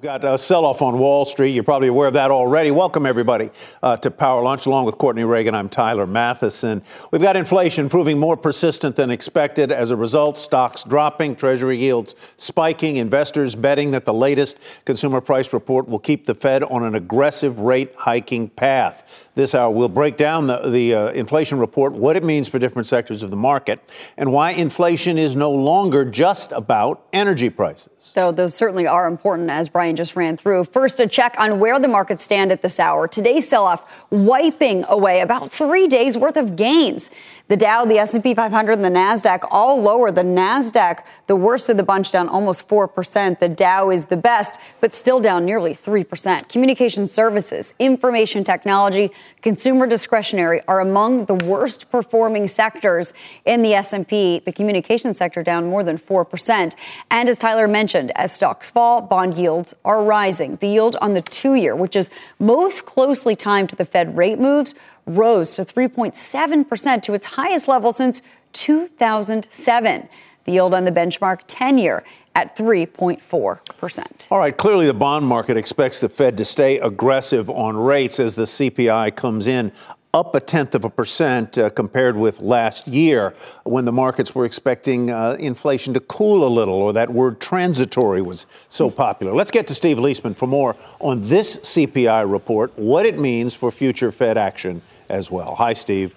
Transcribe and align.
Got 0.00 0.24
a 0.24 0.38
sell 0.38 0.64
off 0.64 0.80
on 0.80 0.96
Wall 1.00 1.24
Street. 1.24 1.50
You're 1.50 1.64
probably 1.64 1.88
aware 1.88 2.06
of 2.06 2.14
that 2.14 2.30
already. 2.30 2.70
Welcome, 2.70 3.04
everybody, 3.04 3.50
uh, 3.82 3.96
to 3.96 4.12
Power 4.12 4.44
Lunch. 4.44 4.64
Along 4.64 4.84
with 4.84 4.96
Courtney 4.96 5.24
Reagan, 5.24 5.56
I'm 5.56 5.68
Tyler 5.68 6.06
Mathisen. 6.06 6.82
We've 7.10 7.20
got 7.20 7.34
inflation 7.34 7.88
proving 7.88 8.16
more 8.16 8.36
persistent 8.36 8.94
than 8.94 9.10
expected. 9.10 9.72
As 9.72 9.90
a 9.90 9.96
result, 9.96 10.38
stocks 10.38 10.84
dropping, 10.84 11.34
Treasury 11.34 11.78
yields 11.78 12.14
spiking, 12.36 12.98
investors 12.98 13.56
betting 13.56 13.90
that 13.90 14.04
the 14.04 14.14
latest 14.14 14.58
consumer 14.84 15.20
price 15.20 15.52
report 15.52 15.88
will 15.88 15.98
keep 15.98 16.26
the 16.26 16.34
Fed 16.36 16.62
on 16.62 16.84
an 16.84 16.94
aggressive 16.94 17.58
rate 17.58 17.92
hiking 17.96 18.50
path. 18.50 19.27
This 19.38 19.54
hour, 19.54 19.70
we'll 19.70 19.88
break 19.88 20.16
down 20.16 20.48
the, 20.48 20.68
the 20.68 20.94
uh, 20.94 21.08
inflation 21.10 21.60
report, 21.60 21.92
what 21.92 22.16
it 22.16 22.24
means 22.24 22.48
for 22.48 22.58
different 22.58 22.88
sectors 22.88 23.22
of 23.22 23.30
the 23.30 23.36
market, 23.36 23.78
and 24.16 24.32
why 24.32 24.50
inflation 24.50 25.16
is 25.16 25.36
no 25.36 25.52
longer 25.52 26.04
just 26.04 26.50
about 26.50 27.06
energy 27.12 27.48
prices. 27.48 28.10
Though 28.16 28.32
those 28.32 28.52
certainly 28.56 28.88
are 28.88 29.06
important, 29.06 29.48
as 29.48 29.68
Brian 29.68 29.94
just 29.94 30.16
ran 30.16 30.36
through. 30.36 30.64
First, 30.64 30.98
a 30.98 31.06
check 31.06 31.36
on 31.38 31.60
where 31.60 31.78
the 31.78 31.86
markets 31.86 32.24
stand 32.24 32.50
at 32.50 32.62
this 32.62 32.80
hour. 32.80 33.06
Today's 33.06 33.48
sell-off 33.48 33.88
wiping 34.10 34.84
away 34.88 35.20
about 35.20 35.52
three 35.52 35.86
days 35.86 36.18
worth 36.18 36.36
of 36.36 36.56
gains. 36.56 37.08
The 37.46 37.56
Dow, 37.56 37.84
the 37.84 37.98
S&P 37.98 38.34
500, 38.34 38.72
and 38.72 38.84
the 38.84 38.90
Nasdaq 38.90 39.46
all 39.50 39.80
lower. 39.80 40.10
The 40.10 40.22
Nasdaq, 40.22 41.04
the 41.28 41.36
worst 41.36 41.68
of 41.68 41.76
the 41.76 41.82
bunch, 41.82 42.10
down 42.12 42.28
almost 42.28 42.68
four 42.68 42.86
percent. 42.86 43.40
The 43.40 43.48
Dow 43.48 43.90
is 43.90 44.06
the 44.06 44.18
best, 44.18 44.58
but 44.80 44.92
still 44.92 45.18
down 45.18 45.46
nearly 45.46 45.74
three 45.74 46.04
percent. 46.04 46.48
Communication 46.48 47.08
services, 47.08 47.72
information 47.78 48.44
technology, 48.44 49.12
consumer 49.42 49.86
discretionary 49.86 50.62
are 50.68 50.80
among 50.80 51.26
the 51.26 51.34
worst 51.34 51.90
performing 51.90 52.48
sectors 52.48 53.14
in 53.44 53.62
the 53.62 53.74
S&P. 53.74 54.40
The 54.44 54.52
communication 54.52 55.14
sector 55.14 55.42
down 55.42 55.66
more 55.66 55.82
than 55.82 55.96
four 55.96 56.24
percent. 56.24 56.76
And 57.10 57.28
as 57.28 57.38
Tyler 57.38 57.68
mentioned, 57.68 58.12
as 58.16 58.32
stocks 58.32 58.70
fall, 58.70 59.00
bond 59.00 59.34
yields 59.34 59.74
are 59.84 60.02
rising. 60.02 60.56
The 60.56 60.68
yield 60.68 60.96
on 60.96 61.14
the 61.14 61.22
two-year, 61.22 61.76
which 61.76 61.96
is 61.96 62.10
most 62.38 62.86
closely 62.86 63.36
timed 63.36 63.70
to 63.70 63.76
the 63.76 63.84
Fed 63.84 64.16
rate 64.16 64.38
moves, 64.38 64.74
rose 65.06 65.56
to 65.56 65.64
3.7% 65.64 67.02
to 67.02 67.14
its 67.14 67.26
highest 67.26 67.68
level 67.68 67.92
since 67.92 68.22
2007. 68.52 70.08
The 70.44 70.52
yield 70.52 70.72
on 70.72 70.84
the 70.84 70.92
benchmark 70.92 71.40
10 71.46 71.78
year 71.78 72.04
at 72.38 72.56
3.4%. 72.56 74.26
All 74.30 74.38
right, 74.38 74.56
clearly 74.56 74.86
the 74.86 74.94
bond 74.94 75.26
market 75.26 75.56
expects 75.56 75.98
the 75.98 76.08
Fed 76.08 76.38
to 76.38 76.44
stay 76.44 76.78
aggressive 76.78 77.50
on 77.50 77.76
rates 77.76 78.20
as 78.20 78.36
the 78.36 78.44
CPI 78.44 79.16
comes 79.16 79.48
in 79.48 79.72
up 80.14 80.36
a 80.36 80.40
tenth 80.40 80.76
of 80.76 80.84
a 80.84 80.90
percent 80.90 81.58
uh, 81.58 81.68
compared 81.68 82.16
with 82.16 82.40
last 82.40 82.86
year 82.86 83.34
when 83.64 83.84
the 83.84 83.92
markets 83.92 84.36
were 84.36 84.44
expecting 84.44 85.10
uh, 85.10 85.36
inflation 85.40 85.92
to 85.92 86.00
cool 86.00 86.46
a 86.46 86.48
little, 86.48 86.76
or 86.76 86.92
that 86.92 87.10
word 87.10 87.40
transitory 87.40 88.22
was 88.22 88.46
so 88.68 88.88
popular. 88.88 89.32
Let's 89.34 89.50
get 89.50 89.66
to 89.66 89.74
Steve 89.74 89.96
Liesman 89.96 90.36
for 90.36 90.46
more 90.46 90.76
on 91.00 91.20
this 91.22 91.56
CPI 91.56 92.30
report, 92.30 92.72
what 92.78 93.04
it 93.04 93.18
means 93.18 93.52
for 93.52 93.72
future 93.72 94.12
Fed 94.12 94.38
action 94.38 94.80
as 95.08 95.28
well. 95.28 95.56
Hi, 95.56 95.72
Steve. 95.72 96.16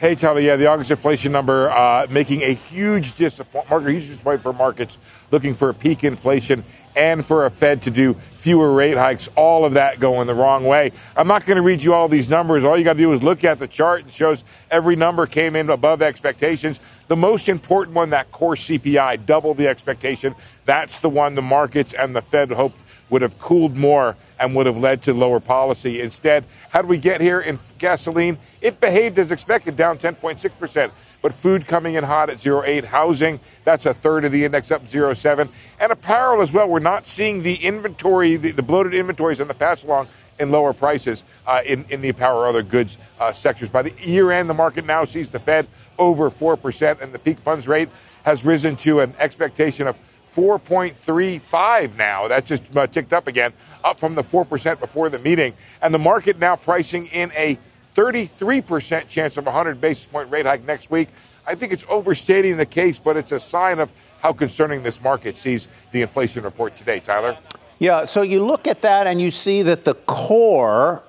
Hey, 0.00 0.16
Tyler. 0.16 0.40
Yeah, 0.40 0.56
the 0.56 0.66
August 0.66 0.90
inflation 0.90 1.30
number 1.30 1.70
uh, 1.70 2.08
making 2.10 2.42
a 2.42 2.52
huge 2.52 3.14
disappointment, 3.14 3.88
huge 3.88 4.08
disappointment 4.08 4.42
for 4.42 4.52
markets 4.52 4.98
looking 5.30 5.54
for 5.54 5.68
a 5.68 5.74
peak 5.74 6.02
inflation 6.02 6.64
and 6.96 7.24
for 7.24 7.46
a 7.46 7.50
Fed 7.50 7.82
to 7.82 7.92
do 7.92 8.14
fewer 8.14 8.72
rate 8.72 8.96
hikes. 8.96 9.28
All 9.36 9.64
of 9.64 9.74
that 9.74 10.00
going 10.00 10.26
the 10.26 10.34
wrong 10.34 10.64
way. 10.64 10.90
I'm 11.16 11.28
not 11.28 11.46
going 11.46 11.58
to 11.58 11.62
read 11.62 11.80
you 11.80 11.94
all 11.94 12.08
these 12.08 12.28
numbers. 12.28 12.64
All 12.64 12.76
you 12.76 12.82
got 12.82 12.94
to 12.94 12.98
do 12.98 13.12
is 13.12 13.22
look 13.22 13.44
at 13.44 13.60
the 13.60 13.68
chart. 13.68 14.06
It 14.06 14.12
shows 14.12 14.42
every 14.68 14.96
number 14.96 15.28
came 15.28 15.54
in 15.54 15.70
above 15.70 16.02
expectations. 16.02 16.80
The 17.06 17.16
most 17.16 17.48
important 17.48 17.94
one, 17.94 18.10
that 18.10 18.32
core 18.32 18.56
CPI, 18.56 19.24
double 19.24 19.54
the 19.54 19.68
expectation. 19.68 20.34
That's 20.64 20.98
the 20.98 21.08
one 21.08 21.36
the 21.36 21.42
markets 21.42 21.94
and 21.94 22.16
the 22.16 22.22
Fed 22.22 22.50
hoped 22.50 22.80
would 23.10 23.22
have 23.22 23.38
cooled 23.38 23.76
more 23.76 24.16
and 24.44 24.54
would 24.54 24.66
have 24.66 24.76
led 24.76 25.02
to 25.02 25.14
lower 25.14 25.40
policy. 25.40 26.02
Instead, 26.02 26.44
how 26.68 26.82
did 26.82 26.88
we 26.88 26.98
get 26.98 27.20
here 27.20 27.40
in 27.40 27.58
gasoline? 27.78 28.38
It 28.60 28.78
behaved 28.78 29.18
as 29.18 29.32
expected, 29.32 29.74
down 29.74 29.96
10.6%. 29.96 30.90
But 31.22 31.32
food 31.32 31.66
coming 31.66 31.94
in 31.94 32.04
hot 32.04 32.28
at 32.28 32.36
0.8. 32.36 32.84
Housing, 32.84 33.40
that's 33.64 33.86
a 33.86 33.94
third 33.94 34.26
of 34.26 34.32
the 34.32 34.44
index, 34.44 34.70
up 34.70 34.84
0.7. 34.86 35.48
And 35.80 35.92
apparel 35.92 36.42
as 36.42 36.52
well. 36.52 36.68
We're 36.68 36.78
not 36.80 37.06
seeing 37.06 37.42
the 37.42 37.54
inventory, 37.54 38.36
the, 38.36 38.50
the 38.52 38.62
bloated 38.62 38.92
inventories 38.92 39.40
in 39.40 39.48
the 39.48 39.54
pass 39.54 39.82
along 39.82 40.08
in 40.38 40.50
lower 40.50 40.74
prices 40.74 41.24
uh, 41.46 41.62
in, 41.64 41.86
in 41.88 42.02
the 42.02 42.10
apparel 42.10 42.40
or 42.40 42.46
other 42.46 42.62
goods 42.62 42.98
uh, 43.18 43.32
sectors. 43.32 43.70
By 43.70 43.82
the 43.82 43.92
year 44.02 44.30
end, 44.30 44.50
the 44.50 44.54
market 44.54 44.84
now 44.84 45.06
sees 45.06 45.30
the 45.30 45.38
Fed 45.38 45.66
over 45.98 46.30
4%, 46.30 47.00
and 47.00 47.14
the 47.14 47.18
peak 47.18 47.38
funds 47.38 47.66
rate 47.66 47.88
has 48.24 48.44
risen 48.44 48.76
to 48.76 49.00
an 49.00 49.14
expectation 49.18 49.86
of 49.86 49.96
4.35 50.34 51.96
now. 51.96 52.28
That 52.28 52.46
just 52.46 52.62
uh, 52.74 52.86
ticked 52.86 53.12
up 53.12 53.26
again, 53.26 53.52
up 53.82 53.98
from 53.98 54.14
the 54.14 54.24
4% 54.24 54.80
before 54.80 55.08
the 55.08 55.18
meeting. 55.18 55.54
And 55.80 55.94
the 55.94 55.98
market 55.98 56.38
now 56.38 56.56
pricing 56.56 57.06
in 57.06 57.30
a 57.34 57.58
33% 57.94 59.08
chance 59.08 59.36
of 59.36 59.44
a 59.44 59.50
100 59.50 59.80
basis 59.80 60.06
point 60.06 60.30
rate 60.30 60.46
hike 60.46 60.64
next 60.64 60.90
week. 60.90 61.08
I 61.46 61.54
think 61.54 61.72
it's 61.72 61.84
overstating 61.88 62.56
the 62.56 62.66
case, 62.66 62.98
but 62.98 63.16
it's 63.16 63.32
a 63.32 63.38
sign 63.38 63.78
of 63.78 63.92
how 64.20 64.32
concerning 64.32 64.82
this 64.82 65.00
market 65.00 65.36
sees 65.36 65.68
the 65.92 66.02
inflation 66.02 66.42
report 66.42 66.76
today. 66.76 67.00
Tyler? 67.00 67.36
Yeah, 67.78 68.04
so 68.04 68.22
you 68.22 68.42
look 68.42 68.66
at 68.66 68.80
that 68.82 69.06
and 69.06 69.20
you 69.20 69.30
see 69.30 69.62
that 69.62 69.84
the 69.84 69.94
core 69.94 71.02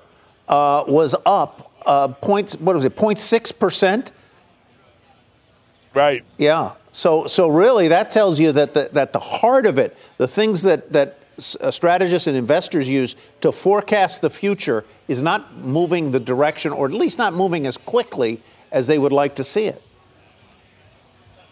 uh, 0.48 0.84
was 0.86 1.14
up 1.24 1.72
uh, 1.86 2.08
point, 2.08 2.52
what 2.60 2.76
was 2.76 2.84
it, 2.84 2.96
0.6%? 2.96 4.10
Right. 5.94 6.24
Yeah. 6.36 6.72
So, 6.96 7.26
so 7.26 7.48
really, 7.48 7.88
that 7.88 8.10
tells 8.10 8.40
you 8.40 8.52
that 8.52 8.72
the, 8.72 8.88
that 8.94 9.12
the 9.12 9.20
heart 9.20 9.66
of 9.66 9.76
it, 9.76 9.94
the 10.16 10.26
things 10.26 10.62
that, 10.62 10.94
that 10.94 11.18
uh, 11.60 11.70
strategists 11.70 12.26
and 12.26 12.34
investors 12.34 12.88
use 12.88 13.16
to 13.42 13.52
forecast 13.52 14.22
the 14.22 14.30
future, 14.30 14.82
is 15.06 15.22
not 15.22 15.58
moving 15.58 16.10
the 16.10 16.18
direction, 16.18 16.72
or 16.72 16.86
at 16.86 16.94
least 16.94 17.18
not 17.18 17.34
moving 17.34 17.66
as 17.66 17.76
quickly 17.76 18.40
as 18.72 18.86
they 18.86 18.98
would 18.98 19.12
like 19.12 19.34
to 19.34 19.44
see 19.44 19.66
it. 19.66 19.82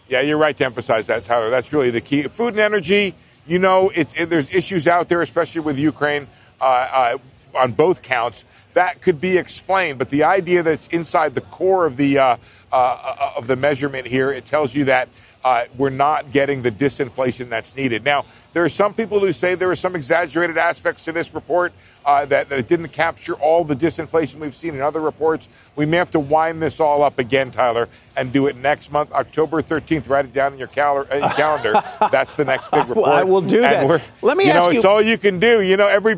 Yeah, 0.07 0.21
you're 0.21 0.39
right 0.39 0.57
to 0.57 0.65
emphasize 0.65 1.05
that, 1.05 1.25
Tyler. 1.25 1.51
That's 1.51 1.71
really 1.71 1.91
the 1.91 2.01
key. 2.01 2.23
Food 2.23 2.55
and 2.55 2.59
energy, 2.59 3.13
you 3.45 3.59
know, 3.59 3.91
it's, 3.93 4.15
it, 4.15 4.31
there's 4.31 4.49
issues 4.49 4.87
out 4.87 5.09
there, 5.09 5.21
especially 5.21 5.61
with 5.61 5.77
Ukraine 5.77 6.25
uh, 6.59 6.63
uh, 6.63 7.17
on 7.53 7.73
both 7.73 8.01
counts. 8.01 8.45
That 8.73 8.99
could 8.99 9.21
be 9.21 9.37
explained, 9.37 9.99
but 9.99 10.09
the 10.09 10.23
idea 10.23 10.63
that 10.63 10.71
it's 10.71 10.87
inside 10.87 11.35
the 11.35 11.41
core 11.41 11.85
of 11.85 11.97
the 11.97 12.17
uh, 12.17 12.37
uh 12.73 13.33
of 13.37 13.45
the 13.47 13.55
measurement 13.55 14.07
here, 14.07 14.31
it 14.31 14.45
tells 14.47 14.73
you 14.75 14.85
that 14.85 15.07
uh, 15.45 15.65
we're 15.77 15.91
not 15.91 16.31
getting 16.31 16.63
the 16.63 16.71
disinflation 16.71 17.49
that's 17.49 17.75
needed. 17.75 18.03
Now, 18.03 18.25
there 18.53 18.65
are 18.65 18.69
some 18.69 18.95
people 18.95 19.19
who 19.19 19.31
say 19.31 19.53
there 19.53 19.69
are 19.69 19.75
some 19.75 19.95
exaggerated 19.95 20.57
aspects 20.57 21.05
to 21.05 21.11
this 21.11 21.35
report 21.35 21.71
uh, 22.03 22.25
that, 22.25 22.49
that, 22.49 22.57
it 22.57 22.67
didn't 22.67 22.89
capture 22.89 23.35
all 23.35 23.63
the 23.63 23.75
disinflation 23.75 24.35
we've 24.35 24.55
seen 24.55 24.73
in 24.73 24.81
other 24.81 24.99
reports. 24.99 25.47
We 25.75 25.85
may 25.85 25.97
have 25.97 26.09
to 26.11 26.19
wind 26.19 26.63
this 26.63 26.79
all 26.79 27.03
up 27.03 27.19
again, 27.19 27.51
Tyler, 27.51 27.87
and 28.17 28.33
do 28.33 28.47
it 28.47 28.55
next 28.55 28.91
month, 28.91 29.11
October 29.11 29.61
13th. 29.61 30.09
Write 30.09 30.25
it 30.25 30.33
down 30.33 30.53
in 30.53 30.59
your, 30.59 30.67
cal- 30.67 30.95
your 30.95 31.29
calendar. 31.29 31.73
That's 32.11 32.35
the 32.35 32.45
next 32.45 32.71
big 32.71 32.85
report. 32.89 33.09
I 33.09 33.23
will 33.23 33.41
do 33.41 33.63
and 33.63 33.89
that. 33.89 34.09
Let 34.23 34.37
me 34.37 34.45
you 34.45 34.51
ask 34.51 34.65
know, 34.65 34.71
you. 34.71 34.79
It's 34.79 34.85
all 34.85 35.01
you 35.01 35.19
can 35.19 35.39
do. 35.39 35.61
You 35.61 35.77
know, 35.77 35.87
every. 35.87 36.15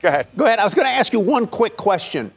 Go 0.00 0.08
ahead. 0.08 0.28
Go 0.36 0.46
ahead. 0.46 0.58
I 0.58 0.64
was 0.64 0.74
going 0.74 0.86
to 0.86 0.94
ask 0.94 1.12
you 1.12 1.20
one 1.20 1.46
quick 1.46 1.76
question. 1.76 2.32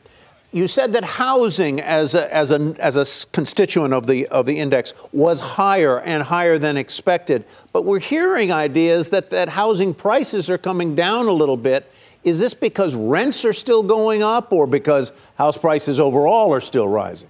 You 0.53 0.67
said 0.67 0.91
that 0.93 1.05
housing 1.05 1.79
as 1.79 2.13
a, 2.13 2.33
as 2.33 2.51
a, 2.51 2.75
as 2.77 2.97
a 2.97 3.27
constituent 3.31 3.93
of 3.93 4.05
the, 4.05 4.27
of 4.27 4.45
the 4.45 4.59
index 4.59 4.93
was 5.13 5.39
higher 5.39 6.01
and 6.01 6.21
higher 6.21 6.57
than 6.57 6.75
expected. 6.75 7.45
But 7.71 7.85
we're 7.85 7.99
hearing 7.99 8.51
ideas 8.51 9.09
that, 9.09 9.29
that 9.29 9.47
housing 9.47 9.93
prices 9.93 10.49
are 10.49 10.57
coming 10.57 10.93
down 10.93 11.27
a 11.27 11.31
little 11.31 11.55
bit. 11.55 11.89
Is 12.25 12.39
this 12.39 12.53
because 12.53 12.95
rents 12.95 13.45
are 13.45 13.53
still 13.53 13.81
going 13.81 14.23
up 14.23 14.51
or 14.51 14.67
because 14.67 15.13
house 15.35 15.57
prices 15.57 16.01
overall 16.01 16.53
are 16.53 16.61
still 16.61 16.87
rising? 16.87 17.29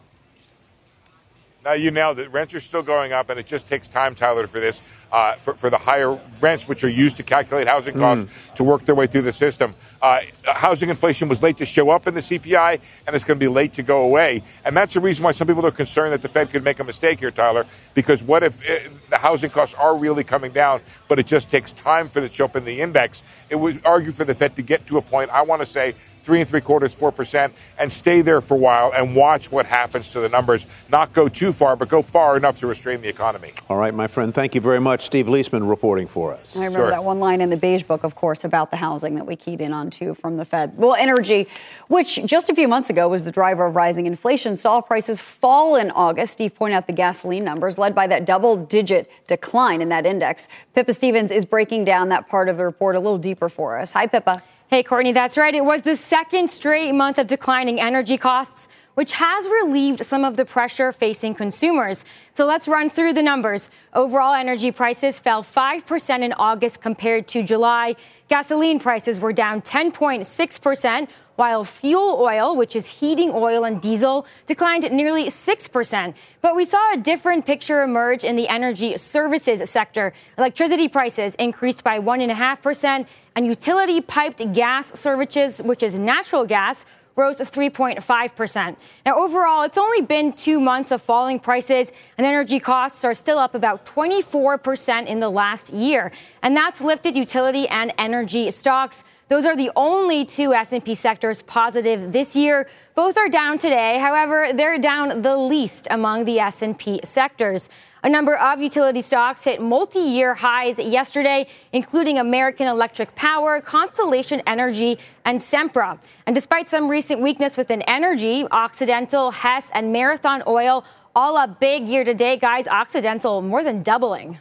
Now 1.64 1.74
you 1.74 1.92
nailed 1.92 2.18
it. 2.18 2.32
Rents 2.32 2.56
are 2.56 2.60
still 2.60 2.82
going 2.82 3.14
up, 3.14 3.30
and 3.30 3.40
it 3.40 3.46
just 3.46 3.68
takes 3.68 3.88
time, 3.88 4.16
Tyler, 4.16 4.48
for 4.48 4.60
this, 4.60 4.82
uh, 5.12 5.34
for, 5.34 5.54
for 5.54 5.70
the 5.70 5.78
higher 5.78 6.20
rents, 6.40 6.68
which 6.68 6.84
are 6.84 6.90
used 6.90 7.18
to 7.18 7.24
calculate 7.24 7.68
housing 7.68 7.94
costs, 8.00 8.26
mm. 8.26 8.56
to 8.56 8.64
work 8.64 8.84
their 8.88 8.96
way 8.96 9.06
through 9.06 9.22
the 9.22 9.34
system. 9.34 9.76
Uh, 10.02 10.22
housing 10.44 10.90
inflation 10.90 11.30
was 11.30 11.44
late 11.44 11.58
to 11.58 11.66
show 11.66 11.92
up 11.92 12.08
in 12.08 12.16
the 12.16 12.22
CPI, 12.22 12.80
and 13.06 13.16
it's 13.16 13.24
going 13.24 13.40
to 13.40 13.44
be 13.44 13.48
late 13.48 13.74
to 13.74 13.84
go 13.84 14.02
away. 14.02 14.42
And 14.66 14.76
that's 14.76 14.96
the 14.96 15.00
reason 15.00 15.24
why 15.24 15.34
some 15.34 15.46
people 15.46 15.64
are 15.64 15.72
concerned 15.72 16.14
that 16.14 16.24
the 16.24 16.30
Fed 16.30 16.50
could 16.50 16.64
make 16.64 16.80
a 16.80 16.84
mistake 16.84 17.20
here, 17.20 17.30
Tyler. 17.30 17.68
Because 17.94 18.24
what 18.24 18.42
if 18.42 18.60
it, 18.68 18.88
uh, 18.88 18.90
the 19.12 19.18
housing 19.20 19.52
costs 19.52 19.76
are 19.76 19.96
really 19.96 20.24
coming 20.24 20.52
down, 20.52 20.82
but 21.08 21.20
it 21.20 21.28
just 21.28 21.52
takes 21.52 21.74
time 21.74 22.10
for 22.10 22.24
it 22.24 22.30
to 22.30 22.34
show 22.34 22.46
up 22.46 22.56
in 22.56 22.66
the 22.66 22.82
index? 22.82 23.22
It 23.52 23.56
would 23.58 23.86
argue 23.86 24.12
for 24.12 24.26
the 24.26 24.34
Fed 24.34 24.56
to 24.56 24.64
get 24.64 24.88
to 24.88 24.98
a 24.98 25.02
point. 25.04 25.30
I 25.30 25.44
want 25.44 25.62
to 25.62 25.68
say 25.68 25.94
three 26.22 26.40
and 26.40 26.50
three 26.50 26.62
quarters, 26.62 26.94
four 26.94 27.12
percent, 27.12 27.54
and 27.78 27.92
stay 27.92 28.22
there 28.22 28.42
for 28.42 28.56
a 28.56 28.58
while 28.58 28.92
and 28.96 29.16
watch 29.16 29.52
what 29.52 29.66
happens 29.66 30.12
to 30.12 30.20
the 30.20 30.30
numbers. 30.30 30.66
Not 30.90 31.14
go 31.14 31.28
too 31.28 31.52
far, 31.52 31.76
but 31.76 31.90
go 31.90 32.02
far 32.02 32.38
enough 32.38 32.60
to 32.60 32.68
restrain 32.68 33.02
the 33.02 33.10
economy. 33.10 33.54
All 33.70 33.78
right, 33.78 33.94
my 33.94 34.08
friend. 34.08 34.34
Thank 34.34 34.56
you 34.56 34.62
very 34.62 34.80
much, 34.80 35.06
Steve 35.06 35.28
Liesman, 35.28 35.68
reporting 35.70 36.08
for 36.08 36.34
us. 36.34 36.56
I 36.56 36.66
remember 36.66 36.86
sure. 36.86 36.90
that 36.92 37.04
one 37.04 37.20
line 37.20 37.42
in 37.42 37.50
the 37.50 37.58
beige 37.58 37.84
book, 37.84 38.04
of 38.04 38.16
course, 38.16 38.44
about 38.44 38.72
the 38.72 38.78
housing 38.78 39.16
that 39.16 39.26
we 39.26 39.36
keyed 39.36 39.62
in 39.62 39.74
on 39.74 39.90
too 39.90 40.14
from 40.16 40.38
the 40.38 40.46
Fed. 40.46 40.78
Well, 40.78 40.96
energy, 40.96 41.48
which 41.88 42.20
just 42.26 42.50
a 42.50 42.56
few 42.56 42.68
months 42.68 42.90
ago 42.90 43.08
was 43.08 43.24
the 43.24 43.32
driver 43.32 43.66
of 43.66 43.76
rising 43.76 44.06
inflation, 44.06 44.58
saw 44.58 44.82
prices 44.82 45.20
fall 45.20 45.76
in 45.76 45.92
August. 45.92 46.34
Steve 46.34 46.54
pointed 46.56 46.76
out 46.76 46.88
the 46.88 46.94
gasoline 46.94 47.44
numbers, 47.44 47.78
led 47.78 47.96
by 47.96 48.08
that 48.08 48.26
double-digit 48.26 49.10
decline 49.28 49.82
in 49.82 49.90
that 49.90 50.06
index. 50.06 50.48
Pippa 50.76 50.94
Stevens 50.94 51.32
is 51.32 51.46
breaking 51.46 51.86
down 51.86 52.10
that 52.10 52.28
part 52.28 52.50
of 52.50 52.58
the 52.58 52.66
report 52.66 52.96
a 52.96 53.00
little 53.00 53.18
deeper 53.18 53.50
for 53.50 53.78
us. 53.78 53.92
Hi, 53.92 54.08
Pippa. 54.08 54.44
Hey, 54.74 54.84
Courtney, 54.84 55.12
that's 55.12 55.38
right. 55.38 55.54
It 55.54 55.66
was 55.66 55.82
the 55.82 55.98
second 55.98 56.50
straight 56.50 56.94
month 56.94 57.18
of 57.18 57.28
declining 57.28 57.82
energy 57.82 58.18
costs, 58.18 58.70
which 58.96 59.14
has 59.14 59.46
relieved 59.46 60.06
some 60.06 60.26
of 60.26 60.38
the 60.38 60.46
pressure 60.46 60.92
facing 60.92 61.34
consumers. 61.34 62.04
So 62.32 62.46
let's 62.46 62.68
run 62.68 62.90
through 62.90 63.14
the 63.14 63.24
numbers. 63.24 63.72
Overall 63.94 64.34
energy 64.34 64.72
prices 64.72 65.20
fell 65.20 65.44
5% 65.44 66.22
in 66.22 66.34
August 66.34 66.82
compared 66.82 67.28
to 67.30 67.44
July. 67.44 67.96
Gasoline 68.28 68.80
prices 68.80 69.20
were 69.20 69.34
down 69.34 69.62
10.6%, 69.62 71.08
while 71.36 71.64
fuel 71.64 72.20
oil, 72.22 72.56
which 72.56 72.76
is 72.76 73.00
heating 73.00 73.32
oil 73.34 73.64
and 73.64 73.82
diesel, 73.82 74.28
declined 74.46 74.90
nearly 74.92 75.26
6%. 75.26 76.14
But 76.42 76.56
we 76.56 76.66
saw 76.66 76.94
a 76.94 76.98
different 76.98 77.46
picture 77.46 77.82
emerge 77.82 78.24
in 78.24 78.36
the 78.36 78.48
energy 78.48 78.96
services 78.98 79.68
sector. 79.70 80.14
Electricity 80.38 80.88
prices 80.88 81.34
increased 81.36 81.84
by 81.84 82.00
1.5%, 82.00 83.08
and 83.36 83.48
utility 83.48 84.02
piped 84.02 84.54
gas 84.54 85.00
services, 85.00 85.62
which 85.64 85.82
is 85.82 85.98
natural 85.98 86.46
gas, 86.46 86.86
rose 87.22 87.38
3.5%. 87.38 88.76
Now, 89.06 89.16
overall, 89.16 89.64
it's 89.64 89.78
only 89.78 90.02
been 90.02 90.34
two 90.34 90.60
months 90.60 90.92
of 90.92 91.02
falling 91.02 91.40
prices, 91.40 91.92
and 92.18 92.26
energy 92.26 92.60
costs 92.60 93.06
are 93.06 93.14
still 93.14 93.38
up 93.38 93.54
about 93.56 93.86
24% 93.86 95.06
in 95.06 95.20
the 95.20 95.30
last 95.30 95.72
year. 95.72 96.12
And 96.42 96.58
that's 96.58 96.82
lifted 96.82 97.16
utility 97.16 97.68
and 97.68 97.94
energy 97.98 98.50
stocks. 98.52 99.04
Those 99.32 99.46
are 99.46 99.56
the 99.56 99.72
only 99.78 100.26
two 100.26 100.54
S&P 100.54 100.94
sectors 100.94 101.42
positive 101.42 102.12
this 102.12 102.36
year. 102.36 102.68
Both 102.96 103.16
are 103.16 103.30
down 103.30 103.60
today. 103.60 103.98
However, 103.98 104.52
they're 104.54 104.78
down 104.78 105.22
the 105.22 105.38
least 105.38 105.88
among 105.90 106.26
the 106.26 106.38
S&P 106.42 107.00
sectors. 107.06 107.70
A 108.04 108.10
number 108.10 108.36
of 108.36 108.60
utility 108.60 109.02
stocks 109.02 109.46
hit 109.46 109.62
multi-year 109.62 110.34
highs 110.34 110.78
yesterday, 110.80 111.48
including 111.72 112.18
American 112.18 112.68
Electric 112.68 113.16
Power, 113.16 113.62
Constellation 113.62 114.42
Energy, 114.46 115.00
and 115.24 115.40
Sempra. 115.40 115.98
And 116.26 116.36
despite 116.36 116.68
some 116.68 116.90
recent 116.90 117.22
weakness 117.22 117.56
within 117.56 117.84
energy, 117.84 118.46
Occidental, 118.52 119.32
Hess, 119.32 119.72
and 119.74 119.94
Marathon 119.94 120.44
Oil 120.46 120.84
all 121.16 121.38
up 121.38 121.58
big 121.62 121.88
year 121.88 122.04
to 122.04 122.14
date, 122.14 122.42
guys. 122.42 122.68
Occidental 122.68 123.42
more 123.42 123.64
than 123.64 123.82
doubling. 123.82 124.40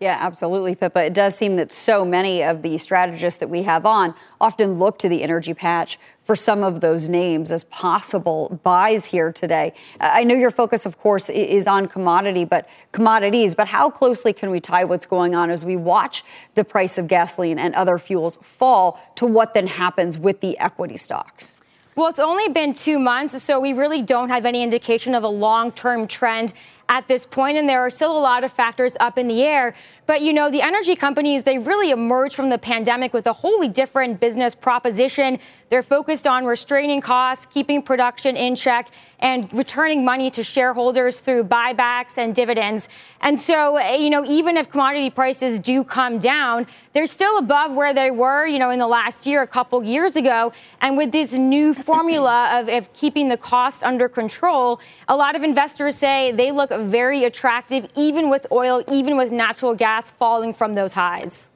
Yeah, 0.00 0.16
absolutely, 0.18 0.74
Pippa. 0.74 1.04
It 1.04 1.12
does 1.12 1.36
seem 1.36 1.56
that 1.56 1.74
so 1.74 2.06
many 2.06 2.42
of 2.42 2.62
the 2.62 2.78
strategists 2.78 3.38
that 3.40 3.50
we 3.50 3.64
have 3.64 3.84
on 3.84 4.14
often 4.40 4.78
look 4.78 4.98
to 5.00 5.10
the 5.10 5.22
energy 5.22 5.52
patch 5.52 5.98
for 6.24 6.34
some 6.34 6.62
of 6.62 6.80
those 6.80 7.10
names 7.10 7.52
as 7.52 7.64
possible 7.64 8.58
buys 8.62 9.04
here 9.04 9.30
today. 9.30 9.74
I 10.00 10.24
know 10.24 10.34
your 10.34 10.50
focus, 10.50 10.86
of 10.86 10.98
course, 10.98 11.28
is 11.28 11.66
on 11.66 11.86
commodity, 11.86 12.46
but 12.46 12.66
commodities. 12.92 13.54
But 13.54 13.68
how 13.68 13.90
closely 13.90 14.32
can 14.32 14.48
we 14.48 14.58
tie 14.58 14.84
what's 14.84 15.04
going 15.04 15.34
on 15.34 15.50
as 15.50 15.66
we 15.66 15.76
watch 15.76 16.24
the 16.54 16.64
price 16.64 16.96
of 16.96 17.06
gasoline 17.06 17.58
and 17.58 17.74
other 17.74 17.98
fuels 17.98 18.38
fall 18.40 18.98
to 19.16 19.26
what 19.26 19.52
then 19.52 19.66
happens 19.66 20.16
with 20.16 20.40
the 20.40 20.58
equity 20.60 20.96
stocks? 20.96 21.58
Well, 21.94 22.08
it's 22.08 22.18
only 22.18 22.48
been 22.48 22.72
two 22.72 22.98
months, 22.98 23.42
so 23.42 23.60
we 23.60 23.74
really 23.74 24.00
don't 24.00 24.30
have 24.30 24.46
any 24.46 24.62
indication 24.62 25.14
of 25.14 25.24
a 25.24 25.28
long 25.28 25.70
term 25.72 26.06
trend 26.06 26.54
at 26.90 27.06
this 27.06 27.24
point, 27.24 27.56
and 27.56 27.68
there 27.68 27.80
are 27.80 27.88
still 27.88 28.18
a 28.18 28.20
lot 28.20 28.42
of 28.42 28.52
factors 28.52 28.96
up 28.98 29.16
in 29.16 29.28
the 29.28 29.42
air. 29.42 29.74
But 30.10 30.22
you 30.22 30.32
know, 30.32 30.50
the 30.50 30.60
energy 30.60 30.96
companies, 30.96 31.44
they 31.44 31.56
really 31.56 31.92
emerged 31.92 32.34
from 32.34 32.48
the 32.48 32.58
pandemic 32.58 33.14
with 33.14 33.28
a 33.28 33.32
wholly 33.32 33.68
different 33.68 34.18
business 34.18 34.56
proposition. 34.56 35.38
They're 35.68 35.84
focused 35.84 36.26
on 36.26 36.46
restraining 36.46 37.00
costs, 37.00 37.46
keeping 37.46 37.80
production 37.80 38.36
in 38.36 38.56
check, 38.56 38.90
and 39.20 39.52
returning 39.52 40.04
money 40.04 40.30
to 40.30 40.42
shareholders 40.42 41.20
through 41.20 41.44
buybacks 41.44 42.16
and 42.16 42.34
dividends. 42.34 42.88
And 43.20 43.38
so, 43.38 43.76
eh, 43.76 43.96
you 43.96 44.10
know, 44.10 44.24
even 44.24 44.56
if 44.56 44.70
commodity 44.70 45.10
prices 45.10 45.60
do 45.60 45.84
come 45.84 46.18
down, 46.18 46.66
they're 46.92 47.06
still 47.06 47.38
above 47.38 47.74
where 47.74 47.92
they 47.92 48.10
were, 48.10 48.46
you 48.46 48.58
know, 48.58 48.70
in 48.70 48.78
the 48.78 48.88
last 48.88 49.26
year, 49.26 49.42
a 49.42 49.46
couple 49.46 49.84
years 49.84 50.16
ago. 50.16 50.52
And 50.80 50.96
with 50.96 51.12
this 51.12 51.34
new 51.34 51.74
formula 51.74 52.48
of, 52.60 52.68
of 52.68 52.92
keeping 52.94 53.28
the 53.28 53.36
cost 53.36 53.84
under 53.84 54.08
control, 54.08 54.80
a 55.06 55.14
lot 55.14 55.36
of 55.36 55.42
investors 55.42 55.96
say 55.96 56.32
they 56.32 56.50
look 56.50 56.70
very 56.70 57.24
attractive, 57.24 57.88
even 57.94 58.30
with 58.30 58.46
oil, 58.50 58.82
even 58.90 59.18
with 59.18 59.30
natural 59.30 59.74
gas 59.74 59.99
falling 60.08 60.54
from 60.54 60.74
those 60.74 60.92
highs. 60.92 61.50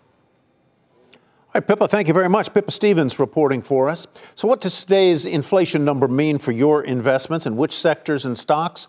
All 1.55 1.61
right, 1.61 1.69
Pippa, 1.69 1.87
thank 1.87 2.08
you 2.08 2.14
very 2.14 2.29
much. 2.29 2.52
Pippa 2.52 2.73
Stevens 2.73 3.20
reporting 3.20 3.62
for 3.62 3.88
us. 3.88 4.08
So, 4.35 4.49
what 4.49 4.61
does 4.61 4.82
today's 4.82 5.25
inflation 5.25 5.85
number 5.85 6.08
mean 6.08 6.38
for 6.38 6.50
your 6.50 6.82
investments 6.82 7.46
and 7.46 7.56
which 7.56 7.73
sectors 7.79 8.25
and 8.25 8.37
stocks 8.37 8.88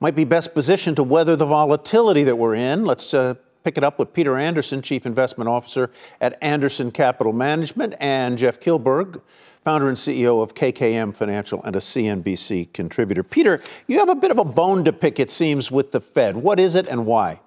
might 0.00 0.14
be 0.14 0.24
best 0.24 0.54
positioned 0.54 0.96
to 0.96 1.02
weather 1.02 1.36
the 1.36 1.44
volatility 1.44 2.22
that 2.22 2.36
we're 2.36 2.54
in? 2.54 2.86
Let's 2.86 3.12
uh, 3.12 3.34
pick 3.64 3.76
it 3.76 3.84
up 3.84 3.98
with 3.98 4.14
Peter 4.14 4.38
Anderson, 4.38 4.80
Chief 4.80 5.04
Investment 5.04 5.50
Officer 5.50 5.90
at 6.18 6.38
Anderson 6.40 6.90
Capital 6.90 7.34
Management, 7.34 7.94
and 8.00 8.38
Jeff 8.38 8.60
Kilburg, 8.60 9.20
founder 9.62 9.88
and 9.88 9.96
CEO 9.98 10.42
of 10.42 10.54
KKM 10.54 11.14
Financial 11.14 11.62
and 11.64 11.76
a 11.76 11.80
CNBC 11.80 12.72
contributor. 12.72 13.24
Peter, 13.24 13.60
you 13.88 13.98
have 13.98 14.08
a 14.08 14.14
bit 14.14 14.30
of 14.30 14.38
a 14.38 14.44
bone 14.44 14.84
to 14.84 14.92
pick, 14.92 15.20
it 15.20 15.30
seems, 15.30 15.70
with 15.70 15.92
the 15.92 16.00
Fed. 16.00 16.36
What 16.36 16.58
is 16.58 16.76
it 16.76 16.86
and 16.88 17.04
why? 17.04 17.40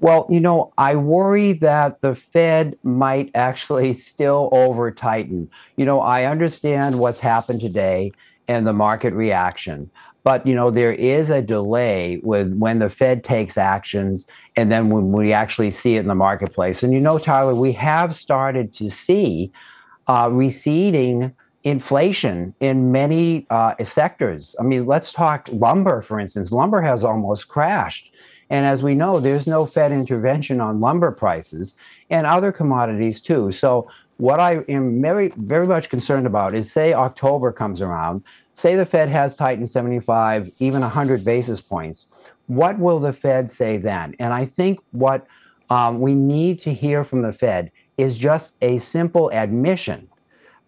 Well, 0.00 0.26
you 0.30 0.40
know, 0.40 0.72
I 0.78 0.96
worry 0.96 1.52
that 1.54 2.00
the 2.00 2.14
Fed 2.14 2.76
might 2.82 3.30
actually 3.34 3.92
still 4.10 4.48
over 4.52 4.90
tighten. 4.90 5.50
You 5.76 5.84
know, 5.84 6.00
I 6.00 6.24
understand 6.24 6.98
what's 6.98 7.20
happened 7.20 7.60
today 7.60 8.12
and 8.48 8.66
the 8.66 8.72
market 8.72 9.14
reaction. 9.14 9.90
But 10.22 10.46
you 10.46 10.54
know 10.54 10.70
there 10.70 10.92
is 10.92 11.30
a 11.30 11.40
delay 11.40 12.20
with 12.22 12.52
when 12.58 12.78
the 12.78 12.90
Fed 12.90 13.24
takes 13.24 13.56
actions, 13.56 14.26
and 14.54 14.70
then 14.70 14.90
when 14.90 15.12
we 15.12 15.32
actually 15.32 15.70
see 15.70 15.96
it 15.96 16.00
in 16.00 16.08
the 16.08 16.14
marketplace. 16.14 16.82
And 16.82 16.92
you 16.92 17.00
know, 17.00 17.18
Tyler, 17.18 17.54
we 17.54 17.72
have 17.72 18.14
started 18.14 18.74
to 18.74 18.90
see 18.90 19.50
uh, 20.08 20.28
receding 20.30 21.34
inflation 21.64 22.54
in 22.60 22.92
many 22.92 23.46
uh, 23.48 23.74
sectors. 23.82 24.54
I 24.60 24.62
mean, 24.62 24.84
let's 24.84 25.12
talk 25.12 25.48
lumber, 25.52 26.02
for 26.02 26.20
instance. 26.20 26.52
Lumber 26.52 26.82
has 26.82 27.02
almost 27.02 27.48
crashed. 27.48 28.12
And 28.50 28.66
as 28.66 28.82
we 28.82 28.94
know, 28.94 29.20
there's 29.20 29.46
no 29.46 29.64
Fed 29.64 29.92
intervention 29.92 30.60
on 30.60 30.80
lumber 30.80 31.12
prices 31.12 31.76
and 32.10 32.26
other 32.26 32.50
commodities 32.50 33.20
too. 33.20 33.52
So 33.52 33.88
what 34.16 34.40
I 34.40 34.56
am 34.68 35.00
very, 35.00 35.32
very 35.36 35.66
much 35.66 35.88
concerned 35.88 36.26
about 36.26 36.54
is 36.54 36.70
say 36.70 36.92
October 36.92 37.52
comes 37.52 37.80
around, 37.80 38.22
say 38.52 38.76
the 38.76 38.84
Fed 38.84 39.08
has 39.08 39.36
tightened 39.36 39.70
75, 39.70 40.50
even 40.58 40.82
100 40.82 41.24
basis 41.24 41.60
points. 41.60 42.06
What 42.48 42.78
will 42.78 42.98
the 42.98 43.12
Fed 43.12 43.50
say 43.50 43.76
then? 43.78 44.14
And 44.18 44.34
I 44.34 44.44
think 44.44 44.80
what 44.90 45.26
um, 45.70 46.00
we 46.00 46.14
need 46.14 46.58
to 46.60 46.74
hear 46.74 47.04
from 47.04 47.22
the 47.22 47.32
Fed 47.32 47.70
is 47.96 48.18
just 48.18 48.56
a 48.60 48.78
simple 48.78 49.30
admission 49.30 50.08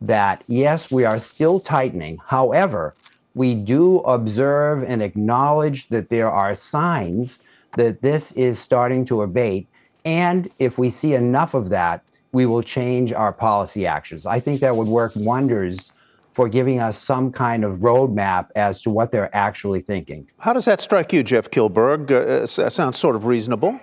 that 0.01 0.45
yes, 0.47 0.91
we 0.91 1.05
are 1.05 1.19
still 1.19 1.59
tightening. 1.59 2.19
However, 2.27 2.95
we 3.35 3.55
do 3.55 3.99
observe 4.01 4.83
and 4.83 5.03
acknowledge 5.03 5.89
that 5.89 6.11
there 6.11 6.31
are 6.31 6.55
signs 6.55 7.43
that 7.77 8.03
this 8.03 8.33
is 8.33 8.59
starting 8.59 9.05
to 9.07 9.23
abate. 9.23 9.69
And 10.05 10.51
if 10.59 10.79
we 10.79 10.91
see 10.91 11.15
enough 11.15 11.55
of 11.55 11.71
that, 11.71 12.05
we 12.33 12.47
will 12.47 12.63
change 12.63 13.13
our 13.13 13.33
policy 13.33 13.87
actions. 13.87 14.27
I 14.27 14.41
think 14.41 14.61
that 14.61 14.75
would 14.75 14.89
work 14.89 15.13
wonders 15.17 15.93
for 16.31 16.49
giving 16.49 16.81
us 16.81 16.99
some 16.99 17.31
kind 17.31 17.63
of 17.63 17.81
roadmap 17.81 18.49
as 18.57 18.81
to 18.83 18.91
what 18.91 19.13
they're 19.13 19.35
actually 19.37 19.81
thinking. 19.81 20.31
How 20.41 20.55
does 20.55 20.65
that 20.65 20.81
strike 20.81 21.13
you, 21.13 21.23
Jeff 21.23 21.51
Kilburg? 21.51 22.11
Uh, 22.11 22.17
uh 22.17 22.47
sounds 22.47 22.99
sort 22.99 23.17
of 23.17 23.27
reasonable. 23.27 23.79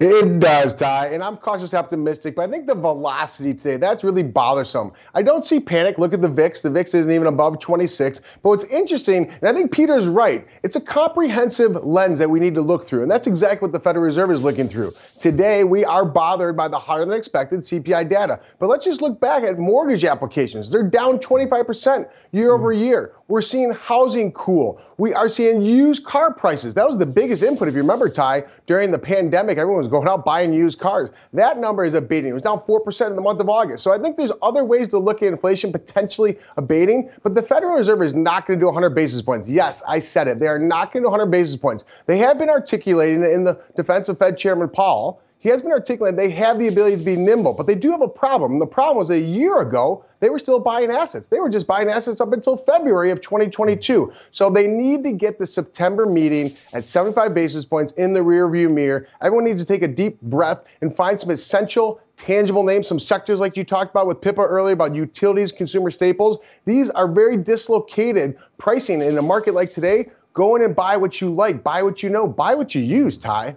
It 0.00 0.38
does, 0.38 0.74
Ty, 0.74 1.08
and 1.08 1.24
I'm 1.24 1.36
cautiously 1.36 1.76
optimistic, 1.76 2.36
but 2.36 2.48
I 2.48 2.52
think 2.52 2.68
the 2.68 2.74
velocity 2.76 3.52
today, 3.52 3.78
that's 3.78 4.04
really 4.04 4.22
bothersome. 4.22 4.92
I 5.12 5.22
don't 5.22 5.44
see 5.44 5.58
panic. 5.58 5.98
Look 5.98 6.14
at 6.14 6.22
the 6.22 6.28
VIX. 6.28 6.60
The 6.60 6.70
VIX 6.70 6.94
isn't 6.94 7.10
even 7.10 7.26
above 7.26 7.58
26. 7.58 8.20
But 8.42 8.48
what's 8.48 8.64
interesting, 8.64 9.28
and 9.28 9.48
I 9.48 9.52
think 9.52 9.72
Peter's 9.72 10.06
right, 10.06 10.46
it's 10.62 10.76
a 10.76 10.80
comprehensive 10.80 11.84
lens 11.84 12.18
that 12.18 12.30
we 12.30 12.38
need 12.38 12.54
to 12.54 12.60
look 12.60 12.86
through, 12.86 13.02
and 13.02 13.10
that's 13.10 13.26
exactly 13.26 13.66
what 13.66 13.72
the 13.72 13.80
Federal 13.80 14.04
Reserve 14.04 14.30
is 14.30 14.44
looking 14.44 14.68
through. 14.68 14.92
Today, 15.18 15.64
we 15.64 15.84
are 15.84 16.04
bothered 16.04 16.56
by 16.56 16.68
the 16.68 16.78
higher 16.78 17.04
than 17.04 17.18
expected 17.18 17.60
CPI 17.60 18.08
data. 18.08 18.38
But 18.60 18.68
let's 18.68 18.84
just 18.84 19.02
look 19.02 19.18
back 19.18 19.42
at 19.42 19.58
mortgage 19.58 20.04
applications. 20.04 20.70
They're 20.70 20.84
down 20.84 21.18
25% 21.18 22.08
year 22.30 22.52
over 22.52 22.72
year. 22.72 23.14
We're 23.26 23.42
seeing 23.42 23.72
housing 23.72 24.32
cool. 24.32 24.80
We 24.96 25.12
are 25.12 25.28
seeing 25.28 25.60
used 25.60 26.04
car 26.04 26.32
prices. 26.32 26.72
That 26.74 26.86
was 26.86 26.98
the 26.98 27.06
biggest 27.06 27.42
input, 27.42 27.68
if 27.68 27.74
you 27.74 27.80
remember, 27.80 28.08
Ty, 28.08 28.44
during 28.68 28.90
the 28.90 28.98
pandemic. 28.98 29.56
Everyone 29.56 29.78
was 29.78 29.88
going 29.88 30.06
out 30.06 30.24
buying 30.24 30.52
used 30.52 30.78
cars. 30.78 31.08
That 31.32 31.58
number 31.58 31.84
is 31.84 31.94
abating. 31.94 32.30
It 32.30 32.34
was 32.34 32.42
down 32.42 32.60
4% 32.60 33.08
in 33.08 33.16
the 33.16 33.22
month 33.22 33.40
of 33.40 33.48
August. 33.48 33.82
So 33.82 33.92
I 33.92 33.98
think 33.98 34.16
there's 34.16 34.30
other 34.42 34.62
ways 34.62 34.88
to 34.88 34.98
look 34.98 35.22
at 35.22 35.28
inflation 35.28 35.72
potentially 35.72 36.38
abating, 36.58 37.10
but 37.22 37.34
the 37.34 37.42
Federal 37.42 37.76
Reserve 37.76 38.02
is 38.02 38.14
not 38.14 38.46
going 38.46 38.58
to 38.58 38.62
do 38.62 38.66
100 38.66 38.90
basis 38.90 39.22
points. 39.22 39.48
Yes, 39.48 39.82
I 39.88 39.98
said 39.98 40.28
it. 40.28 40.38
They 40.38 40.46
are 40.46 40.58
not 40.58 40.92
going 40.92 41.02
to 41.02 41.06
do 41.06 41.10
100 41.10 41.30
basis 41.30 41.56
points. 41.56 41.84
They 42.06 42.18
have 42.18 42.38
been 42.38 42.50
articulating 42.50 43.24
in 43.24 43.42
the 43.42 43.58
defense 43.74 44.08
of 44.10 44.18
Fed 44.18 44.36
Chairman 44.36 44.68
Powell 44.68 45.22
he 45.40 45.48
has 45.48 45.62
been 45.62 45.72
articulating 45.72 46.16
they 46.16 46.30
have 46.30 46.58
the 46.58 46.68
ability 46.68 46.96
to 46.96 47.04
be 47.04 47.16
nimble, 47.16 47.54
but 47.54 47.66
they 47.66 47.74
do 47.74 47.90
have 47.92 48.02
a 48.02 48.08
problem. 48.08 48.58
the 48.58 48.66
problem 48.66 48.96
was 48.96 49.10
a 49.10 49.20
year 49.20 49.60
ago, 49.60 50.04
they 50.20 50.30
were 50.30 50.38
still 50.38 50.58
buying 50.58 50.90
assets. 50.90 51.28
They 51.28 51.38
were 51.38 51.48
just 51.48 51.66
buying 51.66 51.88
assets 51.88 52.20
up 52.20 52.32
until 52.32 52.56
February 52.56 53.10
of 53.10 53.20
2022. 53.20 54.12
So 54.32 54.50
they 54.50 54.66
need 54.66 55.04
to 55.04 55.12
get 55.12 55.38
the 55.38 55.46
September 55.46 56.06
meeting 56.06 56.50
at 56.72 56.82
75 56.82 57.34
basis 57.34 57.64
points 57.64 57.92
in 57.92 58.14
the 58.14 58.20
rearview 58.20 58.72
mirror. 58.72 59.06
Everyone 59.20 59.44
needs 59.44 59.62
to 59.62 59.66
take 59.66 59.84
a 59.84 59.88
deep 59.88 60.20
breath 60.22 60.58
and 60.80 60.94
find 60.94 61.20
some 61.20 61.30
essential 61.30 62.00
tangible 62.16 62.64
names, 62.64 62.88
some 62.88 62.98
sectors 62.98 63.38
like 63.38 63.56
you 63.56 63.62
talked 63.62 63.92
about 63.92 64.08
with 64.08 64.20
Pippa 64.20 64.40
earlier 64.40 64.72
about 64.72 64.92
utilities, 64.92 65.52
consumer 65.52 65.90
staples. 65.90 66.38
These 66.64 66.90
are 66.90 67.06
very 67.06 67.36
dislocated 67.36 68.36
pricing 68.58 69.02
in 69.02 69.16
a 69.16 69.22
market 69.22 69.54
like 69.54 69.72
today. 69.72 70.10
Go 70.32 70.56
in 70.56 70.62
and 70.62 70.74
buy 70.74 70.96
what 70.96 71.20
you 71.20 71.30
like, 71.30 71.62
buy 71.62 71.84
what 71.84 72.02
you 72.02 72.10
know, 72.10 72.26
buy 72.26 72.56
what 72.56 72.74
you 72.74 72.82
use, 72.82 73.16
Ty. 73.16 73.56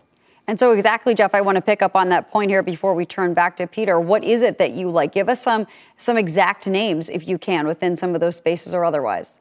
And 0.51 0.59
so, 0.59 0.71
exactly, 0.71 1.15
Jeff, 1.15 1.33
I 1.33 1.39
want 1.39 1.55
to 1.55 1.61
pick 1.61 1.81
up 1.81 1.95
on 1.95 2.09
that 2.09 2.29
point 2.29 2.51
here 2.51 2.61
before 2.61 2.93
we 2.93 3.05
turn 3.05 3.33
back 3.33 3.55
to 3.55 3.67
Peter. 3.67 4.01
What 4.01 4.25
is 4.25 4.41
it 4.41 4.59
that 4.59 4.71
you 4.71 4.89
like? 4.89 5.13
Give 5.13 5.29
us 5.29 5.41
some 5.41 5.65
some 5.95 6.17
exact 6.17 6.67
names, 6.67 7.07
if 7.07 7.25
you 7.25 7.37
can, 7.37 7.65
within 7.67 7.95
some 7.95 8.13
of 8.13 8.19
those 8.19 8.35
spaces 8.35 8.73
or 8.73 8.83
otherwise. 8.83 9.39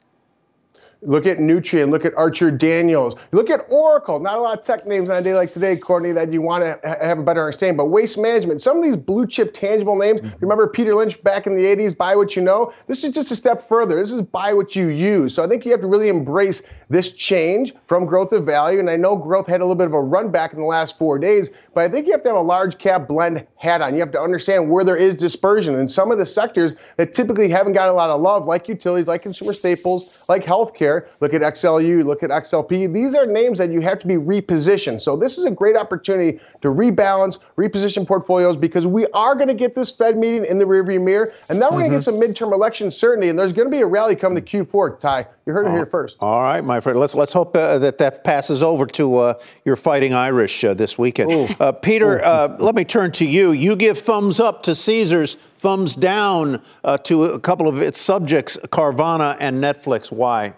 Look 1.02 1.26
at 1.26 1.38
Nutrien. 1.38 1.90
Look 1.90 2.04
at 2.04 2.14
Archer 2.14 2.50
Daniels. 2.50 3.14
Look 3.32 3.48
at 3.48 3.64
Oracle. 3.70 4.20
Not 4.20 4.36
a 4.36 4.40
lot 4.40 4.58
of 4.58 4.64
tech 4.64 4.86
names 4.86 5.08
on 5.08 5.16
a 5.16 5.22
day 5.22 5.34
like 5.34 5.52
today, 5.52 5.76
Courtney, 5.76 6.12
that 6.12 6.30
you 6.32 6.42
want 6.42 6.62
to 6.62 6.98
have 7.00 7.18
a 7.18 7.22
better 7.22 7.40
understanding. 7.40 7.76
But 7.76 7.86
waste 7.86 8.18
management, 8.18 8.60
some 8.60 8.76
of 8.76 8.84
these 8.84 8.96
blue 8.96 9.26
chip 9.26 9.54
tangible 9.54 9.96
names. 9.96 10.20
Mm-hmm. 10.20 10.36
Remember 10.40 10.66
Peter 10.68 10.94
Lynch 10.94 11.22
back 11.22 11.46
in 11.46 11.56
the 11.56 11.64
80s, 11.64 11.96
buy 11.96 12.16
what 12.16 12.36
you 12.36 12.42
know? 12.42 12.72
This 12.86 13.02
is 13.02 13.12
just 13.12 13.30
a 13.30 13.36
step 13.36 13.66
further. 13.66 13.96
This 13.96 14.12
is 14.12 14.20
buy 14.20 14.52
what 14.52 14.76
you 14.76 14.88
use. 14.88 15.34
So 15.34 15.42
I 15.42 15.46
think 15.46 15.64
you 15.64 15.70
have 15.70 15.80
to 15.80 15.86
really 15.86 16.08
embrace 16.08 16.62
this 16.90 17.12
change 17.12 17.72
from 17.86 18.04
growth 18.04 18.32
of 18.32 18.44
value. 18.44 18.80
And 18.80 18.90
I 18.90 18.96
know 18.96 19.16
growth 19.16 19.46
had 19.46 19.60
a 19.60 19.64
little 19.64 19.76
bit 19.76 19.86
of 19.86 19.94
a 19.94 20.02
run 20.02 20.30
back 20.30 20.52
in 20.52 20.58
the 20.58 20.66
last 20.66 20.98
four 20.98 21.18
days, 21.18 21.48
but 21.72 21.84
I 21.84 21.88
think 21.88 22.06
you 22.06 22.12
have 22.12 22.24
to 22.24 22.30
have 22.30 22.36
a 22.36 22.42
large 22.42 22.78
cap 22.78 23.06
blend 23.06 23.46
hat 23.56 23.80
on. 23.80 23.94
You 23.94 24.00
have 24.00 24.10
to 24.12 24.20
understand 24.20 24.68
where 24.68 24.84
there 24.84 24.96
is 24.96 25.14
dispersion. 25.14 25.76
And 25.76 25.90
some 25.90 26.10
of 26.10 26.18
the 26.18 26.26
sectors 26.26 26.74
that 26.96 27.14
typically 27.14 27.48
haven't 27.48 27.74
got 27.74 27.88
a 27.88 27.92
lot 27.92 28.10
of 28.10 28.20
love, 28.20 28.46
like 28.46 28.68
utilities, 28.68 29.06
like 29.06 29.22
consumer 29.22 29.52
staples, 29.52 30.24
like 30.28 30.44
healthcare, 30.44 30.89
look 31.20 31.34
at 31.34 31.42
XLU, 31.42 32.04
look 32.04 32.22
at 32.22 32.30
XLP. 32.30 32.92
These 32.92 33.14
are 33.14 33.26
names 33.26 33.58
that 33.58 33.70
you 33.70 33.80
have 33.80 33.98
to 34.00 34.06
be 34.06 34.14
repositioned. 34.14 35.00
So 35.00 35.16
this 35.16 35.38
is 35.38 35.44
a 35.44 35.50
great 35.50 35.76
opportunity 35.76 36.40
to 36.62 36.68
rebalance, 36.68 37.38
reposition 37.56 38.06
portfolios 38.06 38.56
because 38.56 38.86
we 38.86 39.06
are 39.08 39.34
going 39.34 39.48
to 39.48 39.54
get 39.54 39.74
this 39.74 39.90
Fed 39.90 40.16
meeting 40.16 40.44
in 40.44 40.58
the 40.58 40.64
rearview 40.64 41.02
mirror. 41.02 41.32
And 41.48 41.60
then 41.60 41.68
we're 41.72 41.82
mm-hmm. 41.82 41.90
going 41.90 41.90
to 41.90 41.96
get 41.96 42.02
some 42.02 42.48
midterm 42.48 42.52
election 42.52 42.90
certainty. 42.90 43.28
And 43.28 43.38
there's 43.38 43.52
going 43.52 43.66
to 43.66 43.76
be 43.76 43.82
a 43.82 43.86
rally 43.86 44.16
coming 44.16 44.42
to 44.42 44.64
Q4, 44.64 44.98
Ty. 44.98 45.26
You 45.50 45.54
heard 45.54 45.66
it 45.66 45.72
here 45.72 45.86
first. 45.86 46.18
All 46.20 46.42
right, 46.42 46.60
my 46.60 46.78
friend. 46.78 47.00
Let's 47.00 47.16
let's 47.16 47.32
hope 47.32 47.56
uh, 47.56 47.78
that 47.78 47.98
that 47.98 48.22
passes 48.22 48.62
over 48.62 48.86
to 48.86 49.16
uh, 49.16 49.34
your 49.64 49.74
Fighting 49.74 50.14
Irish 50.14 50.62
uh, 50.62 50.74
this 50.74 50.96
weekend. 50.96 51.56
Uh, 51.60 51.72
Peter, 51.72 52.24
uh, 52.24 52.56
let 52.60 52.76
me 52.76 52.84
turn 52.84 53.10
to 53.12 53.26
you. 53.26 53.50
You 53.50 53.74
give 53.74 53.98
thumbs 53.98 54.38
up 54.38 54.62
to 54.62 54.74
Caesars, 54.74 55.34
thumbs 55.58 55.96
down 55.96 56.62
uh, 56.84 56.98
to 56.98 57.24
a 57.24 57.40
couple 57.40 57.66
of 57.66 57.82
its 57.82 58.00
subjects, 58.00 58.56
Carvana 58.68 59.36
and 59.40 59.62
Netflix. 59.62 60.12
Why? 60.12 60.54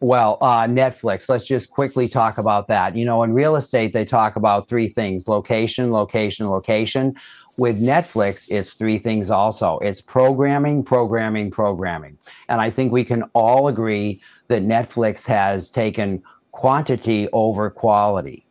Well, 0.00 0.38
uh, 0.40 0.62
Netflix. 0.62 1.28
Let's 1.28 1.46
just 1.46 1.70
quickly 1.70 2.08
talk 2.08 2.38
about 2.38 2.68
that. 2.68 2.96
You 2.96 3.04
know, 3.04 3.22
in 3.22 3.34
real 3.34 3.56
estate, 3.56 3.92
they 3.92 4.04
talk 4.04 4.36
about 4.36 4.68
three 4.68 4.88
things: 4.88 5.28
location, 5.28 5.92
location, 5.92 6.48
location 6.48 7.16
with 7.60 7.78
Netflix, 7.78 8.50
it's 8.50 8.72
three 8.72 8.96
things 8.96 9.28
also 9.28 9.78
it's 9.80 10.00
programming, 10.00 10.82
programming, 10.82 11.50
programming. 11.50 12.16
And 12.48 12.58
I 12.58 12.70
think 12.70 12.90
we 12.90 13.04
can 13.04 13.24
all 13.34 13.68
agree 13.68 14.22
that 14.48 14.62
Netflix 14.62 15.26
has 15.26 15.68
taken 15.68 16.22
quantity 16.52 17.28
over 17.34 17.68
quality. 17.68 18.46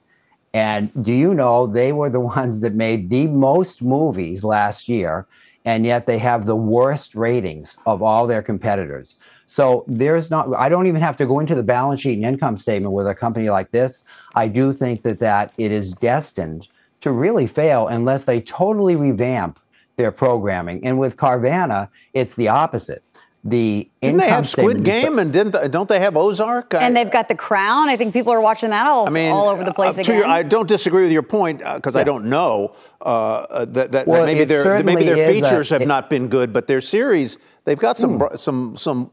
And 0.53 0.91
do 1.03 1.11
you 1.11 1.33
know 1.33 1.65
they 1.65 1.91
were 1.91 2.11
the 2.11 2.19
ones 2.37 2.59
that 2.59 2.75
made 2.75 3.09
the 3.09 3.25
most 3.25 3.81
movies 3.81 4.43
last 4.43 4.87
year, 4.87 5.25
and 5.65 5.87
yet 5.87 6.05
they 6.05 6.19
have 6.19 6.45
the 6.45 6.55
worst 6.55 7.15
ratings 7.15 7.77
of 7.87 8.03
all 8.03 8.27
their 8.27 8.43
competitors. 8.43 9.17
So 9.49 9.83
there's 9.87 10.29
not, 10.29 10.53
I 10.55 10.69
don't 10.69 10.85
even 10.85 11.01
have 11.01 11.17
to 11.17 11.25
go 11.25 11.39
into 11.39 11.55
the 11.55 11.63
balance 11.63 12.01
sheet 12.01 12.13
and 12.13 12.25
income 12.25 12.55
statement 12.55 12.93
with 12.93 13.07
a 13.07 13.15
company 13.15 13.49
like 13.49 13.71
this. 13.71 14.03
I 14.35 14.47
do 14.47 14.71
think 14.71 15.01
that, 15.01 15.17
that 15.19 15.53
it 15.57 15.71
is 15.71 15.93
destined 15.93 16.67
to 17.01 17.11
really 17.11 17.47
fail 17.47 17.87
unless 17.87 18.25
they 18.25 18.41
totally 18.41 18.95
revamp 18.95 19.59
their 19.95 20.11
programming. 20.11 20.85
And 20.85 20.99
with 20.99 21.17
Carvana, 21.17 21.89
it's 22.13 22.35
the 22.35 22.47
opposite. 22.47 23.03
The 23.43 23.89
didn't 24.01 24.17
they 24.17 24.27
have 24.27 24.49
Squid 24.49 24.83
Game 24.83 25.17
and 25.17 25.31
didn't 25.31 25.53
they, 25.53 25.69
don't 25.69 25.87
they 25.87 25.99
have 25.99 26.17
Ozark? 26.17 26.73
And 26.73 26.97
I, 26.97 27.03
they've 27.03 27.11
got 27.11 27.29
The 27.29 27.35
Crown. 27.35 27.87
I 27.87 27.95
think 27.95 28.11
people 28.11 28.33
are 28.33 28.41
watching 28.41 28.69
that 28.71 28.85
all, 28.85 29.07
I 29.07 29.11
mean, 29.11 29.31
all 29.31 29.47
over 29.47 29.63
the 29.63 29.73
place 29.73 29.97
uh, 29.97 30.01
again. 30.01 30.17
Your, 30.17 30.27
I 30.27 30.43
don't 30.43 30.67
disagree 30.67 31.03
with 31.03 31.11
your 31.13 31.23
point 31.23 31.59
because 31.59 31.95
uh, 31.95 31.99
yeah. 31.99 32.01
I 32.01 32.03
don't 32.03 32.25
know 32.25 32.75
uh, 33.01 33.63
that, 33.63 33.93
that, 33.93 34.07
well, 34.07 34.25
that, 34.25 34.25
maybe 34.25 34.43
their 34.43 34.83
maybe 34.83 35.05
their 35.05 35.31
features 35.31 35.71
a, 35.71 35.75
have 35.75 35.81
it, 35.83 35.87
not 35.87 36.09
been 36.09 36.27
good, 36.27 36.51
but 36.51 36.67
their 36.67 36.81
series 36.81 37.37
they've 37.63 37.79
got 37.79 37.95
some 37.95 38.19
hmm. 38.19 38.35
some 38.35 38.75
some 38.75 39.09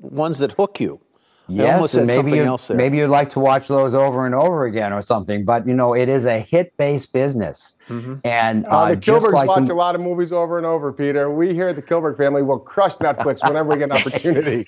ones 0.00 0.38
that 0.38 0.52
hook 0.52 0.80
you. 0.80 1.00
Yes, 1.50 1.94
and 1.94 2.06
maybe 2.06 2.36
you 2.36 2.56
maybe 2.74 2.98
you'd 2.98 3.08
like 3.08 3.30
to 3.30 3.40
watch 3.40 3.66
those 3.66 3.92
over 3.94 4.24
and 4.24 4.34
over 4.34 4.64
again 4.64 4.92
or 4.92 5.02
something. 5.02 5.44
But 5.44 5.66
you 5.66 5.74
know, 5.74 5.94
it 5.94 6.08
is 6.08 6.26
a 6.26 6.38
hit-based 6.38 7.12
business, 7.12 7.76
mm-hmm. 7.88 8.16
and 8.24 8.64
uh, 8.66 8.90
the 8.90 8.96
Kilburgs 8.96 9.32
like 9.32 9.48
watch 9.48 9.66
the, 9.66 9.72
a 9.72 9.74
lot 9.74 9.94
of 9.94 10.00
movies 10.00 10.32
over 10.32 10.58
and 10.58 10.66
over. 10.66 10.92
Peter, 10.92 11.30
we 11.30 11.52
here 11.52 11.68
at 11.68 11.76
the 11.76 11.82
Kilburg 11.82 12.16
family 12.16 12.42
will 12.42 12.60
crush 12.60 12.96
Netflix 12.96 13.46
whenever 13.46 13.68
we 13.68 13.78
get 13.78 13.90
an 13.90 13.92
opportunity. 14.06 14.66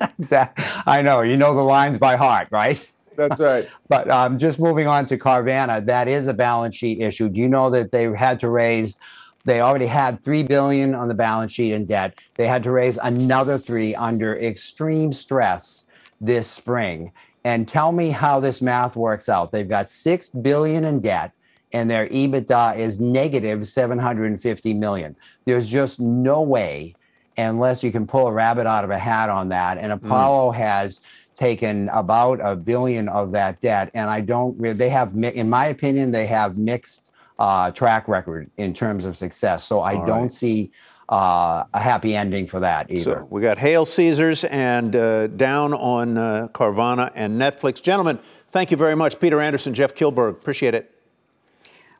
exactly. 0.00 0.64
I 0.86 1.00
know 1.00 1.22
you 1.22 1.36
know 1.36 1.54
the 1.54 1.62
lines 1.62 1.98
by 1.98 2.16
heart, 2.16 2.48
right? 2.50 2.86
That's 3.16 3.40
right. 3.40 3.68
but 3.88 4.10
um, 4.10 4.38
just 4.38 4.58
moving 4.58 4.86
on 4.86 5.06
to 5.06 5.16
Carvana, 5.16 5.84
that 5.86 6.06
is 6.06 6.26
a 6.26 6.34
balance 6.34 6.76
sheet 6.76 7.00
issue. 7.00 7.28
Do 7.28 7.40
you 7.40 7.48
know 7.48 7.70
that 7.70 7.92
they 7.92 8.04
had 8.14 8.40
to 8.40 8.50
raise? 8.50 8.98
They 9.44 9.60
already 9.60 9.86
had 9.86 10.18
three 10.18 10.42
billion 10.42 10.94
on 10.94 11.08
the 11.08 11.14
balance 11.14 11.52
sheet 11.52 11.72
in 11.72 11.84
debt. 11.84 12.18
They 12.34 12.46
had 12.46 12.62
to 12.64 12.70
raise 12.70 12.96
another 12.98 13.58
three 13.58 13.94
under 13.94 14.36
extreme 14.36 15.12
stress 15.12 15.86
this 16.20 16.50
spring. 16.50 17.12
And 17.44 17.68
tell 17.68 17.92
me 17.92 18.10
how 18.10 18.40
this 18.40 18.62
math 18.62 18.96
works 18.96 19.28
out. 19.28 19.52
They've 19.52 19.68
got 19.68 19.90
6 19.90 20.28
billion 20.30 20.84
in 20.84 21.00
debt 21.00 21.32
and 21.74 21.90
their 21.90 22.06
EBITDA 22.06 22.78
is 22.78 23.00
negative 23.00 23.66
750 23.66 24.74
million. 24.74 25.16
There's 25.44 25.68
just 25.68 26.00
no 26.00 26.40
way 26.40 26.94
unless 27.36 27.82
you 27.82 27.90
can 27.90 28.06
pull 28.06 28.28
a 28.28 28.32
rabbit 28.32 28.66
out 28.66 28.84
of 28.84 28.90
a 28.90 28.98
hat 28.98 29.28
on 29.28 29.48
that. 29.48 29.76
And 29.76 29.92
hmm. 29.92 30.06
Apollo 30.06 30.52
mm. 30.52 30.54
has 30.54 31.00
taken 31.34 31.88
about 31.88 32.38
a 32.40 32.54
billion 32.54 33.08
of 33.08 33.32
that 33.32 33.60
debt. 33.60 33.90
And 33.92 34.08
I 34.08 34.20
don't, 34.20 34.56
they 34.78 34.88
have, 34.88 35.16
in 35.16 35.50
my 35.50 35.66
opinion, 35.66 36.12
they 36.12 36.26
have 36.26 36.56
mixed 36.56 37.03
uh, 37.38 37.70
track 37.70 38.08
record 38.08 38.50
in 38.56 38.74
terms 38.74 39.04
of 39.04 39.16
success. 39.16 39.64
So 39.64 39.80
I 39.80 39.94
All 39.94 40.06
don't 40.06 40.22
right. 40.22 40.32
see 40.32 40.70
uh, 41.08 41.64
a 41.74 41.80
happy 41.80 42.14
ending 42.14 42.46
for 42.46 42.60
that 42.60 42.90
either. 42.90 43.02
So 43.02 43.28
we 43.30 43.42
got 43.42 43.58
Hail 43.58 43.84
Caesars 43.84 44.44
and 44.44 44.94
uh, 44.96 45.26
down 45.28 45.74
on 45.74 46.16
uh, 46.16 46.48
Carvana 46.52 47.12
and 47.14 47.40
Netflix. 47.40 47.82
Gentlemen, 47.82 48.18
thank 48.50 48.70
you 48.70 48.76
very 48.76 48.94
much. 48.94 49.20
Peter 49.20 49.40
Anderson, 49.40 49.74
Jeff 49.74 49.94
Kilburg, 49.94 50.34
appreciate 50.34 50.74
it. 50.74 50.90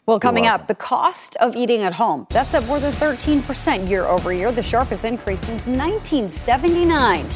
Well, 0.07 0.21
coming 0.21 0.47
up, 0.47 0.67
the 0.67 0.75
cost 0.75 1.35
of 1.37 1.57
eating 1.57 1.81
at 1.81 1.95
home. 1.95 2.27
That's 2.29 2.53
up 2.53 2.67
more 2.67 2.79
than 2.79 2.93
13% 2.93 3.89
year 3.89 4.05
over 4.05 4.35
year, 4.35 4.53
the 4.53 4.63
sharpest 4.63 5.07
increase 5.07 5.41
since 5.41 5.67
1979. 5.67 7.27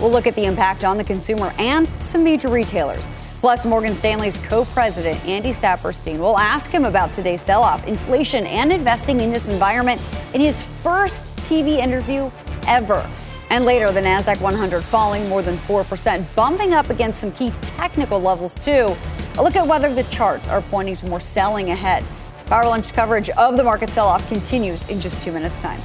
We'll 0.00 0.10
look 0.10 0.26
at 0.26 0.34
the 0.34 0.44
impact 0.44 0.84
on 0.84 0.96
the 0.96 1.04
consumer 1.04 1.52
and 1.58 1.86
some 2.00 2.24
major 2.24 2.48
retailers. 2.48 3.10
Plus, 3.44 3.66
Morgan 3.66 3.94
Stanley's 3.94 4.38
co 4.38 4.64
president, 4.64 5.22
Andy 5.26 5.50
Saperstein, 5.50 6.18
will 6.18 6.38
ask 6.38 6.70
him 6.70 6.86
about 6.86 7.12
today's 7.12 7.42
sell 7.42 7.62
off, 7.62 7.86
inflation, 7.86 8.46
and 8.46 8.72
investing 8.72 9.20
in 9.20 9.30
this 9.30 9.48
environment 9.50 10.00
in 10.32 10.40
his 10.40 10.62
first 10.82 11.36
TV 11.44 11.76
interview 11.76 12.30
ever. 12.66 13.06
And 13.50 13.66
later, 13.66 13.90
the 13.90 14.00
NASDAQ 14.00 14.40
100 14.40 14.82
falling 14.82 15.28
more 15.28 15.42
than 15.42 15.58
4%, 15.58 16.26
bumping 16.34 16.72
up 16.72 16.88
against 16.88 17.20
some 17.20 17.32
key 17.32 17.52
technical 17.60 18.18
levels, 18.18 18.54
too. 18.54 18.88
A 19.36 19.42
look 19.42 19.56
at 19.56 19.66
whether 19.66 19.92
the 19.92 20.04
charts 20.04 20.48
are 20.48 20.62
pointing 20.62 20.96
to 20.96 21.10
more 21.10 21.20
selling 21.20 21.68
ahead. 21.68 22.02
Power 22.46 22.64
Lunch 22.64 22.94
coverage 22.94 23.28
of 23.28 23.58
the 23.58 23.62
market 23.62 23.90
sell 23.90 24.06
off 24.08 24.26
continues 24.26 24.88
in 24.88 25.02
just 25.02 25.22
two 25.22 25.32
minutes' 25.32 25.60
time. 25.60 25.80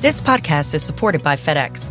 This 0.00 0.20
podcast 0.20 0.72
is 0.72 0.84
supported 0.84 1.24
by 1.24 1.34
FedEx. 1.34 1.90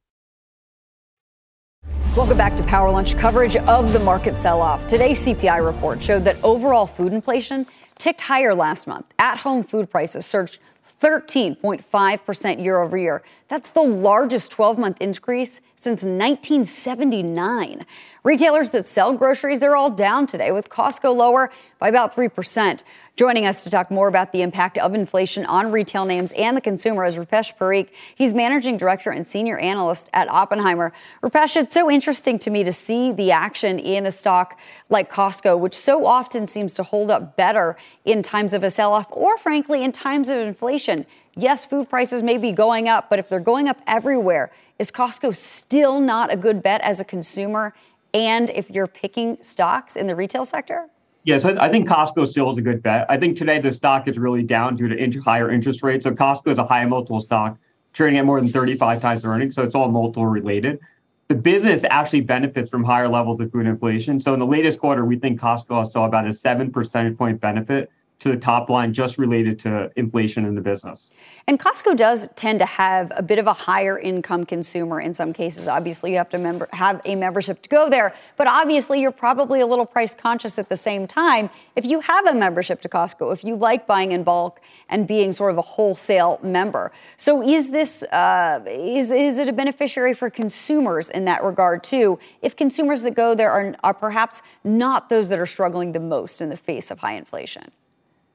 Welcome 2.17 2.37
back 2.37 2.57
to 2.57 2.63
Power 2.63 2.91
Lunch 2.91 3.15
coverage 3.17 3.55
of 3.55 3.93
the 3.93 3.99
market 3.99 4.37
sell 4.37 4.61
off. 4.61 4.85
Today's 4.85 5.21
CPI 5.21 5.65
report 5.65 6.03
showed 6.03 6.25
that 6.25 6.35
overall 6.43 6.85
food 6.85 7.13
inflation 7.13 7.65
ticked 7.97 8.19
higher 8.19 8.53
last 8.53 8.85
month. 8.85 9.05
At 9.17 9.37
home 9.37 9.63
food 9.63 9.89
prices 9.89 10.25
surged 10.25 10.59
13.5% 11.01 12.61
year 12.61 12.81
over 12.81 12.97
year. 12.97 13.23
That's 13.47 13.71
the 13.71 13.81
largest 13.81 14.51
12 14.51 14.77
month 14.77 14.97
increase 14.99 15.61
since 15.77 16.03
1979. 16.03 17.85
Retailers 18.23 18.69
that 18.69 18.85
sell 18.85 19.13
groceries, 19.13 19.59
they're 19.59 19.75
all 19.75 19.89
down 19.89 20.27
today, 20.27 20.51
with 20.51 20.69
Costco 20.69 21.15
lower 21.15 21.49
by 21.79 21.89
about 21.89 22.15
3%. 22.15 22.83
Joining 23.15 23.47
us 23.47 23.63
to 23.63 23.71
talk 23.71 23.89
more 23.89 24.07
about 24.07 24.31
the 24.31 24.43
impact 24.43 24.77
of 24.77 24.93
inflation 24.93 25.43
on 25.47 25.71
retail 25.71 26.05
names 26.05 26.31
and 26.33 26.55
the 26.55 26.61
consumer 26.61 27.03
is 27.05 27.15
Rupesh 27.15 27.57
Parikh. 27.57 27.89
He's 28.13 28.31
managing 28.31 28.77
director 28.77 29.09
and 29.09 29.25
senior 29.25 29.57
analyst 29.57 30.07
at 30.13 30.29
Oppenheimer. 30.29 30.93
Rupesh, 31.23 31.57
it's 31.57 31.73
so 31.73 31.89
interesting 31.89 32.37
to 32.37 32.51
me 32.51 32.63
to 32.63 32.71
see 32.71 33.11
the 33.11 33.31
action 33.31 33.79
in 33.79 34.05
a 34.05 34.11
stock 34.11 34.59
like 34.89 35.11
Costco, 35.11 35.59
which 35.59 35.75
so 35.75 36.05
often 36.05 36.45
seems 36.45 36.75
to 36.75 36.83
hold 36.83 37.09
up 37.09 37.35
better 37.35 37.75
in 38.05 38.21
times 38.21 38.53
of 38.53 38.61
a 38.61 38.69
sell 38.69 38.93
off 38.93 39.07
or, 39.09 39.35
frankly, 39.39 39.83
in 39.83 39.91
times 39.91 40.29
of 40.29 40.37
inflation. 40.37 41.07
Yes, 41.33 41.65
food 41.65 41.89
prices 41.89 42.21
may 42.21 42.37
be 42.37 42.51
going 42.51 42.87
up, 42.87 43.09
but 43.09 43.17
if 43.17 43.29
they're 43.29 43.39
going 43.39 43.67
up 43.67 43.79
everywhere, 43.87 44.51
is 44.77 44.91
Costco 44.91 45.35
still 45.35 45.99
not 45.99 46.31
a 46.31 46.37
good 46.37 46.61
bet 46.61 46.81
as 46.81 46.99
a 46.99 47.05
consumer? 47.05 47.73
And 48.13 48.49
if 48.49 48.69
you're 48.69 48.87
picking 48.87 49.37
stocks 49.41 49.95
in 49.95 50.07
the 50.07 50.15
retail 50.15 50.45
sector? 50.45 50.87
Yes, 51.23 51.45
I, 51.45 51.69
think 51.69 51.87
Costco 51.87 52.27
still 52.27 52.49
is 52.49 52.57
a 52.57 52.63
good 52.63 52.81
bet. 52.81 53.05
I 53.07 53.17
think 53.17 53.37
today 53.37 53.59
the 53.59 53.71
stock 53.71 54.07
is 54.07 54.17
really 54.17 54.41
down 54.41 54.75
due 54.75 54.87
to 54.87 55.19
higher 55.21 55.51
interest 55.51 55.83
rates. 55.83 56.03
So 56.03 56.11
Costco 56.11 56.47
is 56.47 56.57
a 56.57 56.65
high 56.65 56.83
multiple 56.85 57.19
stock, 57.19 57.59
trading 57.93 58.17
at 58.17 58.25
more 58.25 58.41
than 58.41 58.49
35 58.49 59.01
times 59.01 59.23
earnings. 59.23 59.53
So 59.53 59.61
it's 59.61 59.75
all 59.75 59.89
multiple 59.91 60.25
related. 60.25 60.79
The 61.27 61.35
business 61.35 61.85
actually 61.89 62.21
benefits 62.21 62.71
from 62.71 62.83
higher 62.83 63.07
levels 63.07 63.39
of 63.39 63.51
food 63.51 63.67
inflation. 63.67 64.19
So 64.19 64.33
in 64.33 64.39
the 64.39 64.47
latest 64.47 64.79
quarter, 64.79 65.05
we 65.05 65.15
think 65.15 65.39
Costco 65.39 65.91
saw 65.91 66.05
about 66.05 66.27
a 66.27 66.33
seven 66.33 66.71
percentage 66.71 67.17
point 67.17 67.39
benefit 67.39 67.91
to 68.21 68.29
the 68.29 68.37
top 68.37 68.69
line 68.69 68.93
just 68.93 69.17
related 69.17 69.57
to 69.57 69.91
inflation 69.95 70.45
in 70.45 70.53
the 70.53 70.61
business. 70.61 71.11
And 71.47 71.59
Costco 71.59 71.97
does 71.97 72.29
tend 72.35 72.59
to 72.59 72.67
have 72.67 73.11
a 73.15 73.23
bit 73.23 73.39
of 73.39 73.47
a 73.47 73.53
higher 73.53 73.97
income 73.97 74.45
consumer 74.45 75.01
in 75.01 75.11
some 75.15 75.33
cases. 75.33 75.67
Obviously, 75.67 76.11
you 76.11 76.17
have 76.17 76.29
to 76.29 76.37
member, 76.37 76.69
have 76.71 77.01
a 77.03 77.15
membership 77.15 77.63
to 77.63 77.69
go 77.69 77.89
there, 77.89 78.13
but 78.37 78.45
obviously, 78.45 79.01
you're 79.01 79.11
probably 79.11 79.59
a 79.59 79.65
little 79.65 79.87
price 79.87 80.13
conscious 80.13 80.59
at 80.59 80.69
the 80.69 80.77
same 80.77 81.07
time. 81.07 81.49
If 81.75 81.83
you 81.87 81.99
have 82.01 82.27
a 82.27 82.33
membership 82.33 82.79
to 82.81 82.89
Costco, 82.89 83.33
if 83.33 83.43
you 83.43 83.55
like 83.55 83.87
buying 83.87 84.11
in 84.11 84.21
bulk 84.21 84.61
and 84.87 85.07
being 85.07 85.31
sort 85.31 85.51
of 85.51 85.57
a 85.57 85.63
wholesale 85.63 86.39
member, 86.43 86.91
so 87.17 87.41
is 87.41 87.71
this 87.71 88.03
uh, 88.03 88.63
is 88.67 89.09
is 89.09 89.39
it 89.39 89.47
a 89.47 89.53
beneficiary 89.53 90.13
for 90.13 90.29
consumers 90.29 91.09
in 91.09 91.25
that 91.25 91.43
regard 91.43 91.83
too? 91.83 92.19
If 92.43 92.55
consumers 92.55 93.01
that 93.01 93.15
go 93.15 93.33
there 93.33 93.49
are, 93.49 93.73
are 93.83 93.95
perhaps 93.95 94.43
not 94.63 95.09
those 95.09 95.27
that 95.29 95.39
are 95.39 95.47
struggling 95.47 95.93
the 95.93 95.99
most 95.99 96.39
in 96.39 96.49
the 96.49 96.57
face 96.57 96.91
of 96.91 96.99
high 96.99 97.15
inflation. 97.15 97.71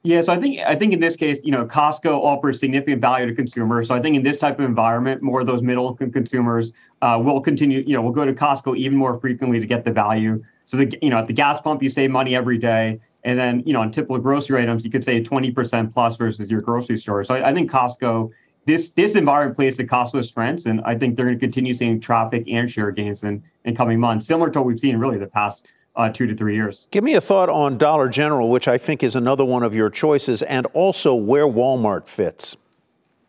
Yeah, 0.07 0.21
so 0.21 0.33
I 0.33 0.39
think 0.39 0.61
I 0.61 0.77
think 0.77 0.93
in 0.93 1.01
this 1.01 1.17
case, 1.17 1.43
you 1.43 1.51
know, 1.51 1.67
Costco 1.67 2.23
offers 2.23 2.61
significant 2.61 3.03
value 3.03 3.27
to 3.27 3.35
consumers. 3.35 3.89
So 3.89 3.95
I 3.97 4.01
think 4.01 4.15
in 4.15 4.23
this 4.23 4.39
type 4.39 4.61
of 4.61 4.65
environment, 4.65 5.21
more 5.21 5.41
of 5.41 5.49
those 5.49 5.63
middle 5.63 5.97
consumers 5.97 6.73
uh, 7.03 7.21
will 7.21 7.41
continue, 7.41 7.83
you 7.85 7.95
know, 7.95 8.03
will 8.03 8.13
go 8.13 8.25
to 8.25 8.33
Costco 8.33 8.77
even 8.77 8.97
more 8.97 9.19
frequently 9.19 9.59
to 9.59 9.67
get 9.67 9.85
the 9.85 9.91
value. 9.91 10.45
So 10.67 10.77
the 10.77 10.97
you 11.03 11.11
know 11.11 11.19
at 11.19 11.27
the 11.27 11.33
gas 11.33 11.61
pump 11.61 11.83
you 11.83 11.89
save 11.89 12.13
money 12.13 12.37
every 12.37 12.57
day, 12.57 13.01
and 13.25 13.37
then 13.37 13.65
you 13.67 13.73
know 13.73 13.81
on 13.81 13.91
typical 13.91 14.19
grocery 14.19 14.63
items 14.63 14.85
you 14.85 14.93
could 14.93 15.03
save 15.03 15.25
20% 15.25 15.93
plus 15.93 16.17
versus 16.17 16.49
your 16.49 16.61
grocery 16.61 16.99
store. 16.99 17.25
So 17.25 17.35
I, 17.35 17.49
I 17.49 17.53
think 17.53 17.69
Costco 17.69 18.31
this 18.65 18.91
this 18.91 19.17
environment 19.17 19.57
plays 19.57 19.77
to 19.79 19.85
Costco's 19.85 20.29
strengths, 20.29 20.67
and 20.67 20.83
I 20.85 20.95
think 20.95 21.17
they're 21.17 21.27
going 21.27 21.39
to 21.39 21.45
continue 21.45 21.75
seeing 21.75 21.99
traffic 22.01 22.45
and 22.47 22.71
share 22.71 22.93
gains 22.93 23.25
in 23.25 23.43
in 23.65 23.75
coming 23.75 23.99
months, 23.99 24.29
similar 24.29 24.51
to 24.51 24.61
what 24.61 24.67
we've 24.67 24.79
seen 24.79 24.99
really 24.99 25.19
the 25.19 25.27
past 25.27 25.67
uh, 25.97 26.11
two 26.11 26.27
to 26.27 26.35
three 26.35 26.55
years. 26.55 26.87
Give 26.91 27.03
me 27.03 27.15
a 27.15 27.21
thought 27.21 27.49
on 27.49 27.79
Dollar 27.79 28.09
General, 28.09 28.49
which 28.49 28.69
I 28.69 28.79
think 28.79 29.03
is 29.03 29.17
another 29.17 29.45
one 29.45 29.63
of 29.63 29.75
your 29.75 29.91
choices, 29.91 30.43
and 30.43 30.67
also 30.75 31.15
where 31.15 31.47
Walmart 31.47 32.07
fits. 32.07 32.57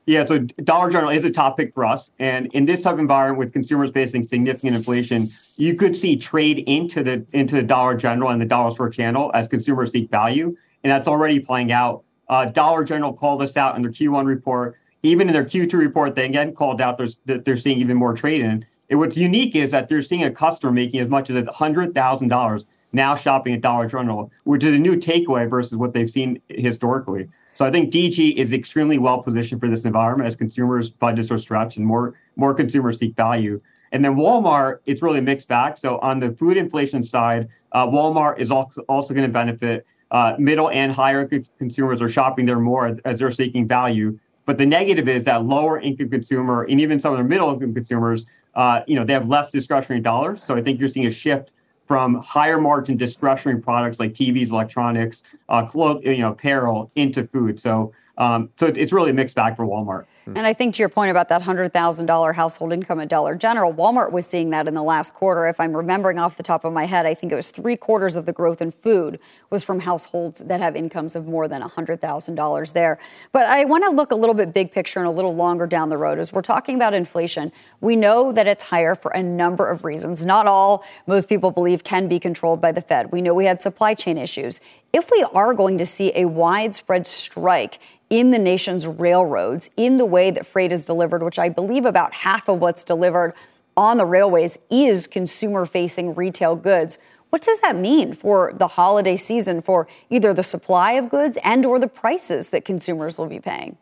Yeah, 0.06 0.24
so 0.24 0.40
Dollar 0.40 0.90
General 0.90 1.12
is 1.12 1.26
a 1.26 1.30
top 1.30 1.58
pick 1.58 1.74
for 1.74 1.84
us. 1.84 2.14
And 2.18 2.48
in 2.54 2.66
this 2.66 2.82
type 2.82 2.94
of 2.94 3.00
environment 3.00 3.40
with 3.40 3.52
consumers 3.52 3.92
facing 3.92 4.24
significant 4.24 4.76
inflation, 4.76 5.28
you 5.58 5.76
could 5.76 5.96
see 5.96 6.16
trade 6.16 6.60
into 6.60 7.04
the 7.04 7.26
into 7.34 7.56
the 7.56 7.64
Dollar 7.64 7.96
General 7.96 8.30
and 8.30 8.42
the 8.42 8.46
dollar 8.46 8.72
store 8.72 8.90
channel 8.90 9.32
as 9.34 9.50
consumers 9.50 9.92
seek 9.92 10.10
value. 10.10 10.56
And 10.84 10.92
that's 10.92 11.10
already 11.10 11.42
playing 11.42 11.74
out. 11.74 12.04
Uh, 12.30 12.46
Dollar 12.46 12.86
General 12.86 13.12
called 13.12 13.42
this 13.42 13.58
out 13.58 13.76
in 13.76 13.82
their 13.82 13.92
Q1 13.92 14.26
report. 14.26 14.78
Even 15.04 15.28
in 15.28 15.34
their 15.34 15.46
Q2 15.46 15.74
report, 15.74 16.16
they 16.16 16.26
again 16.26 16.54
called 16.54 16.80
out 16.80 16.98
that 17.26 17.44
they're 17.44 17.58
seeing 17.58 17.80
even 17.80 17.98
more 17.98 18.14
trade 18.14 18.42
in. 18.42 18.66
And 18.90 19.00
what's 19.00 19.18
unique 19.18 19.56
is 19.56 19.72
that 19.72 19.90
they're 19.90 20.02
seeing 20.02 20.24
a 20.24 20.32
customer 20.32 20.72
making 20.72 21.00
as 21.00 21.10
much 21.10 21.30
as 21.30 21.44
$100,000 21.44 22.66
now 22.94 23.16
shopping 23.16 23.54
at 23.54 23.62
Dollar 23.62 23.88
General, 23.88 24.32
which 24.46 24.64
is 24.64 24.74
a 24.74 24.80
new 24.80 24.96
takeaway 24.96 25.50
versus 25.50 25.78
what 25.78 25.94
they've 25.94 26.10
seen 26.10 26.42
historically. 26.48 27.28
So 27.56 27.66
I 27.66 27.72
think 27.72 27.92
DG 27.92 28.36
is 28.36 28.54
extremely 28.54 28.98
well 28.98 29.22
positioned 29.22 29.60
for 29.60 29.68
this 29.68 29.84
environment 29.84 30.28
as 30.28 30.36
consumers' 30.36 30.90
budgets 30.90 31.32
are 31.32 31.38
stretched 31.38 31.78
and 31.78 31.86
more 31.86 32.14
more 32.36 32.54
consumers 32.54 33.00
seek 33.00 33.16
value. 33.16 33.60
And 33.92 34.06
then 34.06 34.16
Walmart, 34.16 34.80
it's 34.86 35.02
really 35.02 35.22
mixed 35.22 35.48
bag. 35.48 35.78
So 35.78 35.98
on 36.00 36.20
the 36.20 36.32
food 36.34 36.58
inflation 36.58 37.04
side, 37.04 37.48
uh, 37.72 37.88
Walmart 37.88 38.38
is 38.38 38.52
also, 38.52 38.82
also 38.84 39.14
going 39.14 39.26
to 39.26 39.32
benefit. 39.32 39.86
Uh, 40.12 40.36
middle 40.38 40.70
and 40.70 40.92
higher 40.92 41.28
consumers 41.60 42.02
are 42.02 42.10
shopping 42.10 42.46
there 42.46 42.60
more 42.60 42.88
as, 42.88 42.98
as 43.06 43.20
they're 43.20 43.32
seeking 43.32 43.68
value. 43.68 44.18
But 44.46 44.58
the 44.58 44.66
negative 44.66 45.10
is 45.10 45.26
that 45.26 45.46
lower 45.46 45.80
income 45.80 46.10
consumer 46.10 46.64
and 46.64 46.80
even 46.80 47.00
some 47.00 47.12
of 47.12 47.18
the 47.18 47.26
middle 47.26 47.52
income 47.52 47.74
consumers 47.74 48.26
uh, 48.58 48.82
you 48.88 48.96
know, 48.96 49.06
they 49.06 49.14
have 49.14 49.30
less 49.30 49.52
discretionary 49.52 50.02
dollars. 50.02 50.44
So 50.44 50.56
I 50.56 50.62
think 50.62 50.80
you're 50.80 50.90
seeing 50.90 51.08
a 51.08 51.12
shift 51.12 51.52
from 51.88 52.16
higher 52.16 52.60
margin 52.60 52.98
discretionary 52.98 53.62
products 53.62 54.00
like 54.00 54.14
TVs, 54.14 54.50
electronics, 54.50 55.24
uh, 55.48 55.66
you 56.04 56.18
know, 56.18 56.32
apparel 56.32 56.92
into 56.96 57.26
food. 57.28 57.60
So 57.60 57.94
um, 58.18 58.50
so 58.58 58.68
it's 58.68 58.92
really 58.92 59.12
a 59.12 59.14
mixed 59.14 59.36
bag 59.36 59.56
for 59.56 59.66
Walmart. 59.66 60.06
And 60.36 60.46
I 60.46 60.54
think 60.54 60.76
to 60.76 60.80
your 60.80 60.90
point 60.90 61.10
about 61.10 61.30
that 61.30 61.42
$100,000 61.42 62.36
household 62.36 62.74
income 62.74 63.00
at 63.00 63.08
Dollar 63.08 63.36
General, 63.36 63.74
Walmart 63.74 64.12
was 64.12 64.28
seeing 64.28 64.50
that 64.50 64.68
in 64.68 64.74
the 64.74 64.84
last 64.84 65.14
quarter. 65.14 65.48
If 65.48 65.58
I'm 65.58 65.76
remembering 65.76 66.20
off 66.20 66.36
the 66.36 66.44
top 66.44 66.66
of 66.66 66.74
my 66.74 66.86
head, 66.86 67.06
I 67.06 67.14
think 67.14 67.32
it 67.32 67.36
was 67.36 67.50
three 67.50 67.78
quarters 67.78 68.18
of 68.18 68.26
the 68.26 68.34
growth 68.34 68.62
in 68.62 68.72
food 68.72 69.20
was 69.50 69.64
from 69.64 69.80
households 69.80 70.40
that 70.40 70.60
have 70.60 70.76
incomes 70.76 71.16
of 71.16 71.28
more 71.28 71.48
than 71.48 71.62
$100,000 71.62 72.74
there. 72.74 73.00
But 73.32 73.46
I 73.46 73.64
want 73.64 73.86
to 73.86 73.90
look 73.90 74.12
a 74.12 74.16
little 74.16 74.36
bit 74.36 74.54
big 74.54 74.74
picture 74.74 75.00
and 75.00 75.08
a 75.08 75.12
little 75.12 75.34
longer 75.34 75.66
down 75.66 75.88
the 75.88 75.98
road. 75.98 76.20
As 76.20 76.34
we're 76.34 76.42
talking 76.42 76.76
about 76.76 76.94
inflation, 76.94 77.54
we 77.80 77.96
know 77.96 78.34
that 78.34 78.48
it's 78.48 78.64
higher 78.64 78.96
for 78.96 79.12
a 79.12 79.24
number 79.24 79.70
of 79.70 79.86
reasons. 79.86 80.26
Not 80.26 80.46
all, 80.46 80.84
most 81.06 81.30
people 81.30 81.52
believe, 81.52 81.86
can 81.86 82.10
be 82.10 82.20
controlled 82.20 82.60
by 82.60 82.74
the 82.74 82.82
Fed. 82.82 83.14
We 83.14 83.22
know 83.22 83.34
we 83.34 83.46
had 83.46 83.62
supply 83.62 83.94
chain 83.94 84.18
issues. 84.18 84.60
If 84.92 85.10
we 85.12 85.26
are 85.34 85.54
going 85.54 85.78
to 85.78 85.86
see 85.86 86.12
a 86.16 86.26
widespread 86.26 87.06
strike 87.06 87.80
in 88.10 88.32
the 88.32 88.40
nation's 88.40 88.88
railroads 88.88 89.70
in 89.76 89.98
the 89.98 90.06
way 90.06 90.32
that 90.32 90.46
freight 90.46 90.72
is 90.72 90.86
delivered, 90.86 91.24
which 91.24 91.40
I 91.40 91.50
believe 91.50 91.86
about 91.86 92.14
half 92.14 92.48
of 92.48 92.60
what's 92.60 92.84
delivered 92.84 93.34
on 93.76 93.98
the 93.98 94.06
railways 94.06 94.58
is 94.70 95.08
consumer 95.08 95.66
facing 95.66 96.16
retail 96.16 96.56
goods. 96.56 96.98
What 97.30 97.42
does 97.42 97.60
that 97.60 97.76
mean 97.76 98.14
for 98.14 98.54
the 98.56 98.68
holiday 98.68 99.18
season 99.18 99.62
for 99.62 99.88
either 100.10 100.34
the 100.34 100.44
supply 100.44 100.94
of 100.94 101.10
goods 101.10 101.38
and 101.44 101.66
or 101.66 101.78
the 101.80 101.88
prices 101.88 102.50
that 102.50 102.66
consumers 102.66 103.18
will 103.18 103.28
be 103.28 103.40
paying? 103.40 103.78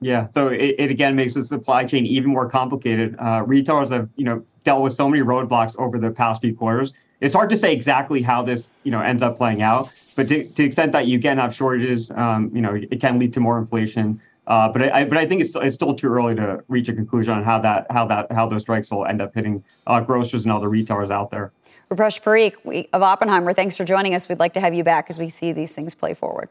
Yeah, 0.00 0.26
so 0.26 0.48
it, 0.48 0.76
it 0.78 0.90
again 0.90 1.16
makes 1.16 1.34
the 1.34 1.44
supply 1.44 1.84
chain 1.84 2.06
even 2.06 2.30
more 2.30 2.48
complicated. 2.48 3.16
Uh, 3.18 3.42
retailers 3.46 3.90
have, 3.90 4.08
you 4.16 4.24
know, 4.24 4.44
dealt 4.64 4.82
with 4.82 4.94
so 4.94 5.08
many 5.08 5.22
roadblocks 5.22 5.76
over 5.78 5.98
the 5.98 6.10
past 6.10 6.40
few 6.40 6.54
quarters. 6.54 6.92
It's 7.20 7.34
hard 7.34 7.50
to 7.50 7.56
say 7.56 7.72
exactly 7.72 8.22
how 8.22 8.42
this, 8.42 8.70
you 8.84 8.92
know, 8.92 9.00
ends 9.00 9.22
up 9.22 9.36
playing 9.36 9.60
out. 9.60 9.90
But 10.14 10.28
to, 10.28 10.44
to 10.44 10.54
the 10.54 10.64
extent 10.64 10.92
that 10.92 11.06
you 11.06 11.18
can 11.18 11.36
have 11.38 11.54
shortages, 11.54 12.12
um, 12.12 12.50
you 12.54 12.60
know, 12.60 12.74
it 12.74 13.00
can 13.00 13.18
lead 13.18 13.32
to 13.34 13.40
more 13.40 13.58
inflation. 13.58 14.20
Uh, 14.46 14.68
but 14.68 14.82
I, 14.82 15.04
but 15.04 15.18
I 15.18 15.26
think 15.26 15.40
it's 15.40 15.50
still, 15.50 15.62
it's 15.62 15.74
still 15.74 15.94
too 15.94 16.08
early 16.08 16.34
to 16.36 16.62
reach 16.68 16.88
a 16.88 16.94
conclusion 16.94 17.34
on 17.34 17.42
how 17.44 17.58
that 17.58 17.86
how 17.90 18.06
that 18.06 18.30
how 18.32 18.48
those 18.48 18.62
strikes 18.62 18.90
will 18.90 19.04
end 19.04 19.20
up 19.20 19.34
hitting 19.34 19.62
uh, 19.86 20.00
grocers 20.00 20.44
and 20.44 20.52
other 20.52 20.68
retailers 20.68 21.10
out 21.10 21.30
there. 21.30 21.52
Rupesh 21.90 22.22
Parikh 22.22 22.88
of 22.92 23.02
Oppenheimer, 23.02 23.52
thanks 23.52 23.76
for 23.76 23.84
joining 23.84 24.14
us. 24.14 24.28
We'd 24.28 24.38
like 24.38 24.54
to 24.54 24.60
have 24.60 24.74
you 24.74 24.84
back 24.84 25.10
as 25.10 25.18
we 25.18 25.30
see 25.30 25.52
these 25.52 25.74
things 25.74 25.94
play 25.94 26.14
forward. 26.14 26.48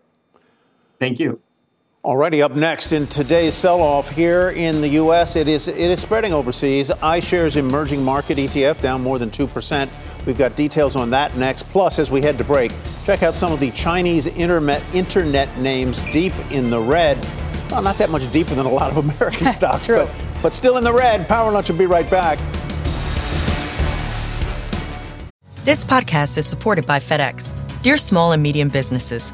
Thank 1.00 1.20
you. 1.20 1.42
Already 2.06 2.42
up 2.42 2.56
next 2.56 2.94
in 2.94 3.08
today's 3.08 3.54
sell-off 3.54 4.10
here 4.10 4.52
in 4.52 4.82
the 4.82 4.88
U.S., 4.90 5.36
it 5.36 5.48
is 5.48 5.68
it 5.68 5.78
is 5.78 6.00
spreading 6.02 6.32
overseas. 6.32 6.90
iShares 6.90 7.58
Emerging 7.58 8.04
Market 8.04 8.38
ETF 8.38 8.80
down 8.82 9.02
more 9.02 9.18
than 9.20 9.30
two 9.30 9.48
percent. 9.48 9.92
We've 10.26 10.38
got 10.38 10.56
details 10.56 10.96
on 10.96 11.10
that 11.10 11.36
next. 11.36 11.64
Plus, 11.64 12.00
as 12.00 12.12
we 12.12 12.22
head 12.22 12.38
to 12.38 12.44
break, 12.44 12.72
check 13.04 13.24
out 13.24 13.36
some 13.36 13.52
of 13.52 13.60
the 13.60 13.72
Chinese 13.72 14.28
internet 14.28 14.82
internet 14.94 15.58
names 15.58 16.00
deep 16.12 16.34
in 16.52 16.70
the 16.70 16.80
red. 16.80 17.18
Well, 17.72 17.82
not 17.82 17.98
that 17.98 18.10
much 18.10 18.32
deeper 18.32 18.56
than 18.56 18.68
a 18.68 18.72
lot 18.72 18.92
of 18.92 18.98
American 19.20 19.52
stocks, 19.54 19.88
but 19.88 20.10
but 20.42 20.54
still 20.54 20.78
in 20.78 20.84
the 20.84 20.94
red. 20.94 21.28
Power 21.28 21.52
Lunch 21.52 21.70
will 21.70 21.78
be 21.78 21.88
right 21.88 22.10
back. 22.10 22.38
This 25.66 25.84
podcast 25.84 26.38
is 26.38 26.46
supported 26.46 26.86
by 26.86 27.00
FedEx. 27.00 27.54
Dear 27.82 27.98
small 27.98 28.32
and 28.32 28.42
medium 28.42 28.70
businesses, 28.70 29.34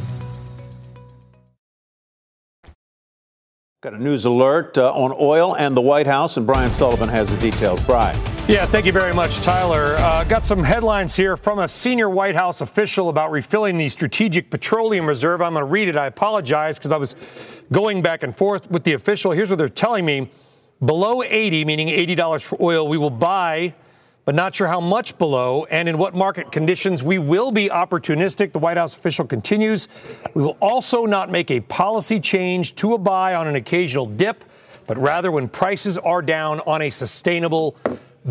Got 3.81 3.95
a 3.95 3.97
news 3.97 4.25
alert 4.25 4.77
uh, 4.77 4.93
on 4.93 5.11
oil 5.19 5.55
and 5.55 5.75
the 5.75 5.81
White 5.81 6.05
House, 6.05 6.37
and 6.37 6.45
Brian 6.45 6.71
Sullivan 6.71 7.09
has 7.09 7.31
the 7.31 7.37
details. 7.37 7.81
Brian. 7.81 8.15
Yeah, 8.47 8.67
thank 8.67 8.85
you 8.85 8.91
very 8.91 9.11
much, 9.11 9.37
Tyler. 9.39 9.95
Uh, 9.95 10.23
got 10.23 10.45
some 10.45 10.63
headlines 10.63 11.15
here 11.15 11.35
from 11.35 11.57
a 11.57 11.67
senior 11.67 12.07
White 12.07 12.35
House 12.35 12.61
official 12.61 13.09
about 13.09 13.31
refilling 13.31 13.77
the 13.77 13.89
Strategic 13.89 14.51
Petroleum 14.51 15.07
Reserve. 15.07 15.41
I'm 15.41 15.53
going 15.53 15.65
to 15.65 15.65
read 15.65 15.87
it. 15.87 15.97
I 15.97 16.05
apologize 16.05 16.77
because 16.77 16.91
I 16.91 16.97
was 16.97 17.15
going 17.71 18.03
back 18.03 18.21
and 18.21 18.37
forth 18.37 18.69
with 18.69 18.83
the 18.83 18.93
official. 18.93 19.31
Here's 19.31 19.49
what 19.49 19.57
they're 19.57 19.67
telling 19.67 20.05
me 20.05 20.29
below 20.85 21.23
80, 21.23 21.65
meaning 21.65 21.87
$80 21.87 22.43
for 22.43 22.61
oil, 22.61 22.87
we 22.87 22.99
will 22.99 23.09
buy 23.09 23.73
but 24.25 24.35
not 24.35 24.53
sure 24.53 24.67
how 24.67 24.79
much 24.79 25.17
below 25.17 25.65
and 25.65 25.89
in 25.89 25.97
what 25.97 26.13
market 26.13 26.51
conditions. 26.51 27.03
We 27.03 27.17
will 27.17 27.51
be 27.51 27.69
opportunistic, 27.69 28.51
the 28.51 28.59
White 28.59 28.77
House 28.77 28.95
official 28.95 29.25
continues. 29.25 29.87
We 30.33 30.43
will 30.43 30.57
also 30.61 31.05
not 31.05 31.31
make 31.31 31.49
a 31.49 31.59
policy 31.61 32.19
change 32.19 32.75
to 32.75 32.93
a 32.93 32.97
buy 32.97 33.33
on 33.35 33.47
an 33.47 33.55
occasional 33.55 34.05
dip, 34.05 34.43
but 34.85 34.97
rather 34.97 35.31
when 35.31 35.47
prices 35.47 35.97
are 35.97 36.21
down 36.21 36.59
on 36.61 36.83
a 36.83 36.89
sustainable 36.89 37.75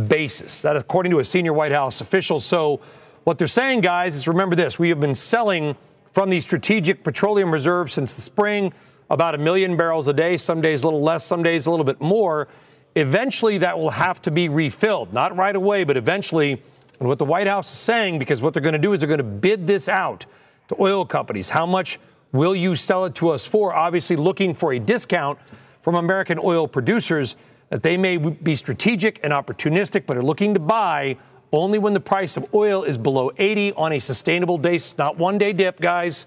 basis. 0.09 0.63
That, 0.63 0.77
according 0.77 1.11
to 1.11 1.19
a 1.19 1.25
senior 1.25 1.53
White 1.53 1.73
House 1.73 2.01
official. 2.01 2.39
So, 2.39 2.81
what 3.25 3.39
they're 3.39 3.47
saying, 3.47 3.83
guys, 3.83 4.17
is 4.17 4.27
remember 4.27 4.57
this 4.57 4.79
we 4.79 4.89
have 4.89 5.01
been 5.01 5.15
selling 5.15 5.77
from 6.13 6.31
the 6.31 6.41
strategic 6.41 7.05
petroleum 7.05 7.53
reserve 7.53 7.91
since 7.91 8.15
the 8.15 8.21
spring 8.21 8.73
about 9.11 9.35
a 9.35 9.39
million 9.39 9.77
barrels 9.77 10.09
a 10.09 10.13
day, 10.13 10.37
some 10.37 10.61
days 10.61 10.83
a 10.83 10.87
little 10.87 11.03
less, 11.03 11.25
some 11.25 11.43
days 11.43 11.67
a 11.67 11.71
little 11.71 11.85
bit 11.85 12.01
more. 12.01 12.49
Eventually, 12.97 13.59
that 13.59 13.79
will 13.79 13.91
have 13.91 14.21
to 14.23 14.31
be 14.31 14.49
refilled. 14.49 15.13
Not 15.13 15.37
right 15.37 15.55
away, 15.55 15.85
but 15.85 15.97
eventually. 15.97 16.63
And 16.99 17.09
what 17.09 17.19
the 17.19 17.25
White 17.25 17.47
House 17.47 17.73
is 17.73 17.79
saying, 17.79 18.19
because 18.19 18.43
what 18.43 18.53
they're 18.53 18.63
going 18.63 18.73
to 18.73 18.79
do 18.79 18.93
is 18.93 19.01
they're 19.01 19.09
going 19.09 19.19
to 19.19 19.25
bid 19.25 19.67
this 19.67 19.89
out 19.89 20.27
to 20.69 20.77
oil 20.81 21.05
companies. 21.05 21.49
How 21.49 21.67
much 21.67 21.99
will 22.33 22.55
you 22.55 22.75
sell 22.75 23.05
it 23.05 23.15
to 23.17 23.31
us 23.31 23.47
for? 23.47 23.75
Obviously, 23.75 24.17
looking 24.17 24.55
for 24.55 24.73
a 24.73 24.79
discount 24.79 25.39
from 25.83 25.95
American 25.95 26.39
oil 26.43 26.69
producers 26.69 27.37
that 27.71 27.83
they 27.83 27.97
may 27.97 28.17
be 28.17 28.55
strategic 28.55 29.21
and 29.23 29.33
opportunistic, 29.33 30.05
but 30.05 30.17
are 30.17 30.23
looking 30.23 30.55
to 30.55 30.61
buy 30.61 31.17
only 31.53 31.79
when 31.79 31.95
the 31.95 32.01
price 32.01 32.37
of 32.37 32.53
oil 32.55 32.83
is 32.85 32.99
below 32.99 33.31
80 33.39 33.73
on 33.73 33.93
a 33.93 33.99
sustainable 33.99 34.59
basis. 34.59 34.99
Not 34.99 35.17
one 35.17 35.39
day 35.39 35.53
dip, 35.53 35.81
guys, 35.81 36.27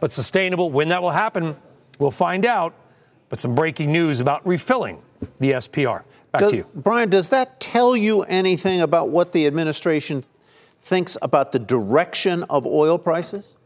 but 0.00 0.12
sustainable. 0.12 0.70
When 0.70 0.88
that 0.88 1.02
will 1.02 1.10
happen, 1.10 1.56
we'll 1.98 2.10
find 2.10 2.46
out. 2.46 2.74
But 3.28 3.40
some 3.40 3.54
breaking 3.54 3.90
news 3.90 4.20
about 4.20 4.46
refilling 4.46 5.02
the 5.40 5.52
SPR. 5.52 6.02
Back 6.32 6.40
does, 6.40 6.50
to 6.52 6.56
you. 6.58 6.66
Brian, 6.74 7.10
does 7.10 7.28
that 7.30 7.60
tell 7.60 7.96
you 7.96 8.22
anything 8.22 8.80
about 8.80 9.10
what 9.10 9.32
the 9.32 9.46
administration 9.46 10.24
thinks 10.82 11.16
about 11.22 11.52
the 11.52 11.58
direction 11.58 12.44
of 12.44 12.66
oil 12.66 12.98
prices? 12.98 13.56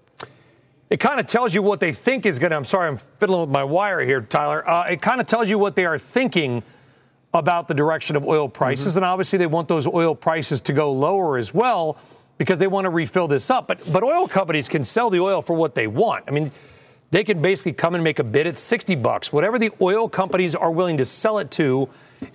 It 0.88 1.00
kind 1.00 1.18
of 1.18 1.26
tells 1.26 1.54
you 1.54 1.62
what 1.62 1.80
they 1.80 1.92
think 1.92 2.26
is 2.26 2.38
going 2.38 2.50
to. 2.50 2.56
I'm 2.56 2.64
sorry, 2.64 2.88
I'm 2.88 2.96
fiddling 2.96 3.40
with 3.40 3.50
my 3.50 3.64
wire 3.64 4.00
here, 4.00 4.20
Tyler. 4.20 4.68
Uh, 4.68 4.84
it 4.84 5.02
kind 5.02 5.20
of 5.20 5.26
tells 5.26 5.50
you 5.50 5.58
what 5.58 5.74
they 5.74 5.84
are 5.84 5.98
thinking 5.98 6.62
about 7.34 7.68
the 7.68 7.74
direction 7.74 8.16
of 8.16 8.24
oil 8.24 8.48
prices. 8.48 8.92
Mm-hmm. 8.92 8.98
And 8.98 9.04
obviously, 9.04 9.38
they 9.38 9.46
want 9.46 9.68
those 9.68 9.86
oil 9.86 10.14
prices 10.14 10.60
to 10.62 10.72
go 10.72 10.92
lower 10.92 11.38
as 11.38 11.52
well 11.52 11.98
because 12.38 12.58
they 12.58 12.66
want 12.66 12.84
to 12.84 12.90
refill 12.90 13.26
this 13.26 13.50
up. 13.50 13.66
But, 13.66 13.92
but 13.92 14.02
oil 14.02 14.28
companies 14.28 14.68
can 14.68 14.84
sell 14.84 15.10
the 15.10 15.20
oil 15.20 15.42
for 15.42 15.54
what 15.54 15.74
they 15.74 15.86
want. 15.86 16.24
I 16.28 16.30
mean, 16.30 16.52
they 17.10 17.24
can 17.24 17.40
basically 17.40 17.72
come 17.72 17.94
and 17.94 18.02
make 18.02 18.18
a 18.18 18.24
bid 18.24 18.46
at 18.46 18.58
60 18.58 18.94
bucks. 18.96 19.32
Whatever 19.32 19.58
the 19.58 19.70
oil 19.80 20.08
companies 20.08 20.54
are 20.54 20.70
willing 20.70 20.96
to 20.98 21.04
sell 21.04 21.38
it 21.38 21.50
to 21.52 21.88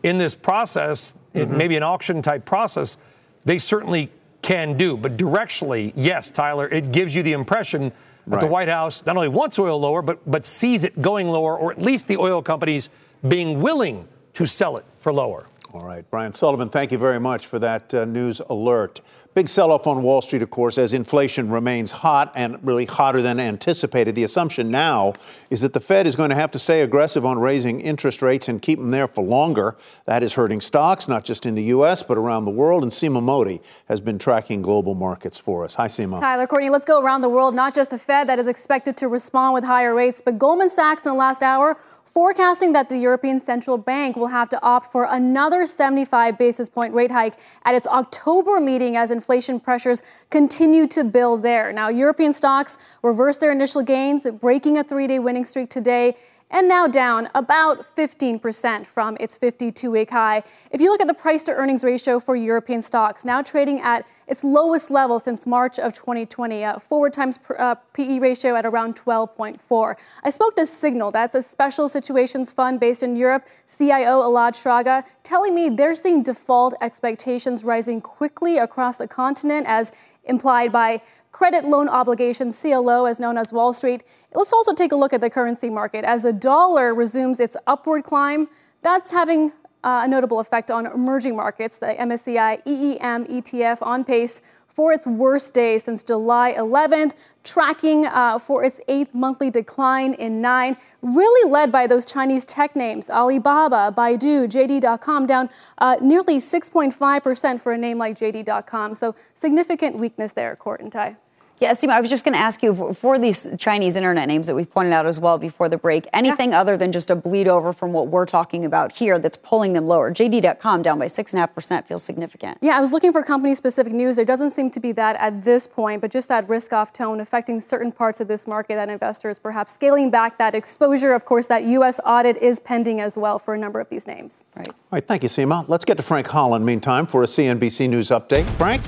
in 0.04 0.18
this 0.18 0.36
process, 0.36 1.16
mm-hmm. 1.34 1.58
maybe 1.58 1.76
an 1.76 1.84
auction 1.84 2.22
type 2.22 2.46
process, 2.46 2.98
they 3.46 3.58
certainly 3.58 4.12
can 4.42 4.78
do. 4.78 4.98
But 4.98 5.18
directionally, 5.18 5.94
yes, 5.96 6.30
Tyler, 6.30 6.68
it 6.68 6.92
gives 6.92 7.16
you 7.16 7.24
the 7.24 7.34
impression 7.34 7.92
that 8.28 8.36
right. 8.36 8.42
the 8.42 8.48
White 8.48 8.70
House 8.70 9.06
not 9.06 9.16
only 9.16 9.28
wants 9.28 9.60
oil 9.60 9.80
lower, 9.80 10.02
but, 10.02 10.20
but 10.30 10.46
sees 10.46 10.84
it 10.84 11.02
going 11.02 11.30
lower, 11.30 11.58
or 11.58 11.72
at 11.72 11.82
least 11.82 12.08
the 12.08 12.18
oil 12.18 12.42
companies 12.42 12.90
being 13.28 13.62
willing 13.62 14.08
to 14.34 14.46
sell 14.46 14.78
it 14.78 14.86
for 14.98 15.12
lower. 15.12 15.48
All 15.74 15.86
right, 15.86 16.04
Brian 16.10 16.34
Sullivan, 16.34 16.68
thank 16.68 16.92
you 16.92 16.98
very 16.98 17.20
much 17.20 17.48
for 17.48 17.58
that 17.60 17.94
uh, 17.94 18.04
news 18.04 18.42
alert. 18.50 19.00
Big 19.34 19.48
sell 19.48 19.72
off 19.72 19.88
on 19.88 20.04
Wall 20.04 20.22
Street, 20.22 20.42
of 20.42 20.50
course, 20.50 20.78
as 20.78 20.92
inflation 20.92 21.50
remains 21.50 21.92
hot 21.92 22.34
and 22.36 22.60
really 22.62 22.84
hotter 22.84 23.22
than 23.22 23.40
anticipated. 23.40 24.14
The 24.14 24.26
assumption 24.26 24.70
now 24.70 25.14
is 25.50 25.62
that 25.62 25.72
the 25.72 25.80
Fed 25.80 26.06
is 26.06 26.18
going 26.18 26.32
to 26.32 26.36
have 26.36 26.52
to 26.52 26.60
stay 26.60 26.82
aggressive 26.82 27.26
on 27.26 27.40
raising 27.40 27.80
interest 27.80 28.22
rates 28.22 28.50
and 28.50 28.62
keep 28.62 28.80
them 28.80 28.92
there 28.92 29.08
for 29.08 29.24
longer. 29.24 29.78
That 30.04 30.22
is 30.22 30.34
hurting 30.34 30.60
stocks, 30.60 31.08
not 31.08 31.24
just 31.24 31.46
in 31.46 31.56
the 31.56 31.64
U.S., 31.64 32.04
but 32.04 32.18
around 32.18 32.44
the 32.44 32.52
world. 32.52 32.84
And 32.84 32.92
Seema 32.92 33.24
Modi 33.24 33.62
has 33.86 34.02
been 34.02 34.20
tracking 34.20 34.62
global 34.62 34.96
markets 34.96 35.38
for 35.38 35.64
us. 35.64 35.76
Hi, 35.76 35.88
Seema. 35.88 36.20
Tyler, 36.20 36.46
Courtney, 36.46 36.70
let's 36.70 36.84
go 36.84 37.02
around 37.02 37.22
the 37.22 37.30
world. 37.30 37.56
Not 37.56 37.74
just 37.74 37.92
the 37.92 37.98
Fed 37.98 38.28
that 38.28 38.40
is 38.40 38.48
expected 38.48 38.98
to 38.98 39.08
respond 39.08 39.54
with 39.54 39.64
higher 39.64 39.96
rates, 39.96 40.20
but 40.20 40.38
Goldman 40.38 40.68
Sachs 40.68 41.06
in 41.06 41.14
the 41.14 41.18
last 41.18 41.42
hour 41.42 41.78
forecasting 42.06 42.74
that 42.74 42.90
the 42.90 42.98
European 42.98 43.40
Central 43.40 43.78
Bank 43.78 44.16
will 44.16 44.28
have 44.28 44.50
to 44.50 44.62
opt 44.62 44.92
for 44.92 45.08
another 45.10 45.66
75 45.66 46.38
basis 46.38 46.70
point 46.70 46.94
rate 46.94 47.12
hike 47.12 47.36
at 47.66 47.74
its 47.74 47.88
October 47.88 48.60
meeting 48.60 48.98
as 48.98 49.12
inflation 49.12 49.60
pressures 49.60 50.04
continue 50.30 50.88
to 50.88 51.04
build 51.04 51.44
there. 51.44 51.72
Now, 51.72 51.90
European 51.90 52.34
stocks 52.34 52.78
reversed 53.02 53.40
their 53.40 53.52
initial 53.52 53.82
gains, 53.82 54.28
breaking 54.40 54.78
a 54.78 54.84
three 54.84 55.08
day 55.08 55.20
winning 55.20 55.46
streak 55.46 55.70
today 55.70 56.16
and 56.52 56.68
now 56.68 56.86
down 56.86 57.30
about 57.34 57.96
15% 57.96 58.86
from 58.86 59.18
its 59.20 59.38
52 59.38 59.90
week 59.90 60.12
high. 60.12 60.44
If 60.70 60.82
you 60.82 60.92
look 60.92 61.02
at 61.02 61.08
the 61.08 61.14
price 61.14 61.44
to 61.46 61.54
earnings 61.54 61.84
ratio 61.84 62.20
for 62.20 62.36
European 62.36 62.82
stocks, 62.82 63.26
now 63.26 63.42
trading 63.42 63.82
at 63.82 64.06
its 64.28 64.44
lowest 64.44 64.92
level 64.92 65.20
since 65.20 65.48
March 65.48 65.80
of 65.80 65.94
2020, 65.94 66.64
uh, 66.64 66.80
forward 66.80 67.14
times 67.14 67.38
per, 67.38 67.56
uh, 67.58 67.76
PE 67.94 68.20
ratio 68.20 68.56
at 68.56 68.66
around 68.66 68.96
12.4. 68.96 69.96
I 70.24 70.30
spoke 70.30 70.56
to 70.58 70.66
Signal, 70.66 71.12
that's 71.12 71.36
a 71.36 71.42
special 71.42 71.90
situations 71.90 72.52
fund 72.52 72.80
based 72.80 73.04
in 73.04 73.16
Europe, 73.16 73.48
CIO 73.68 74.22
Elad 74.22 74.54
Shraga, 74.54 75.04
telling 75.24 75.56
me 75.56 75.70
they're 75.70 75.96
seeing 75.96 76.24
default 76.24 76.74
expectations 76.82 77.64
rising 77.64 78.00
quickly 78.02 78.58
across 78.58 78.98
the 78.98 79.08
continent 79.08 79.66
as 79.68 79.92
implied 80.26 80.72
by 80.72 81.02
credit 81.32 81.66
loan 81.66 81.88
obligations, 81.88 82.60
CLO, 82.62 83.06
as 83.06 83.20
known 83.20 83.38
as 83.38 83.54
Wall 83.54 83.74
Street. 83.74 84.04
Let's 84.34 84.54
also 84.54 84.74
take 84.74 84.92
a 84.92 84.96
look 84.96 85.14
at 85.14 85.22
the 85.22 85.30
currency 85.30 85.70
market. 85.70 86.06
As 86.06 86.24
the 86.24 86.34
dollar 86.34 86.94
resumes 86.94 87.40
its 87.40 87.56
upward 87.68 88.04
climb, 88.04 88.48
that's 88.82 89.12
having 89.12 89.52
uh, 89.84 90.02
a 90.04 90.08
notable 90.08 90.40
effect 90.40 90.72
on 90.72 90.86
emerging 90.86 91.36
markets. 91.36 91.80
The 91.80 91.96
MSCI 92.00 92.64
EEM 92.66 93.28
ETF 93.30 93.82
on 93.82 94.04
pace 94.04 94.42
for 94.68 94.94
its 94.94 95.06
worst 95.06 95.54
day 95.54 95.78
since 95.78 96.02
July 96.02 96.56
11th, 96.58 97.14
tracking 97.44 98.06
uh, 98.06 98.40
for 98.40 98.64
its 98.64 98.80
eighth 98.88 99.14
monthly 99.14 99.50
decline 99.50 100.14
in 100.14 100.42
nine, 100.42 100.78
really 101.02 101.52
led 101.52 101.72
by 101.72 101.88
those 101.88 102.06
Chinese 102.06 102.46
tech 102.46 102.76
names 102.76 103.10
Alibaba, 103.10 103.94
Baidu, 103.96 104.48
JD.com, 104.48 105.26
down 105.26 105.50
uh, 105.80 105.98
nearly 106.02 106.38
6.5% 106.38 107.60
for 107.60 107.74
a 107.74 107.78
name 107.78 107.98
like 107.98 108.16
JD.com. 108.16 108.96
So 108.96 109.16
significant 109.34 109.98
weakness 109.98 110.32
there, 110.32 110.56
Court 110.56 110.82
and 110.82 110.92
Ty. 110.92 111.18
Yeah, 111.62 111.74
Seema, 111.74 111.92
I 111.92 112.02
was 112.02 112.10
just 112.10 112.26
going 112.26 112.34
to 112.34 112.40
ask 112.40 112.64
you 112.64 112.96
for 112.96 113.20
these 113.20 113.48
Chinese 113.60 113.96
internet 113.96 114.28
names 114.28 114.48
that 114.48 114.56
we've 114.56 114.70
pointed 114.70 114.94
out 114.94 115.06
as 115.06 115.20
well 115.20 115.38
before 115.38 115.70
the 115.70 115.78
break, 115.78 116.08
anything 116.12 116.54
yeah. 116.54 116.60
other 116.60 116.76
than 116.76 116.92
just 116.92 117.12
a 117.12 117.16
bleed 117.16 117.48
over 117.48 117.72
from 117.72 117.94
what 117.94 118.08
we're 118.08 118.26
talking 118.26 118.66
about 118.66 118.94
here 118.94 119.20
that's 119.20 119.38
pulling 119.38 119.74
them 119.74 119.86
lower? 119.86 120.12
JD.com 120.12 120.82
down 120.82 120.98
by 120.98 121.06
6.5% 121.06 121.86
feels 121.86 122.04
significant. 122.04 122.58
Yeah, 122.62 122.76
I 122.78 122.82
was 122.82 122.92
looking 122.92 123.12
for 123.12 123.22
company 123.22 123.54
specific 123.54 123.94
news. 123.94 124.16
There 124.16 124.26
doesn't 124.26 124.50
seem 124.50 124.72
to 124.72 124.80
be 124.80 124.92
that 124.94 125.18
at 125.18 125.44
this 125.44 125.68
point, 125.68 126.02
but 126.02 126.10
just 126.10 126.30
that 126.30 126.50
risk 126.50 126.74
off 126.74 126.94
tone 126.94 127.22
affecting 127.22 127.60
certain 127.60 127.92
parts 127.92 128.20
of 128.20 128.28
this 128.28 128.48
market 128.48 128.74
that 128.74 128.90
investors 128.90 129.38
perhaps 129.38 129.72
scaling 129.72 130.10
back 130.10 130.40
that 130.40 130.56
exposure. 130.56 131.14
Of 131.14 131.26
course, 131.26 131.46
that 131.46 131.64
U.S. 131.66 132.00
audit 132.04 132.38
is 132.38 132.60
pending 132.60 133.02
as 133.02 133.20
well 133.20 133.38
for 133.38 133.54
a 133.54 133.58
number 133.60 133.80
of 133.80 133.88
these 133.90 134.08
names. 134.08 134.48
Right. 134.56 134.68
All 134.68 134.76
right, 134.94 135.08
thank 135.08 135.22
you, 135.22 135.30
Seema. 135.30 135.70
Let's 135.70 135.86
get 135.86 135.98
to 135.98 136.04
Frank 136.04 136.26
Holland, 136.26 136.66
meantime, 136.66 137.06
for 137.06 137.22
a 137.22 137.28
CNBC 137.28 137.88
News 137.88 138.10
update. 138.10 138.46
Frank? 138.58 138.82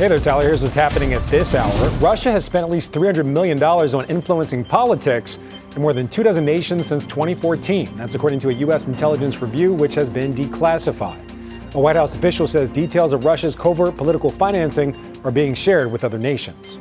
Hey 0.00 0.08
there, 0.08 0.18
Tyler. 0.18 0.44
Here's 0.44 0.62
what's 0.62 0.74
happening 0.74 1.12
at 1.12 1.22
this 1.26 1.54
hour. 1.54 1.90
Russia 1.98 2.32
has 2.32 2.46
spent 2.46 2.64
at 2.64 2.70
least 2.70 2.90
$300 2.90 3.26
million 3.26 3.62
on 3.62 4.08
influencing 4.08 4.64
politics 4.64 5.38
in 5.76 5.82
more 5.82 5.92
than 5.92 6.08
two 6.08 6.22
dozen 6.22 6.42
nations 6.42 6.86
since 6.86 7.04
2014. 7.04 7.96
That's 7.96 8.14
according 8.14 8.38
to 8.38 8.48
a 8.48 8.52
U.S. 8.54 8.86
intelligence 8.86 9.42
review, 9.42 9.74
which 9.74 9.94
has 9.96 10.08
been 10.08 10.32
declassified. 10.32 11.74
A 11.74 11.78
White 11.78 11.96
House 11.96 12.16
official 12.16 12.48
says 12.48 12.70
details 12.70 13.12
of 13.12 13.26
Russia's 13.26 13.54
covert 13.54 13.94
political 13.94 14.30
financing 14.30 14.96
are 15.22 15.30
being 15.30 15.52
shared 15.52 15.92
with 15.92 16.02
other 16.02 16.18
nations. 16.18 16.78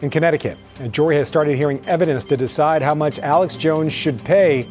In 0.00 0.08
Connecticut, 0.08 0.56
a 0.78 0.86
jury 0.86 1.18
has 1.18 1.26
started 1.26 1.56
hearing 1.56 1.84
evidence 1.88 2.22
to 2.26 2.36
decide 2.36 2.80
how 2.80 2.94
much 2.94 3.18
Alex 3.18 3.56
Jones 3.56 3.92
should 3.92 4.24
pay 4.24 4.62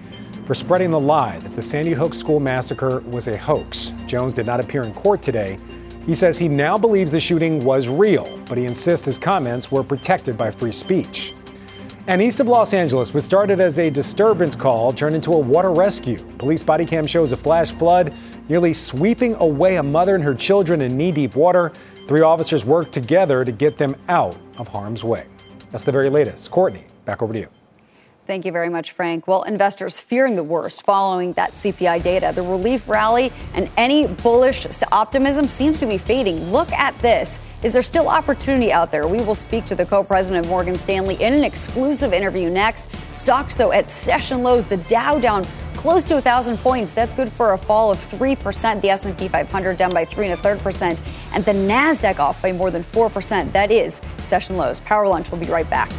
for 0.46 0.56
spreading 0.56 0.92
the 0.92 1.00
lie 1.00 1.40
that 1.40 1.58
the 1.58 1.62
Sandy 1.62 1.92
Hook 1.92 2.14
school 2.14 2.40
massacre 2.40 3.02
was 3.02 3.28
a 3.28 3.38
hoax. 3.38 3.92
Jones 4.08 4.32
did 4.32 4.46
not 4.46 4.64
appear 4.64 4.84
in 4.84 4.94
court 4.94 5.22
today 5.22 5.58
he 6.06 6.16
says 6.16 6.38
he 6.38 6.48
now 6.48 6.78
believes 6.78 7.12
the 7.12 7.20
shooting 7.20 7.60
was 7.60 7.88
real, 7.88 8.26
but 8.50 8.58
he 8.58 8.66
insists 8.66 9.06
his 9.06 9.18
comments 9.18 9.72
were 9.72 9.84
protected 9.84 10.38
by 10.38 10.52
free 10.52 10.72
speech. 10.72 11.34
And 12.08 12.22
east 12.22 12.40
of 12.40 12.48
Los 12.48 12.74
Angeles, 12.74 13.14
what 13.14 13.24
started 13.24 13.60
as 13.60 13.78
a 13.78 13.90
disturbance 13.90 14.56
call 14.56 14.92
turned 14.92 15.16
into 15.16 15.32
a 15.32 15.38
water 15.38 15.72
rescue. 15.72 16.18
Police 16.40 16.64
body 16.64 16.86
cam 16.86 17.06
shows 17.06 17.32
a 17.32 17.38
flash 17.38 17.72
flood 17.72 18.16
nearly 18.50 18.74
sweeping 18.74 19.36
away 19.36 19.76
a 19.78 19.84
mother 19.84 20.16
and 20.16 20.24
her 20.24 20.34
children 20.34 20.82
in 20.82 20.98
knee 20.98 21.12
deep 21.12 21.36
water. 21.36 21.72
Three 22.08 22.22
officers 22.22 22.66
worked 22.66 22.92
together 22.92 23.46
to 23.46 23.52
get 23.52 23.78
them 23.78 23.96
out 24.10 24.36
of 24.58 24.68
harm's 24.68 25.04
way. 25.04 25.26
That's 25.70 25.84
the 25.84 25.92
very 25.92 26.10
latest. 26.10 26.52
Courtney, 26.52 26.84
back 27.06 27.22
over 27.22 27.34
to 27.34 27.40
you. 27.40 27.61
Thank 28.28 28.46
you 28.46 28.52
very 28.52 28.70
much, 28.70 28.92
Frank. 28.92 29.28
Well, 29.28 29.44
investors 29.44 30.00
fearing 30.00 30.36
the 30.36 30.44
worst 30.44 30.84
following 30.86 31.34
that 31.34 31.52
CPI 31.54 32.04
data. 32.04 32.32
The 32.34 32.44
relief 32.44 32.88
rally 32.88 33.34
and 33.54 33.70
any 33.78 34.08
bullish 34.08 34.66
optimism 34.92 35.48
seems 35.48 35.80
to 35.80 35.88
be 35.88 35.98
fading. 35.98 36.52
Look 36.52 36.72
at 36.72 36.98
this. 37.00 37.40
Is 37.64 37.74
there 37.74 37.84
still 37.84 38.08
opportunity 38.08 38.72
out 38.72 38.92
there? 38.92 39.08
We 39.08 39.22
will 39.22 39.36
speak 39.36 39.66
to 39.66 39.76
the 39.76 39.86
co 39.86 40.04
president 40.04 40.46
of 40.46 40.50
Morgan 40.50 40.76
Stanley 40.76 41.16
in 41.16 41.34
an 41.34 41.44
exclusive 41.44 42.14
interview 42.14 42.50
next. 42.50 42.90
Stocks, 43.16 43.56
though, 43.56 43.72
at 43.72 43.90
session 43.90 44.44
lows. 44.44 44.66
The 44.66 44.78
Dow 44.78 45.20
down 45.20 45.44
close 45.74 46.04
to 46.06 46.14
1,000 46.14 46.58
points. 46.60 46.92
That's 46.92 47.14
good 47.16 47.32
for 47.32 47.54
a 47.54 47.58
fall 47.58 47.92
of 47.92 47.98
3%. 47.98 48.82
The 48.82 48.90
S&P 48.90 49.28
500 49.28 49.78
down 49.78 49.94
by 49.94 50.06
3 50.06 50.28
and 50.28 50.40
a 50.40 50.42
third 50.42 50.60
percent. 50.60 51.02
And 51.34 51.44
the 51.44 51.54
NASDAQ 51.54 52.20
off 52.20 52.42
by 52.42 52.52
more 52.52 52.70
than 52.70 52.84
4%. 52.86 53.52
That 53.52 53.72
is 53.72 54.00
session 54.26 54.58
lows. 54.58 54.80
Power 54.80 55.08
Lunch 55.08 55.32
will 55.32 55.40
be 55.40 55.48
right 55.48 55.70
back. 55.70 55.92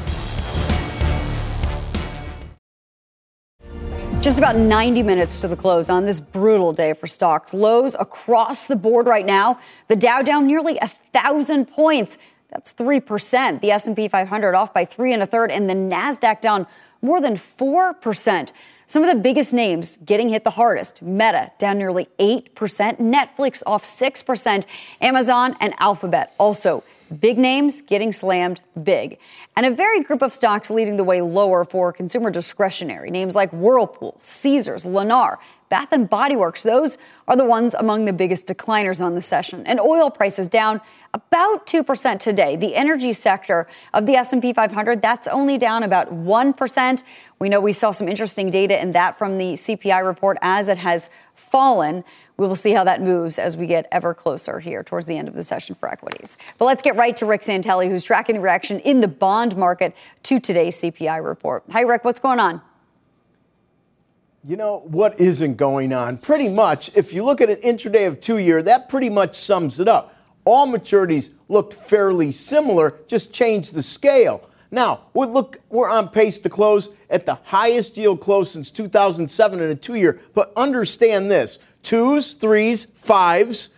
Just 4.23 4.39
about 4.39 4.55
90 4.55 5.03
minutes 5.03 5.41
to 5.41 5.49
the 5.49 5.57
close 5.57 5.91
on 5.91 6.07
this 6.07 6.21
brutal 6.21 6.73
day 6.73 6.93
for 6.93 7.09
stocks. 7.09 7.53
Lows 7.53 7.97
across 7.99 8.67
the 8.67 8.77
board 8.77 9.09
right 9.09 9.27
now. 9.27 9.59
The 9.89 9.97
Dow 9.97 10.23
down 10.23 10.47
nearly 10.47 10.79
a 10.79 10.87
thousand 11.13 11.67
points. 11.67 12.19
That's 12.49 12.73
3%. 12.73 13.61
The 13.61 13.73
S&P 13.73 14.07
500 14.07 14.55
off 14.55 14.73
by 14.73 14.85
three 14.85 15.13
and 15.13 15.25
a 15.25 15.27
third, 15.27 15.51
and 15.51 15.69
the 15.69 15.75
Nasdaq 15.75 16.41
down 16.41 16.69
more 17.03 17.21
than 17.21 17.37
4%. 17.37 18.53
Some 18.87 19.03
of 19.03 19.09
the 19.09 19.21
biggest 19.21 19.53
names 19.53 19.97
getting 20.05 20.29
hit 20.29 20.45
the 20.45 20.51
hardest. 20.51 21.03
Meta 21.03 21.51
down 21.59 21.79
nearly 21.79 22.09
8%, 22.21 22.53
Netflix 23.01 23.65
off 23.67 23.83
6%, 23.83 24.67
Amazon 25.01 25.57
and 25.61 25.75
Alphabet 25.81 26.33
also 26.39 26.85
Big 27.21 27.39
names 27.39 27.83
getting 27.83 28.13
slammed 28.13 28.61
big. 28.83 29.19
And 29.57 29.67
a 29.67 29.71
varied 29.71 30.07
group 30.07 30.23
of 30.23 30.33
stocks 30.33 30.71
leading 30.71 30.97
the 30.97 31.05
way 31.05 31.21
lower 31.21 31.65
for 31.65 31.93
consumer 31.93 32.31
discretionary. 32.31 33.11
Names 33.11 33.35
like 33.35 33.53
Whirlpool, 33.53 34.17
Caesars, 34.21 34.85
Lennar, 34.85 35.37
Bath 35.69 35.89
and 35.93 36.09
Body 36.09 36.37
Works, 36.37 36.63
those 36.63 36.99
are 37.27 37.37
the 37.37 37.45
ones 37.45 37.75
among 37.75 38.05
the 38.05 38.13
biggest 38.13 38.47
decliners 38.47 39.05
on 39.05 39.15
the 39.15 39.23
session. 39.23 39.67
And 39.67 39.81
oil 39.81 40.11
prices 40.11 40.49
down 40.49 40.81
about 41.15 41.67
2% 41.67 42.19
today. 42.19 42.57
The 42.57 42.75
energy 42.75 43.13
sector 43.13 43.67
of 43.95 44.07
the 44.07 44.15
S&P 44.15 44.53
500, 44.53 45.03
that's 45.03 45.27
only 45.27 45.59
down 45.59 45.83
about 45.83 46.13
1%. 46.13 47.03
We 47.39 47.49
know 47.49 47.61
we 47.61 47.73
saw 47.73 47.91
some 47.91 48.09
interesting 48.09 48.51
data 48.51 48.81
in 48.81 48.91
that 48.93 49.19
from 49.19 49.39
the 49.39 49.53
CPI 49.55 50.05
report 50.05 50.39
as 50.43 50.69
it 50.69 50.79
has 50.79 51.09
fallen. 51.35 52.05
We 52.37 52.47
will 52.47 52.57
see 52.57 52.73
how 52.73 52.85
that 52.85 53.03
moves 53.03 53.39
as 53.39 53.57
we 53.57 53.67
get 53.67 53.87
ever 53.93 54.15
closer 54.15 54.59
here 54.59 54.83
towards 54.83 55.07
the 55.07 55.17
end 55.17 55.29
of 55.29 55.35
the 55.35 55.43
session 55.43 55.75
for 55.75 55.89
equities. 55.89 56.39
But 56.59 56.65
let's 56.65 56.83
get 56.83 56.97
right 56.97 57.17
to 57.19 57.27
Rick 57.27 57.43
Santelli, 57.43 57.89
who's 57.89 58.05
tracking 58.05 58.37
the 58.37 58.41
reaction 58.41 58.81
in 58.81 59.01
the 59.01 59.09
bond 59.09 59.57
market 59.57 59.95
to 60.25 60.41
today's 60.41 60.77
CPI 60.81 61.25
report. 61.25 61.65
Hi, 61.71 61.83
Rick, 61.83 62.05
what's 62.05 62.21
going 62.21 62.41
on? 62.41 62.63
You 64.45 64.57
know, 64.57 64.83
what 64.87 65.21
isn't 65.21 65.57
going 65.57 65.93
on? 65.93 66.17
Pretty 66.17 66.49
much, 66.49 66.97
if 66.97 67.13
you 67.13 67.23
look 67.23 67.41
at 67.41 67.49
an 67.49 67.59
intraday 67.59 68.09
of 68.09 68.21
two 68.21 68.39
year, 68.39 68.61
that 68.63 68.89
pretty 68.89 69.09
much 69.09 69.37
sums 69.37 69.79
it 69.79 69.87
up. 69.87 70.17
All 70.45 70.67
maturities 70.67 71.31
looked 71.49 71.75
fairly 71.75 72.33
similar, 72.33 72.99
just 73.07 73.33
changed 73.33 73.75
the 73.75 73.83
scale. 73.85 74.49
Now, 74.73 75.03
we 75.15 75.27
look, 75.27 75.61
we're 75.69 75.89
on 75.89 76.09
pace 76.09 76.39
to 76.41 76.49
close 76.49 76.89
at 77.11 77.27
the 77.27 77.35
highest 77.45 77.97
yield 77.97 78.21
close 78.21 78.51
since 78.51 78.71
2007 78.71 79.61
in 79.61 79.71
a 79.71 79.75
two 79.75 79.95
year. 79.95 80.21
But 80.35 80.53
understand 80.57 81.31
this 81.31 81.59
twos, 81.83 82.35
threes, 82.35 82.87
fives, 82.95 83.71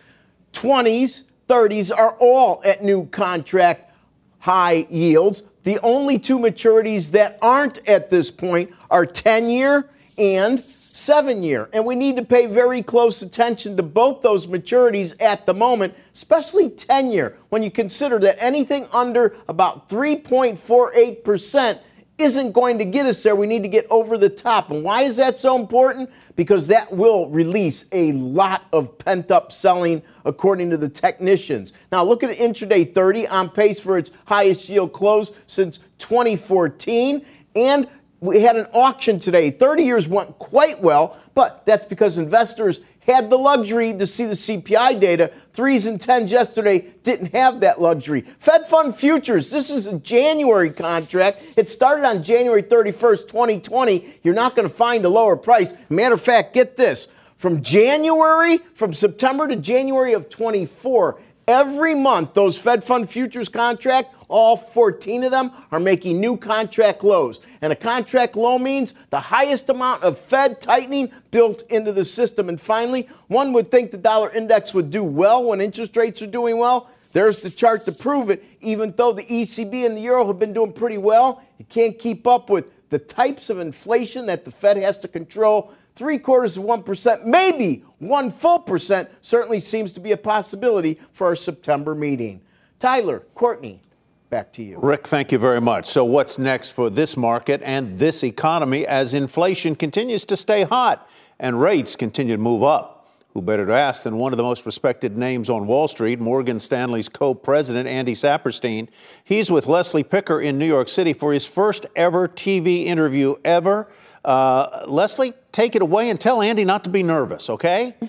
20s, 0.53 1.23
30s 1.47 1.95
are 1.95 2.15
all 2.19 2.61
at 2.63 2.83
new 2.83 3.05
contract 3.07 3.91
high 4.39 4.87
yields. 4.89 5.43
The 5.63 5.79
only 5.79 6.19
two 6.19 6.37
maturities 6.37 7.11
that 7.11 7.37
aren't 7.41 7.87
at 7.87 8.09
this 8.09 8.29
point 8.29 8.71
are 8.89 9.05
10 9.05 9.49
year 9.49 9.89
and 10.17 10.59
seven 10.59 11.43
year. 11.43 11.69
And 11.73 11.85
we 11.85 11.95
need 11.95 12.15
to 12.15 12.23
pay 12.23 12.45
very 12.45 12.81
close 12.81 13.21
attention 13.21 13.75
to 13.77 13.83
both 13.83 14.21
those 14.21 14.47
maturities 14.47 15.19
at 15.19 15.45
the 15.45 15.53
moment, 15.53 15.93
especially 16.13 16.69
10 16.69 17.11
year, 17.11 17.37
when 17.49 17.63
you 17.63 17.71
consider 17.71 18.17
that 18.19 18.37
anything 18.41 18.87
under 18.93 19.35
about 19.47 19.89
3.48% 19.89 21.79
isn't 22.17 22.53
going 22.53 22.77
to 22.77 22.85
get 22.85 23.05
us 23.05 23.21
there. 23.23 23.35
We 23.35 23.47
need 23.47 23.63
to 23.63 23.69
get 23.69 23.85
over 23.89 24.17
the 24.17 24.29
top. 24.29 24.71
And 24.71 24.83
why 24.83 25.03
is 25.03 25.17
that 25.17 25.37
so 25.37 25.59
important? 25.59 26.09
Because 26.35 26.67
that 26.67 26.91
will 26.91 27.29
release 27.29 27.85
a 27.91 28.13
lot 28.13 28.65
of 28.71 28.97
pent 28.97 29.31
up 29.31 29.51
selling, 29.51 30.01
according 30.23 30.69
to 30.69 30.77
the 30.77 30.87
technicians. 30.87 31.73
Now, 31.91 32.03
look 32.03 32.23
at 32.23 32.35
intraday 32.37 32.93
30 32.93 33.27
on 33.27 33.49
pace 33.49 33.79
for 33.79 33.97
its 33.97 34.11
highest 34.25 34.69
yield 34.69 34.93
close 34.93 35.31
since 35.47 35.79
2014. 35.99 37.25
And 37.55 37.87
we 38.21 38.41
had 38.41 38.55
an 38.55 38.67
auction 38.73 39.19
today. 39.19 39.51
30 39.51 39.83
years 39.83 40.07
went 40.07 40.39
quite 40.39 40.81
well, 40.81 41.17
but 41.33 41.65
that's 41.65 41.85
because 41.85 42.17
investors 42.17 42.79
had 43.05 43.29
the 43.29 43.37
luxury 43.37 43.93
to 43.93 44.07
see 44.07 44.25
the 44.25 44.33
CPI 44.33 44.99
data. 44.99 45.31
Threes 45.53 45.85
and 45.85 45.99
tens 45.99 46.31
yesterday 46.31 46.93
didn't 47.03 47.33
have 47.33 47.61
that 47.61 47.81
luxury. 47.81 48.21
Fed 48.39 48.67
Fund 48.67 48.95
futures, 48.95 49.51
this 49.51 49.69
is 49.69 49.85
a 49.85 49.99
January 49.99 50.71
contract. 50.71 51.53
It 51.57 51.69
started 51.69 52.05
on 52.05 52.23
January 52.23 52.63
31st, 52.63 53.27
2020. 53.27 54.15
You're 54.23 54.33
not 54.33 54.55
going 54.55 54.67
to 54.67 54.73
find 54.73 55.05
a 55.05 55.09
lower 55.09 55.37
price. 55.37 55.73
Matter 55.89 56.15
of 56.15 56.21
fact, 56.21 56.53
get 56.53 56.77
this. 56.77 57.07
From 57.37 57.61
January, 57.61 58.57
from 58.73 58.93
September 58.93 59.47
to 59.47 59.55
January 59.55 60.13
of 60.13 60.29
24, 60.29 61.19
every 61.47 61.95
month 61.95 62.33
those 62.33 62.57
Fed 62.57 62.83
Fund 62.83 63.09
futures 63.09 63.49
contract 63.49 64.15
all 64.27 64.57
14 64.57 65.23
of 65.23 65.31
them 65.31 65.51
are 65.71 65.79
making 65.79 66.19
new 66.19 66.37
contract 66.37 67.03
lows. 67.03 67.39
And 67.61 67.71
a 67.71 67.75
contract 67.75 68.35
low 68.35 68.57
means 68.57 68.93
the 69.09 69.19
highest 69.19 69.69
amount 69.69 70.03
of 70.03 70.17
Fed 70.17 70.61
tightening 70.61 71.11
built 71.31 71.63
into 71.69 71.91
the 71.91 72.05
system. 72.05 72.49
And 72.49 72.59
finally, 72.59 73.07
one 73.27 73.53
would 73.53 73.69
think 73.69 73.91
the 73.91 73.97
dollar 73.97 74.31
index 74.31 74.73
would 74.73 74.89
do 74.89 75.03
well 75.03 75.43
when 75.43 75.61
interest 75.61 75.95
rates 75.95 76.21
are 76.21 76.27
doing 76.27 76.57
well. 76.57 76.89
There's 77.13 77.39
the 77.39 77.49
chart 77.49 77.85
to 77.85 77.91
prove 77.91 78.29
it. 78.29 78.43
Even 78.61 78.93
though 78.97 79.13
the 79.13 79.23
ECB 79.23 79.85
and 79.85 79.95
the 79.95 80.01
euro 80.01 80.27
have 80.27 80.39
been 80.39 80.53
doing 80.53 80.73
pretty 80.73 80.97
well, 80.97 81.41
you 81.57 81.65
can't 81.65 81.97
keep 81.97 82.27
up 82.27 82.49
with 82.49 82.89
the 82.89 82.99
types 82.99 83.49
of 83.49 83.59
inflation 83.59 84.25
that 84.25 84.45
the 84.45 84.51
Fed 84.51 84.77
has 84.77 84.97
to 84.99 85.07
control. 85.07 85.73
Three 85.95 86.17
quarters 86.17 86.57
of 86.57 86.63
1%, 86.63 87.23
maybe 87.23 87.85
one 87.99 88.29
full 88.29 88.59
percent, 88.59 89.09
certainly 89.21 89.61
seems 89.61 89.93
to 89.93 90.01
be 90.01 90.11
a 90.11 90.17
possibility 90.17 90.99
for 91.13 91.27
our 91.27 91.35
September 91.37 91.95
meeting. 91.95 92.41
Tyler, 92.79 93.23
Courtney, 93.33 93.81
back 94.29 94.51
to 94.53 94.63
you. 94.63 94.77
Rick, 94.79 95.07
thank 95.07 95.31
you 95.31 95.37
very 95.37 95.61
much. 95.61 95.87
So, 95.87 96.03
what's 96.03 96.37
next 96.37 96.71
for 96.71 96.89
this 96.89 97.15
market 97.15 97.61
and 97.63 97.97
this 97.97 98.23
economy 98.23 98.85
as 98.85 99.13
inflation 99.13 99.73
continues 99.75 100.25
to 100.25 100.35
stay 100.35 100.63
hot 100.63 101.09
and 101.39 101.61
rates 101.61 101.95
continue 101.95 102.35
to 102.35 102.41
move 102.41 102.61
up? 102.61 102.91
Who 103.33 103.41
better 103.41 103.65
to 103.65 103.73
ask 103.73 104.03
than 104.03 104.17
one 104.17 104.31
of 104.31 104.37
the 104.37 104.43
most 104.43 104.65
respected 104.65 105.17
names 105.17 105.49
on 105.49 105.67
Wall 105.67 105.89
Street, 105.89 106.19
Morgan 106.21 106.59
Stanley's 106.59 107.09
co 107.09 107.33
president, 107.33 107.87
Andy 107.87 108.13
Saperstein? 108.13 108.87
He's 109.23 109.51
with 109.51 109.67
Leslie 109.67 110.03
Picker 110.03 110.39
in 110.39 110.57
New 110.57 110.67
York 110.67 110.87
City 110.87 111.11
for 111.11 111.33
his 111.33 111.45
first 111.45 111.85
ever 111.95 112.29
TV 112.29 112.85
interview 112.85 113.35
ever. 113.43 113.89
Uh, 114.25 114.85
Leslie, 114.87 115.33
take 115.51 115.75
it 115.75 115.83
away 115.83 116.09
and 116.09 116.19
tell 116.19 116.41
Andy 116.41 116.65
not 116.65 116.83
to 116.85 116.89
be 116.89 117.03
nervous, 117.03 117.49
okay? 117.49 117.95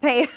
Hey, 0.00 0.28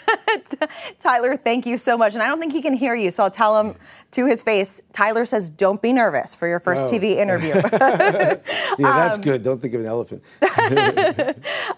Tyler, 1.00 1.36
thank 1.36 1.66
you 1.66 1.76
so 1.76 1.96
much. 1.96 2.14
And 2.14 2.22
I 2.22 2.26
don't 2.26 2.40
think 2.40 2.52
he 2.52 2.62
can 2.62 2.74
hear 2.74 2.94
you, 2.94 3.10
so 3.10 3.22
I'll 3.22 3.30
tell 3.30 3.58
him 3.62 3.76
to 4.12 4.26
his 4.26 4.42
face. 4.42 4.82
Tyler 4.92 5.24
says, 5.24 5.48
"Don't 5.50 5.80
be 5.80 5.92
nervous 5.92 6.34
for 6.34 6.46
your 6.48 6.58
first 6.60 6.92
Oh. 6.92 6.96
TV 6.98 7.16
interview." 7.18 7.54
yeah, 7.54 8.34
that's 8.78 9.18
Um, 9.18 9.22
good. 9.24 9.42
Don't 9.42 9.60
think 9.62 9.74
of 9.74 9.80
an 9.80 9.86
elephant. 9.86 10.22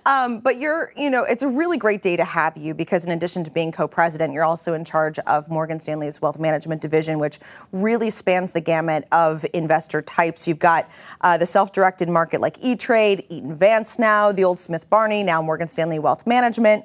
um, 0.07 0.41
but 0.41 0.57
you're, 0.59 0.93
you 0.97 1.11
know, 1.11 1.25
it's 1.25 1.43
a 1.43 1.49
really 1.49 1.77
great 1.77 2.03
day 2.03 2.17
to 2.17 2.25
have 2.25 2.57
you 2.57 2.75
because 2.75 3.05
in 3.05 3.13
addition 3.13 3.45
to 3.45 3.51
being 3.51 3.71
co-president, 3.73 4.33
you're 4.33 4.45
also 4.45 4.75
in 4.75 4.85
charge 4.85 5.19
of 5.21 5.49
Morgan 5.49 5.79
Stanley's 5.79 6.21
wealth 6.21 6.39
management 6.39 6.81
division, 6.81 7.19
which 7.19 7.39
really 7.73 8.11
spans 8.11 8.53
the 8.53 8.61
gamut 8.61 9.07
of 9.13 9.45
investor 9.55 10.03
types. 10.03 10.49
You've 10.49 10.59
got 10.59 10.89
uh, 11.21 11.37
the 11.39 11.47
self-directed 11.47 12.09
market 12.09 12.41
like 12.41 12.57
E-Trade, 12.63 13.25
Eaton 13.29 13.55
Vance 13.55 13.99
now, 13.99 14.33
the 14.33 14.45
old 14.45 14.59
Smith 14.59 14.89
Barney, 14.91 15.23
now 15.23 15.41
Morgan 15.43 15.69
Stanley 15.69 15.99
Wealth 15.99 16.27
Management. 16.27 16.85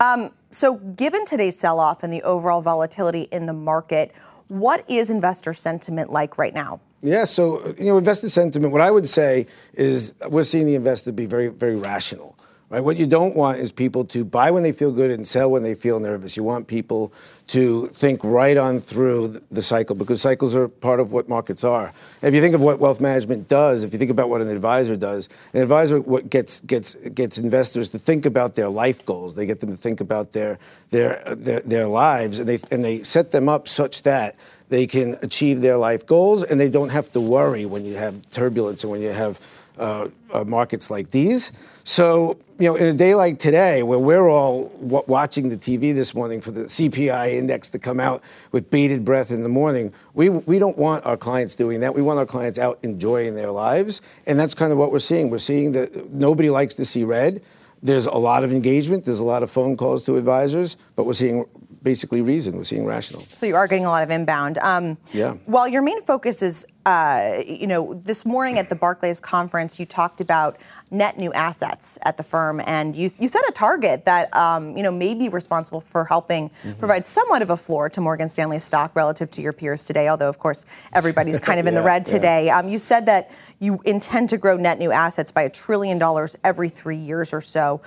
Um, 0.00 0.30
so, 0.50 0.76
given 0.76 1.24
today's 1.24 1.58
sell-off 1.58 2.02
and 2.02 2.12
the 2.12 2.22
overall 2.22 2.60
volatility 2.60 3.22
in 3.30 3.46
the 3.46 3.52
market, 3.52 4.12
what 4.48 4.84
is 4.90 5.10
investor 5.10 5.54
sentiment 5.54 6.10
like 6.10 6.38
right 6.38 6.52
now? 6.52 6.80
Yeah, 7.02 7.24
so 7.24 7.74
you 7.78 7.86
know, 7.86 7.98
investor 7.98 8.28
sentiment. 8.28 8.72
What 8.72 8.82
I 8.82 8.90
would 8.90 9.08
say 9.08 9.46
is 9.74 10.12
we're 10.28 10.44
seeing 10.44 10.66
the 10.66 10.74
investor 10.74 11.12
be 11.12 11.26
very, 11.26 11.48
very 11.48 11.76
rational. 11.76 12.36
Right. 12.70 12.84
What 12.84 12.98
you 12.98 13.06
don't 13.06 13.34
want 13.34 13.58
is 13.58 13.72
people 13.72 14.04
to 14.04 14.24
buy 14.24 14.52
when 14.52 14.62
they 14.62 14.70
feel 14.70 14.92
good 14.92 15.10
and 15.10 15.26
sell 15.26 15.50
when 15.50 15.64
they 15.64 15.74
feel 15.74 15.98
nervous. 15.98 16.36
You 16.36 16.44
want 16.44 16.68
people 16.68 17.12
to 17.48 17.88
think 17.88 18.22
right 18.22 18.56
on 18.56 18.78
through 18.78 19.40
the 19.50 19.60
cycle 19.60 19.96
because 19.96 20.22
cycles 20.22 20.54
are 20.54 20.68
part 20.68 21.00
of 21.00 21.10
what 21.10 21.28
markets 21.28 21.64
are. 21.64 21.92
If 22.22 22.32
you 22.32 22.40
think 22.40 22.54
of 22.54 22.60
what 22.60 22.78
wealth 22.78 23.00
management 23.00 23.48
does, 23.48 23.82
if 23.82 23.92
you 23.92 23.98
think 23.98 24.12
about 24.12 24.30
what 24.30 24.40
an 24.40 24.48
advisor 24.48 24.94
does, 24.94 25.28
an 25.52 25.62
advisor 25.62 26.00
what 26.00 26.30
gets 26.30 26.60
gets 26.60 26.94
gets 26.94 27.38
investors 27.38 27.88
to 27.88 27.98
think 27.98 28.24
about 28.24 28.54
their 28.54 28.68
life 28.68 29.04
goals. 29.04 29.34
They 29.34 29.46
get 29.46 29.58
them 29.58 29.72
to 29.72 29.76
think 29.76 30.00
about 30.00 30.30
their 30.30 30.60
their 30.90 31.24
their, 31.26 31.58
their 31.62 31.88
lives, 31.88 32.38
and 32.38 32.48
they 32.48 32.60
and 32.70 32.84
they 32.84 33.02
set 33.02 33.32
them 33.32 33.48
up 33.48 33.66
such 33.66 34.02
that 34.02 34.36
they 34.68 34.86
can 34.86 35.16
achieve 35.22 35.60
their 35.60 35.76
life 35.76 36.06
goals 36.06 36.44
and 36.44 36.60
they 36.60 36.70
don't 36.70 36.90
have 36.90 37.10
to 37.10 37.20
worry 37.20 37.66
when 37.66 37.84
you 37.84 37.96
have 37.96 38.30
turbulence 38.30 38.84
and 38.84 38.92
when 38.92 39.02
you 39.02 39.08
have 39.08 39.40
uh, 39.80 40.08
uh, 40.32 40.44
markets 40.44 40.90
like 40.90 41.10
these. 41.10 41.52
So, 41.84 42.38
you 42.58 42.68
know, 42.68 42.76
in 42.76 42.84
a 42.84 42.92
day 42.92 43.14
like 43.14 43.38
today, 43.38 43.82
where 43.82 43.98
we're 43.98 44.28
all 44.28 44.68
w- 44.82 45.02
watching 45.06 45.48
the 45.48 45.56
TV 45.56 45.94
this 45.94 46.14
morning 46.14 46.42
for 46.42 46.50
the 46.50 46.64
CPI 46.64 47.32
index 47.32 47.70
to 47.70 47.78
come 47.78 47.98
out 47.98 48.22
with 48.52 48.70
bated 48.70 49.04
breath 49.04 49.30
in 49.30 49.42
the 49.42 49.48
morning, 49.48 49.92
we, 50.12 50.28
we 50.28 50.58
don't 50.58 50.76
want 50.76 51.04
our 51.06 51.16
clients 51.16 51.54
doing 51.54 51.80
that. 51.80 51.94
We 51.94 52.02
want 52.02 52.18
our 52.18 52.26
clients 52.26 52.58
out 52.58 52.78
enjoying 52.82 53.34
their 53.34 53.50
lives. 53.50 54.02
And 54.26 54.38
that's 54.38 54.54
kind 54.54 54.70
of 54.70 54.78
what 54.78 54.92
we're 54.92 54.98
seeing. 54.98 55.30
We're 55.30 55.38
seeing 55.38 55.72
that 55.72 56.12
nobody 56.12 56.50
likes 56.50 56.74
to 56.74 56.84
see 56.84 57.02
red. 57.02 57.40
There's 57.82 58.04
a 58.04 58.12
lot 58.12 58.44
of 58.44 58.52
engagement, 58.52 59.06
there's 59.06 59.20
a 59.20 59.24
lot 59.24 59.42
of 59.42 59.50
phone 59.50 59.78
calls 59.78 60.02
to 60.02 60.18
advisors, 60.18 60.76
but 60.96 61.04
we're 61.04 61.14
seeing 61.14 61.46
basically 61.82 62.20
reason, 62.22 62.56
we're 62.56 62.64
seeing 62.64 62.84
rational. 62.86 63.22
So 63.22 63.46
you 63.46 63.56
are 63.56 63.66
getting 63.66 63.86
a 63.86 63.88
lot 63.90 64.02
of 64.02 64.10
inbound. 64.10 64.58
Um, 64.58 64.98
Yeah. 65.12 65.34
While 65.46 65.68
your 65.68 65.82
main 65.82 66.02
focus 66.02 66.42
is, 66.42 66.66
uh, 66.86 67.38
you 67.46 67.66
know, 67.66 67.94
this 67.94 68.24
morning 68.24 68.58
at 68.58 68.68
the 68.68 68.74
Barclays 68.74 69.20
conference, 69.20 69.78
you 69.78 69.86
talked 69.86 70.20
about 70.20 70.56
net 70.90 71.18
new 71.18 71.32
assets 71.32 71.98
at 72.02 72.16
the 72.16 72.22
firm, 72.22 72.60
and 72.66 72.96
you 72.96 73.10
you 73.18 73.28
set 73.28 73.46
a 73.48 73.52
target 73.52 74.04
that 74.06 74.34
um, 74.34 74.76
you 74.76 74.82
know 74.82 74.90
may 74.90 75.14
be 75.14 75.28
responsible 75.28 75.80
for 75.80 76.04
helping 76.04 76.50
provide 76.78 77.06
somewhat 77.06 77.42
of 77.42 77.50
a 77.50 77.56
floor 77.56 77.88
to 77.90 78.00
Morgan 78.00 78.28
Stanley's 78.28 78.64
stock 78.64 78.96
relative 78.96 79.30
to 79.32 79.42
your 79.42 79.52
peers 79.52 79.84
today. 79.84 80.08
Although, 80.08 80.28
of 80.28 80.38
course, 80.38 80.64
everybody's 80.94 81.38
kind 81.48 81.60
of 81.60 81.66
in 81.66 81.74
the 81.74 81.80
Yeah, 81.80 81.86
red 81.86 82.08
yeah. 82.08 82.14
today. 82.14 82.50
Um, 82.50 82.68
you 82.68 82.78
said 82.78 83.06
that 83.06 83.30
you 83.58 83.80
intend 83.84 84.30
to 84.30 84.38
grow 84.38 84.56
net 84.56 84.78
new 84.78 84.90
assets 84.90 85.30
by 85.30 85.42
a 85.42 85.50
trillion 85.50 85.98
dollars 85.98 86.36
every 86.44 86.70
three 86.70 86.96
years 86.96 87.32
or 87.32 87.40
so. 87.42 87.80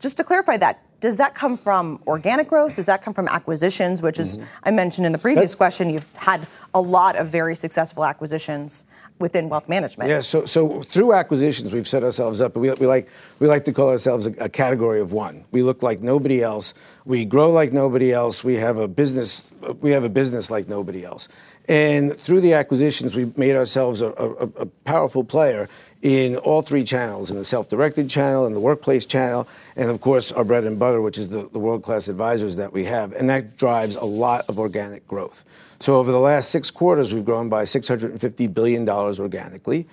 Just 0.00 0.16
to 0.16 0.24
clarify 0.24 0.56
that, 0.58 0.82
does 1.00 1.16
that 1.16 1.34
come 1.34 1.56
from 1.56 2.00
organic 2.06 2.48
growth? 2.48 2.76
Does 2.76 2.86
that 2.86 3.02
come 3.02 3.14
from 3.14 3.26
acquisitions, 3.28 4.02
which 4.02 4.18
is, 4.18 4.36
mm-hmm. 4.36 4.46
I 4.64 4.70
mentioned 4.70 5.06
in 5.06 5.12
the 5.12 5.18
previous 5.18 5.54
question, 5.54 5.90
you've 5.90 6.12
had 6.14 6.46
a 6.74 6.80
lot 6.80 7.16
of 7.16 7.28
very 7.28 7.56
successful 7.56 8.04
acquisitions 8.04 8.84
within 9.18 9.48
wealth 9.48 9.68
management. 9.68 10.08
Yeah, 10.08 10.20
so 10.20 10.46
so 10.46 10.82
through 10.82 11.12
acquisitions, 11.12 11.72
we've 11.72 11.86
set 11.86 12.02
ourselves 12.02 12.40
up. 12.40 12.56
We, 12.56 12.70
we 12.72 12.86
like 12.86 13.08
we 13.38 13.46
like 13.46 13.64
to 13.66 13.72
call 13.72 13.90
ourselves 13.90 14.26
a, 14.26 14.30
a 14.44 14.48
category 14.48 14.98
of 14.98 15.12
one. 15.12 15.44
We 15.50 15.62
look 15.62 15.82
like 15.82 16.00
nobody 16.00 16.42
else. 16.42 16.74
We 17.04 17.26
grow 17.26 17.50
like 17.50 17.72
nobody 17.72 18.12
else. 18.12 18.42
We 18.42 18.56
have 18.56 18.78
a 18.78 18.88
business. 18.88 19.52
We 19.80 19.90
have 19.90 20.04
a 20.04 20.08
business 20.08 20.50
like 20.50 20.68
nobody 20.68 21.04
else. 21.04 21.28
And 21.68 22.16
through 22.16 22.40
the 22.40 22.54
acquisitions, 22.54 23.14
we've 23.14 23.36
made 23.36 23.54
ourselves 23.54 24.00
a, 24.00 24.08
a, 24.08 24.62
a 24.62 24.66
powerful 24.84 25.22
player 25.22 25.68
in 26.02 26.36
all 26.36 26.62
three 26.62 26.82
channels 26.82 27.30
in 27.30 27.36
the 27.36 27.44
self 27.44 27.68
directed 27.68 28.08
channel, 28.08 28.46
in 28.46 28.54
the 28.54 28.60
workplace 28.60 29.04
channel, 29.04 29.46
and 29.76 29.90
of 29.90 30.00
course, 30.00 30.32
our 30.32 30.44
bread 30.44 30.64
and 30.64 30.78
butter, 30.78 31.00
which 31.02 31.18
is 31.18 31.28
the, 31.28 31.48
the 31.52 31.58
world 31.58 31.82
class 31.82 32.08
advisors 32.08 32.56
that 32.56 32.72
we 32.72 32.84
have. 32.84 33.12
And 33.12 33.28
that 33.28 33.58
drives 33.58 33.96
a 33.96 34.04
lot 34.04 34.48
of 34.48 34.58
organic 34.58 35.06
growth. 35.06 35.44
So 35.78 35.96
over 35.96 36.12
the 36.12 36.20
last 36.20 36.50
six 36.50 36.70
quarters, 36.70 37.14
we've 37.14 37.24
grown 37.24 37.48
by 37.48 37.64
$650 37.64 38.52
billion 38.52 38.88
organically. 38.88 39.86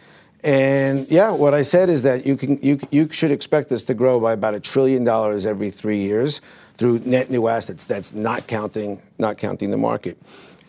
And 0.43 1.09
yeah, 1.09 1.31
what 1.31 1.53
I 1.53 1.61
said 1.61 1.89
is 1.89 2.03
that 2.03 2.25
you 2.25 2.37
can 2.37 2.59
you 2.61 2.79
you 2.91 3.09
should 3.09 3.31
expect 3.31 3.71
us 3.71 3.83
to 3.85 3.93
grow 3.95 4.19
by 4.19 4.33
about 4.33 4.53
a 4.53 4.59
trillion 4.59 5.03
dollars 5.03 5.45
every 5.45 5.71
three 5.71 5.97
years 5.97 6.41
through 6.75 6.99
net 6.99 7.31
new 7.31 7.47
assets. 7.47 7.85
That's 7.85 8.13
not 8.13 8.45
counting 8.45 9.01
not 9.17 9.39
counting 9.39 9.71
the 9.71 9.77
market. 9.77 10.17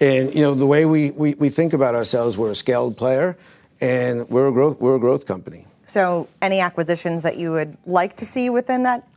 And 0.00 0.34
you 0.34 0.42
know 0.42 0.54
the 0.54 0.66
way 0.66 0.86
we, 0.86 1.10
we, 1.10 1.34
we 1.34 1.48
think 1.48 1.74
about 1.74 1.94
ourselves, 1.94 2.38
we're 2.38 2.50
a 2.50 2.54
scaled 2.54 2.96
player, 2.96 3.36
and 3.80 4.28
we're 4.28 4.48
a 4.48 4.52
growth 4.52 4.80
we're 4.80 4.96
a 4.96 5.00
growth 5.00 5.26
company. 5.26 5.64
So, 5.86 6.28
any 6.42 6.60
acquisitions 6.60 7.22
that 7.22 7.38
you 7.38 7.50
would 7.52 7.76
like 7.86 8.16
to 8.16 8.26
see 8.26 8.50
within 8.50 8.82
that 8.82 9.08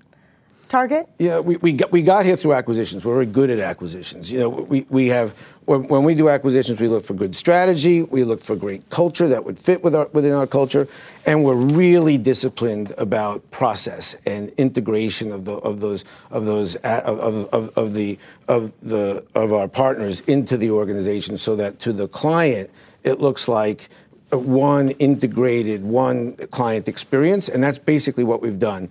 target? 0.72 1.10
Yeah, 1.20 1.40
we, 1.40 1.58
we, 1.58 1.74
got, 1.74 1.92
we 1.92 2.02
got 2.02 2.26
here 2.26 2.38
through 2.38 2.54
acquisitions. 2.54 3.04
We're 3.04 3.16
very 3.16 3.26
good 3.26 3.50
at 3.50 3.60
acquisitions. 3.60 4.32
You 4.32 4.40
know, 4.40 4.50
we, 4.50 4.86
we 4.90 5.08
have, 5.08 5.38
when, 5.66 5.86
when 5.90 6.04
we 6.04 6.16
do 6.16 6.30
acquisitions, 6.30 6.80
we 6.80 6.88
look 6.88 7.04
for 7.04 7.14
good 7.14 7.36
strategy, 7.36 8.04
we 8.04 8.24
look 8.24 8.42
for 8.42 8.56
great 8.56 8.90
culture 8.90 9.28
that 9.28 9.44
would 9.44 9.60
fit 9.60 9.84
with 9.84 9.94
our, 9.94 10.08
within 10.14 10.34
our 10.34 10.48
culture, 10.48 10.88
and 11.26 11.44
we're 11.44 11.56
really 11.56 12.18
disciplined 12.18 12.94
about 12.98 13.52
process 13.52 14.16
and 14.26 14.50
integration 14.52 15.34
of, 15.34 15.44
the, 15.44 15.56
of 15.58 15.82
those, 15.82 16.06
of, 16.32 16.46
those 16.46 16.76
of, 16.76 17.20
of, 17.20 17.54
of, 17.54 17.78
of, 17.78 17.94
the, 17.94 18.18
of, 18.48 18.72
the, 18.80 19.26
of 19.36 19.52
our 19.52 19.68
partners 19.68 20.22
into 20.22 20.56
the 20.56 20.72
organization 20.72 21.36
so 21.36 21.58
that 21.58 21.80
to 21.80 21.92
the 21.92 22.08
client, 22.08 22.70
it 23.04 23.20
looks 23.20 23.48
like 23.50 23.90
one 24.32 24.92
integrated, 24.92 25.84
one 25.84 26.34
client 26.52 26.88
experience, 26.88 27.50
and 27.50 27.64
that's 27.64 27.80
basically 27.80 28.24
what 28.24 28.42
we've 28.42 28.60
done. 28.60 28.90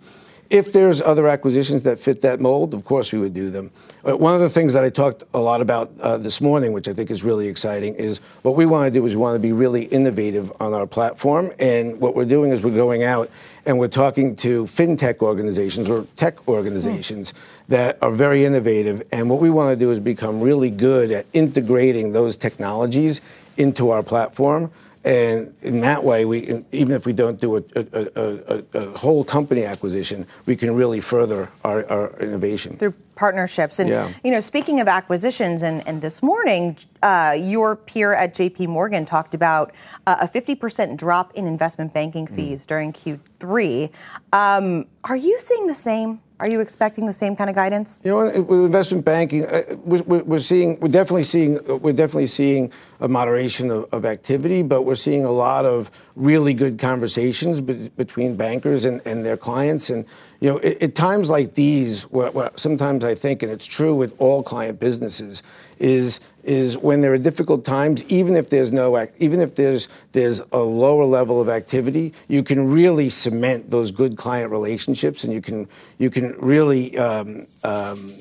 If 0.50 0.72
there's 0.72 1.00
other 1.00 1.28
acquisitions 1.28 1.84
that 1.84 2.00
fit 2.00 2.22
that 2.22 2.40
mold, 2.40 2.74
of 2.74 2.84
course 2.84 3.12
we 3.12 3.20
would 3.20 3.32
do 3.32 3.50
them. 3.50 3.70
Uh, 4.04 4.16
One 4.16 4.34
of 4.34 4.40
the 4.40 4.50
things 4.50 4.72
that 4.72 4.82
I 4.82 4.90
talked 4.90 5.22
a 5.32 5.38
lot 5.38 5.60
about 5.60 5.92
uh, 6.00 6.18
this 6.18 6.40
morning, 6.40 6.72
which 6.72 6.88
I 6.88 6.92
think 6.92 7.08
is 7.08 7.22
really 7.22 7.46
exciting, 7.46 7.94
is 7.94 8.18
what 8.42 8.56
we 8.56 8.66
want 8.66 8.92
to 8.92 8.98
do 8.98 9.06
is 9.06 9.14
we 9.14 9.22
want 9.22 9.36
to 9.36 9.40
be 9.40 9.52
really 9.52 9.84
innovative 9.84 10.52
on 10.60 10.74
our 10.74 10.88
platform. 10.88 11.52
And 11.60 12.00
what 12.00 12.16
we're 12.16 12.24
doing 12.24 12.50
is 12.50 12.64
we're 12.64 12.74
going 12.74 13.04
out 13.04 13.30
and 13.64 13.78
we're 13.78 13.86
talking 13.86 14.34
to 14.36 14.64
fintech 14.64 15.20
organizations 15.20 15.88
or 15.88 16.04
tech 16.16 16.48
organizations 16.48 17.32
that 17.68 17.96
are 18.02 18.10
very 18.10 18.44
innovative. 18.44 19.04
And 19.12 19.30
what 19.30 19.40
we 19.40 19.50
want 19.50 19.70
to 19.70 19.76
do 19.76 19.92
is 19.92 20.00
become 20.00 20.40
really 20.40 20.70
good 20.70 21.12
at 21.12 21.26
integrating 21.32 22.12
those 22.12 22.36
technologies 22.36 23.20
into 23.56 23.90
our 23.90 24.02
platform. 24.02 24.72
And 25.02 25.54
in 25.62 25.80
that 25.80 26.04
way, 26.04 26.26
we, 26.26 26.62
even 26.72 26.94
if 26.94 27.06
we 27.06 27.14
don't 27.14 27.40
do 27.40 27.56
a, 27.56 27.62
a, 27.74 28.08
a, 28.14 28.64
a, 28.74 28.98
whole 28.98 29.24
company 29.24 29.64
acquisition, 29.64 30.26
we 30.44 30.56
can 30.56 30.74
really 30.74 31.00
further 31.00 31.48
our, 31.64 31.90
our 31.90 32.20
innovation. 32.20 32.76
Through 32.76 32.94
partnerships. 33.16 33.78
And, 33.78 33.88
Yeah. 33.88 34.12
you 34.22 34.30
know, 34.30 34.40
speaking 34.40 34.78
of 34.80 34.88
acquisitions, 34.88 35.62
and, 35.62 35.86
and 35.86 36.02
this 36.02 36.22
morning, 36.22 36.76
uh, 37.02 37.34
your 37.38 37.76
peer 37.76 38.12
at 38.14 38.34
JP 38.34 38.68
Morgan 38.68 39.06
talked 39.06 39.34
about 39.34 39.72
uh, 40.06 40.16
a 40.20 40.28
50% 40.28 40.96
drop 40.98 41.32
in 41.34 41.46
investment 41.46 41.94
banking 41.94 42.26
Mm. 42.26 42.36
fees 42.36 42.66
during 42.66 42.92
Q3. 42.92 43.90
Um, 44.32 44.86
are 45.04 45.16
you 45.16 45.38
seeing 45.38 45.66
the 45.66 45.74
same? 45.74 46.20
Are 46.40 46.48
you 46.48 46.60
expecting 46.60 47.04
the 47.04 47.12
same 47.12 47.36
kind 47.36 47.50
of 47.50 47.54
guidance? 47.54 48.00
You 48.02 48.12
know, 48.12 48.40
with 48.40 48.64
investment 48.64 49.04
banking, 49.04 49.44
uh, 49.44 49.76
we're, 49.84 50.38
seeing, 50.38 50.80
we're 50.80 50.88
definitely 50.88 51.24
seeing, 51.24 51.62
we're 51.66 51.92
definitely 51.92 52.28
seeing 52.28 52.72
a 52.98 53.08
moderation 53.08 53.70
of, 53.70 53.84
of 53.92 54.06
activity, 54.06 54.62
but 54.62 54.82
we're 54.82 54.94
seeing 54.94 55.26
a 55.26 55.30
lot 55.30 55.66
of 55.66 55.90
really 56.16 56.54
good 56.54 56.78
conversations 56.78 57.60
be- 57.60 57.90
between 57.90 58.36
bankers 58.36 58.86
and, 58.86 59.02
and 59.04 59.22
their 59.22 59.36
clients. 59.36 59.90
And 59.90 60.06
you 60.40 60.50
know, 60.50 60.58
at, 60.60 60.94
times 60.94 61.28
like 61.28 61.54
these, 61.54 62.04
what, 62.04 62.34
what 62.34 62.58
sometimes 62.58 63.04
I 63.04 63.14
think, 63.14 63.42
and 63.42 63.52
it's 63.52 63.66
true 63.66 63.94
with 63.94 64.14
all 64.18 64.42
client 64.42 64.80
businesses, 64.80 65.42
is 65.78 66.20
is 66.42 66.78
when 66.78 67.02
there 67.02 67.12
are 67.12 67.18
difficult 67.18 67.64
times, 67.64 68.02
even 68.04 68.34
if 68.34 68.48
there's 68.48 68.72
no, 68.72 69.06
even 69.18 69.40
if 69.40 69.54
there's 69.54 69.88
there's 70.12 70.40
a 70.52 70.58
lower 70.58 71.04
level 71.04 71.40
of 71.40 71.48
activity, 71.48 72.14
you 72.28 72.42
can 72.42 72.70
really 72.70 73.10
cement 73.10 73.70
those 73.70 73.90
good 73.90 74.16
client 74.16 74.50
relationships, 74.50 75.24
and 75.24 75.32
you 75.32 75.40
can 75.40 75.68
you 75.98 76.10
can 76.10 76.32
really. 76.38 76.96
Um, 76.98 77.46
um, 77.62 78.12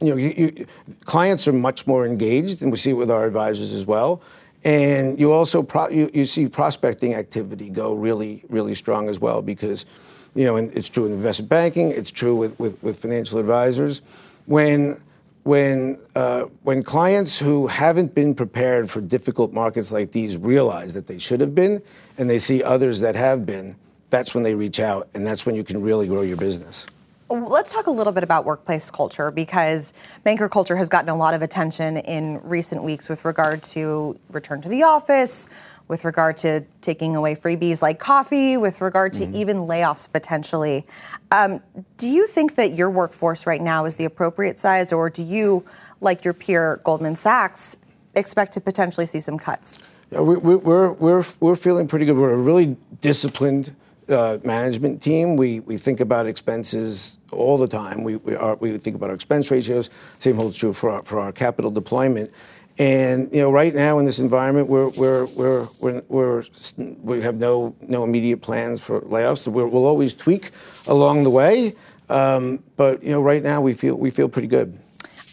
you 0.00 0.10
know, 0.10 0.16
you, 0.16 0.32
you, 0.36 0.66
clients 1.06 1.48
are 1.48 1.52
much 1.52 1.86
more 1.86 2.06
engaged, 2.06 2.62
and 2.62 2.70
we 2.70 2.76
see 2.76 2.90
it 2.90 2.94
with 2.94 3.10
our 3.10 3.26
advisors 3.26 3.72
as 3.72 3.84
well. 3.84 4.22
And 4.64 5.18
you 5.18 5.32
also 5.32 5.62
pro- 5.62 5.88
you, 5.88 6.10
you 6.12 6.24
see 6.24 6.48
prospecting 6.48 7.14
activity 7.14 7.68
go 7.68 7.94
really, 7.94 8.44
really 8.48 8.74
strong 8.74 9.08
as 9.08 9.18
well 9.20 9.42
because, 9.42 9.86
you 10.34 10.44
know, 10.44 10.56
and 10.56 10.72
it's 10.76 10.88
true 10.88 11.06
in 11.06 11.12
investment 11.12 11.48
banking, 11.48 11.90
it's 11.90 12.10
true 12.10 12.36
with, 12.36 12.58
with, 12.58 12.82
with 12.82 13.00
financial 13.00 13.38
advisors. 13.38 14.02
When 14.46 14.96
when 15.44 15.98
uh, 16.14 16.42
when 16.62 16.82
clients 16.82 17.38
who 17.38 17.68
haven't 17.68 18.14
been 18.14 18.34
prepared 18.34 18.90
for 18.90 19.00
difficult 19.00 19.52
markets 19.52 19.90
like 19.90 20.12
these 20.12 20.36
realize 20.36 20.92
that 20.94 21.06
they 21.06 21.18
should 21.18 21.40
have 21.40 21.54
been, 21.54 21.82
and 22.18 22.28
they 22.28 22.38
see 22.38 22.62
others 22.62 23.00
that 23.00 23.16
have 23.16 23.46
been, 23.46 23.76
that's 24.10 24.34
when 24.34 24.44
they 24.44 24.54
reach 24.54 24.78
out, 24.78 25.08
and 25.14 25.26
that's 25.26 25.46
when 25.46 25.54
you 25.54 25.64
can 25.64 25.80
really 25.80 26.06
grow 26.06 26.20
your 26.20 26.36
business. 26.36 26.86
Let's 27.30 27.72
talk 27.72 27.86
a 27.86 27.90
little 27.90 28.12
bit 28.12 28.22
about 28.22 28.46
workplace 28.46 28.90
culture 28.90 29.30
because 29.30 29.92
banker 30.22 30.48
culture 30.48 30.76
has 30.76 30.88
gotten 30.88 31.10
a 31.10 31.16
lot 31.16 31.34
of 31.34 31.42
attention 31.42 31.98
in 31.98 32.40
recent 32.42 32.82
weeks 32.82 33.08
with 33.08 33.24
regard 33.24 33.62
to 33.64 34.18
return 34.30 34.62
to 34.62 34.68
the 34.68 34.82
office, 34.82 35.46
with 35.88 36.04
regard 36.04 36.36
to 36.38 36.62
taking 36.82 37.16
away 37.16 37.34
freebies 37.34 37.82
like 37.82 37.98
coffee, 37.98 38.56
with 38.56 38.80
regard 38.80 39.12
to 39.14 39.24
mm-hmm. 39.24 39.36
even 39.36 39.56
layoffs 39.56 40.10
potentially. 40.10 40.86
Um, 41.32 41.60
do 41.96 42.08
you 42.08 42.26
think 42.26 42.54
that 42.54 42.74
your 42.74 42.90
workforce 42.90 43.46
right 43.46 43.60
now 43.60 43.86
is 43.86 43.96
the 43.96 44.04
appropriate 44.04 44.58
size, 44.58 44.92
or 44.92 45.10
do 45.10 45.22
you, 45.22 45.64
like 46.00 46.24
your 46.24 46.34
peer 46.34 46.80
Goldman 46.84 47.16
Sachs, 47.16 47.76
expect 48.14 48.52
to 48.52 48.60
potentially 48.60 49.06
see 49.06 49.20
some 49.20 49.38
cuts? 49.38 49.78
Yeah, 50.10 50.20
we, 50.20 50.36
we, 50.36 50.56
we're, 50.56 50.92
we're, 50.92 51.24
we're 51.40 51.56
feeling 51.56 51.88
pretty 51.88 52.06
good. 52.06 52.16
We're 52.16 52.32
a 52.32 52.36
really 52.36 52.76
disciplined 53.00 53.74
uh, 54.08 54.38
management 54.42 55.02
team. 55.02 55.36
We, 55.36 55.60
we 55.60 55.76
think 55.76 56.00
about 56.00 56.26
expenses 56.26 57.18
all 57.30 57.58
the 57.58 57.68
time. 57.68 58.04
We, 58.04 58.16
we, 58.16 58.34
are, 58.34 58.56
we 58.56 58.76
think 58.78 58.96
about 58.96 59.10
our 59.10 59.14
expense 59.14 59.50
ratios. 59.50 59.90
Same 60.18 60.36
holds 60.36 60.56
true 60.56 60.72
for 60.72 60.90
our, 60.90 61.02
for 61.02 61.20
our 61.20 61.32
capital 61.32 61.70
deployment. 61.70 62.30
And 62.78 63.32
you 63.32 63.40
know, 63.40 63.50
right 63.50 63.74
now 63.74 63.98
in 63.98 64.04
this 64.04 64.20
environment, 64.20 64.68
we're, 64.68 64.90
we're, 64.90 65.26
we're, 65.36 65.66
we're, 65.80 66.02
we're 66.08 66.42
we 67.02 67.20
have 67.22 67.38
no, 67.38 67.74
no 67.82 68.04
immediate 68.04 68.40
plans 68.40 68.80
for 68.80 69.00
layoffs. 69.00 69.48
we 69.48 69.64
will 69.64 69.86
always 69.86 70.14
tweak 70.14 70.50
along 70.86 71.24
the 71.24 71.30
way, 71.30 71.74
um, 72.08 72.62
but 72.76 73.02
you 73.02 73.10
know, 73.10 73.20
right 73.20 73.42
now 73.42 73.60
we 73.60 73.74
feel 73.74 73.96
we 73.96 74.10
feel 74.10 74.28
pretty 74.28 74.48
good. 74.48 74.78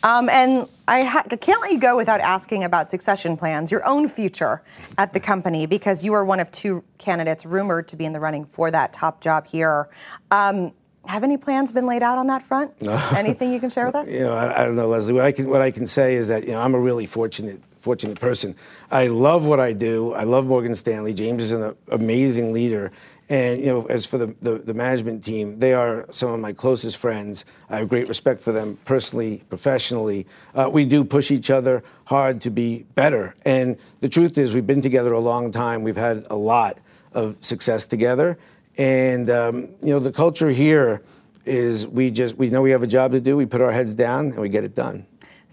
Um, 0.06 0.30
and 0.30 0.68
I 0.88 1.04
ha- 1.04 1.24
can't 1.24 1.62
let 1.62 1.72
you 1.72 1.80
go 1.80 1.98
without 1.98 2.22
asking 2.22 2.64
about 2.64 2.91
succession 2.91 3.36
plans, 3.36 3.72
your 3.72 3.84
own 3.88 4.08
future 4.08 4.62
at 5.00 5.14
the 5.14 5.20
company, 5.20 5.66
because 5.66 6.04
you 6.04 6.14
are 6.14 6.24
one 6.24 6.39
of 6.39 6.52
two 6.52 6.84
candidates 7.00 7.43
rumored 7.43 7.88
to 7.88 7.96
be 7.96 8.06
in 8.06 8.14
the 8.14 8.20
running 8.20 8.46
for 8.46 8.70
that 8.70 8.93
top 8.93 9.20
job 9.20 9.48
here. 9.48 9.89
Um, 10.30 10.74
have 11.08 11.24
any 11.24 11.38
plans 11.38 11.72
been 11.72 11.86
laid 11.86 12.03
out 12.03 12.18
on 12.18 12.28
that 12.28 12.41
front? 12.41 12.72
Anything 13.16 13.53
you 13.53 13.60
can 13.60 13.70
share 13.70 13.86
with 13.86 13.95
us? 13.95 14.10
You 14.10 14.22
know, 14.22 14.34
I, 14.34 14.62
I, 14.62 14.66
don't 14.66 14.76
know, 14.76 14.88
Leslie. 14.88 15.14
What 15.14 15.26
I 15.26 15.32
can 15.32 15.49
what 15.49 15.62
I 15.62 15.72
can 15.72 15.86
say 15.86 16.16
is 16.16 16.28
that 16.28 16.45
you 16.45 16.51
know 16.51 16.62
I'm 16.62 16.76
a 16.76 16.80
really 16.80 17.06
fortunate 17.06 17.62
fortunate 17.80 18.20
person. 18.20 18.56
I 18.89 19.08
love 19.08 19.45
what 19.45 19.60
I 19.60 19.72
do. 19.72 20.14
I 20.14 20.24
love 20.24 20.47
Morgan 20.47 20.74
Stanley. 20.74 21.14
James 21.14 21.43
is 21.43 21.51
an 21.51 21.76
amazing 21.89 22.51
leader. 22.51 22.91
And 23.30 23.60
you 23.60 23.68
know, 23.68 23.86
as 23.86 24.06
for 24.06 24.18
the, 24.18 24.36
the, 24.41 24.58
the, 24.58 24.74
management 24.74 25.24
team, 25.24 25.60
they 25.60 25.74
are 25.74 26.06
some 26.12 26.32
of 26.32 26.39
my 26.39 26.53
closest 26.53 26.97
friends. 26.97 27.45
I 27.70 27.78
have 27.78 27.89
great 27.89 28.08
respect 28.08 28.39
for 28.39 28.51
them 28.51 28.78
personally, 28.86 29.43
professionally. 29.49 30.28
Uh, 30.53 30.70
we 30.72 30.86
do 30.86 31.03
push 31.03 31.32
each 31.32 31.49
other 31.49 31.84
hard 32.06 32.41
to 32.41 32.51
be 32.51 32.86
better. 32.93 33.36
And 33.45 33.78
the 34.01 34.10
truth 34.10 34.38
is, 34.38 34.53
we've 34.53 34.68
been 34.68 34.82
together 34.82 35.14
a 35.14 35.20
long 35.20 35.51
time. 35.51 35.82
We've 35.82 35.95
had 35.95 36.26
a 36.30 36.36
lot 36.36 36.78
of 37.14 37.38
success 37.39 37.86
together. 37.86 38.38
And 38.78 39.30
um, 39.30 39.76
you 39.82 39.93
know, 39.93 39.99
the 39.99 40.11
culture 40.11 40.49
here 40.49 41.03
is 41.45 41.88
we 41.88 42.11
just 42.11 42.38
we 42.38 42.49
know 42.49 42.61
we 42.61 42.71
have 42.71 42.84
a 42.84 42.88
job 42.88 43.11
to 43.11 43.21
do. 43.21 43.38
We 43.38 43.45
put 43.45 43.61
our 43.61 43.71
heads 43.71 43.95
down 43.95 44.28
and 44.28 44.39
we 44.39 44.49
get 44.49 44.63
it 44.63 44.76
done. 44.76 45.05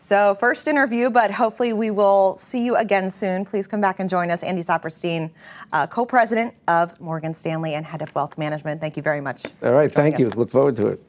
So, 0.05 0.35
first 0.35 0.67
interview, 0.67 1.11
but 1.11 1.31
hopefully 1.31 1.73
we 1.73 1.93
will 1.93 2.35
see 2.37 2.65
you 2.65 2.75
again 2.75 3.09
soon. 3.09 3.45
Please 3.45 3.69
come 3.69 3.81
back 3.81 4.01
and 4.01 4.11
join 4.11 4.33
us. 4.33 4.43
Andy 4.43 4.63
Saperstein, 4.63 5.31
uh, 5.73 5.87
co 5.87 6.05
president 6.05 6.55
of 6.67 7.01
Morgan 7.01 7.33
Stanley 7.33 7.75
and 7.75 7.87
head 7.87 8.03
of 8.03 8.13
wealth 8.15 8.37
management. 8.37 8.81
Thank 8.81 8.97
you 8.97 9.03
very 9.03 9.21
much. 9.21 9.47
All 9.63 9.73
right, 9.73 9.91
thank 9.91 10.19
you. 10.19 10.29
Look 10.31 10.51
forward 10.51 10.75
to 10.77 10.89
it. 10.89 11.01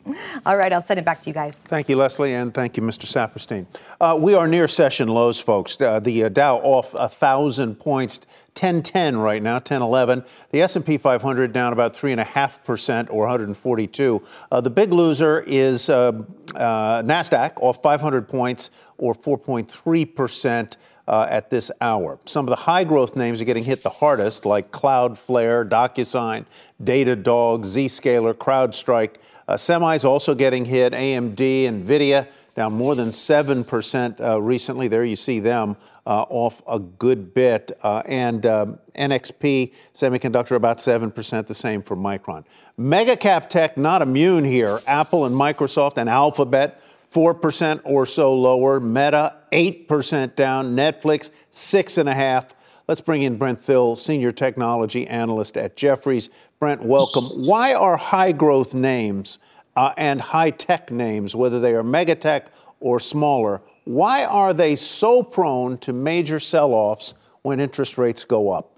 All 0.45 0.55
right, 0.55 0.71
I'll 0.71 0.81
send 0.81 0.99
it 0.99 1.05
back 1.05 1.21
to 1.23 1.29
you 1.29 1.33
guys. 1.33 1.65
Thank 1.67 1.89
you, 1.89 1.97
Leslie, 1.97 2.33
and 2.35 2.53
thank 2.53 2.77
you, 2.77 2.83
Mr. 2.83 3.05
Saperstein. 3.05 3.65
Uh, 3.99 4.17
we 4.21 4.35
are 4.35 4.47
near 4.47 4.67
session 4.67 5.07
lows, 5.07 5.39
folks. 5.39 5.81
Uh, 5.81 5.99
the 5.99 6.25
uh, 6.25 6.29
Dow 6.29 6.57
off 6.59 6.93
a 6.93 7.09
thousand 7.09 7.79
points 7.79 8.21
1010 8.55 9.17
right 9.17 9.41
now, 9.41 9.55
1011. 9.55 10.23
The 10.51 10.61
S&P 10.61 10.97
500 10.97 11.51
down 11.51 11.73
about 11.73 11.95
3.5% 11.95 13.09
or 13.09 13.21
142. 13.21 14.21
Uh, 14.51 14.61
the 14.61 14.69
big 14.69 14.93
loser 14.93 15.43
is 15.47 15.89
uh, 15.89 16.11
uh, 16.55 17.01
NASDAQ 17.01 17.53
off 17.57 17.81
500 17.81 18.29
points 18.29 18.69
or 18.97 19.15
4.3%. 19.15 20.77
Uh, 21.05 21.27
at 21.29 21.49
this 21.49 21.69
hour. 21.81 22.17
Some 22.23 22.45
of 22.45 22.49
the 22.49 22.55
high 22.55 22.85
growth 22.85 23.17
names 23.17 23.41
are 23.41 23.43
getting 23.43 23.65
hit 23.65 23.83
the 23.83 23.89
hardest, 23.89 24.45
like 24.45 24.71
Cloudflare, 24.71 25.67
DocuSign, 25.67 26.45
Datadog, 26.81 27.65
Zscaler, 27.65 28.33
CrowdStrike. 28.33 29.15
Uh, 29.45 29.55
semis 29.55 30.05
also 30.05 30.33
getting 30.33 30.63
hit, 30.63 30.93
AMD, 30.93 31.35
NVIDIA 31.35 32.27
down 32.55 32.73
more 32.73 32.95
than 32.95 33.09
7% 33.09 34.21
uh, 34.21 34.41
recently. 34.41 34.87
There 34.87 35.03
you 35.03 35.15
see 35.15 35.39
them 35.39 35.75
uh, 36.05 36.25
off 36.29 36.61
a 36.67 36.79
good 36.79 37.33
bit. 37.33 37.71
Uh, 37.81 38.03
and 38.05 38.45
um, 38.45 38.79
NXP 38.95 39.73
Semiconductor 39.93 40.55
about 40.55 40.77
7%, 40.77 41.47
the 41.47 41.55
same 41.55 41.81
for 41.81 41.95
Micron. 41.95 42.45
Mega 42.77 43.15
cap 43.15 43.49
tech 43.49 43.77
not 43.77 44.01
immune 44.01 44.43
here. 44.43 44.79
Apple 44.87 45.25
and 45.25 45.35
Microsoft 45.35 45.97
and 45.97 46.09
Alphabet 46.09 46.81
4% 47.11 47.81
or 47.83 48.05
so 48.05 48.33
lower. 48.35 48.79
Meta 48.79 49.35
8% 49.51 50.35
down. 50.35 50.75
Netflix 50.75 51.31
6.5. 51.51 52.51
Let's 52.87 52.99
bring 52.99 53.21
in 53.21 53.37
Brent 53.37 53.61
Thill, 53.61 53.95
Senior 53.95 54.33
Technology 54.33 55.07
Analyst 55.07 55.55
at 55.55 55.77
Jefferies. 55.77 56.29
Brent, 56.59 56.83
welcome. 56.83 57.23
Why 57.45 57.73
are 57.73 57.95
high 57.95 58.33
growth 58.33 58.73
names 58.73 59.39
uh, 59.75 59.93
and 59.97 60.21
high 60.21 60.51
tech 60.51 60.91
names, 60.91 61.35
whether 61.35 61.59
they 61.59 61.73
are 61.73 61.83
megatech 61.83 62.45
or 62.79 62.99
smaller, 62.99 63.61
why 63.85 64.25
are 64.25 64.53
they 64.53 64.75
so 64.75 65.23
prone 65.23 65.77
to 65.79 65.93
major 65.93 66.39
sell 66.39 66.71
offs 66.73 67.13
when 67.41 67.59
interest 67.59 67.97
rates 67.97 68.23
go 68.23 68.51
up? 68.51 68.69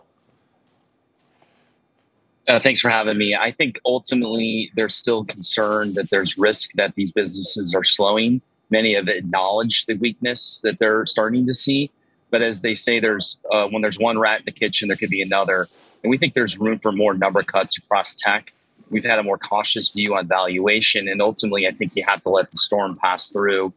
Uh, 2.48 2.60
thanks 2.60 2.80
for 2.80 2.90
having 2.90 3.18
me. 3.18 3.36
I 3.36 3.52
think 3.52 3.80
ultimately 3.86 4.72
they're 4.76 4.90
still 4.90 5.26
concerned 5.26 5.96
that 5.96 6.12
there's 6.12 6.38
risk 6.38 6.72
that 6.76 6.94
these 6.96 7.12
businesses 7.12 7.74
are 7.74 7.84
slowing. 7.84 8.42
Many 8.70 8.96
have 8.96 9.08
acknowledged 9.08 9.88
the 9.88 9.96
weakness 9.96 10.62
that 10.64 10.78
they're 10.80 11.06
starting 11.06 11.48
to 11.48 11.54
see. 11.54 11.92
But 12.30 12.42
as 12.42 12.62
they 12.62 12.76
say, 12.76 13.00
there's 13.00 13.38
uh, 13.52 13.68
when 13.68 13.82
there's 13.82 13.98
one 13.98 14.20
rat 14.20 14.40
in 14.40 14.46
the 14.46 14.52
kitchen, 14.52 14.88
there 14.88 14.98
could 14.98 15.10
be 15.10 15.22
another. 15.22 15.68
And 16.04 16.10
we 16.10 16.18
think 16.18 16.34
there's 16.34 16.58
room 16.58 16.80
for 16.80 16.92
more 16.92 17.14
number 17.14 17.42
cuts 17.42 17.78
across 17.78 18.14
tech. 18.16 18.54
We've 18.90 19.06
had 19.06 19.20
a 19.20 19.24
more 19.24 19.38
cautious 19.38 19.90
view 19.90 20.16
on 20.16 20.28
valuation. 20.28 21.08
And 21.08 21.22
ultimately, 21.22 21.68
I 21.68 21.72
think 21.72 21.96
you 21.96 22.04
have 22.08 22.22
to 22.22 22.30
let 22.30 22.52
the 22.52 22.58
storm 22.58 22.96
pass 22.96 23.30
through 23.30 23.74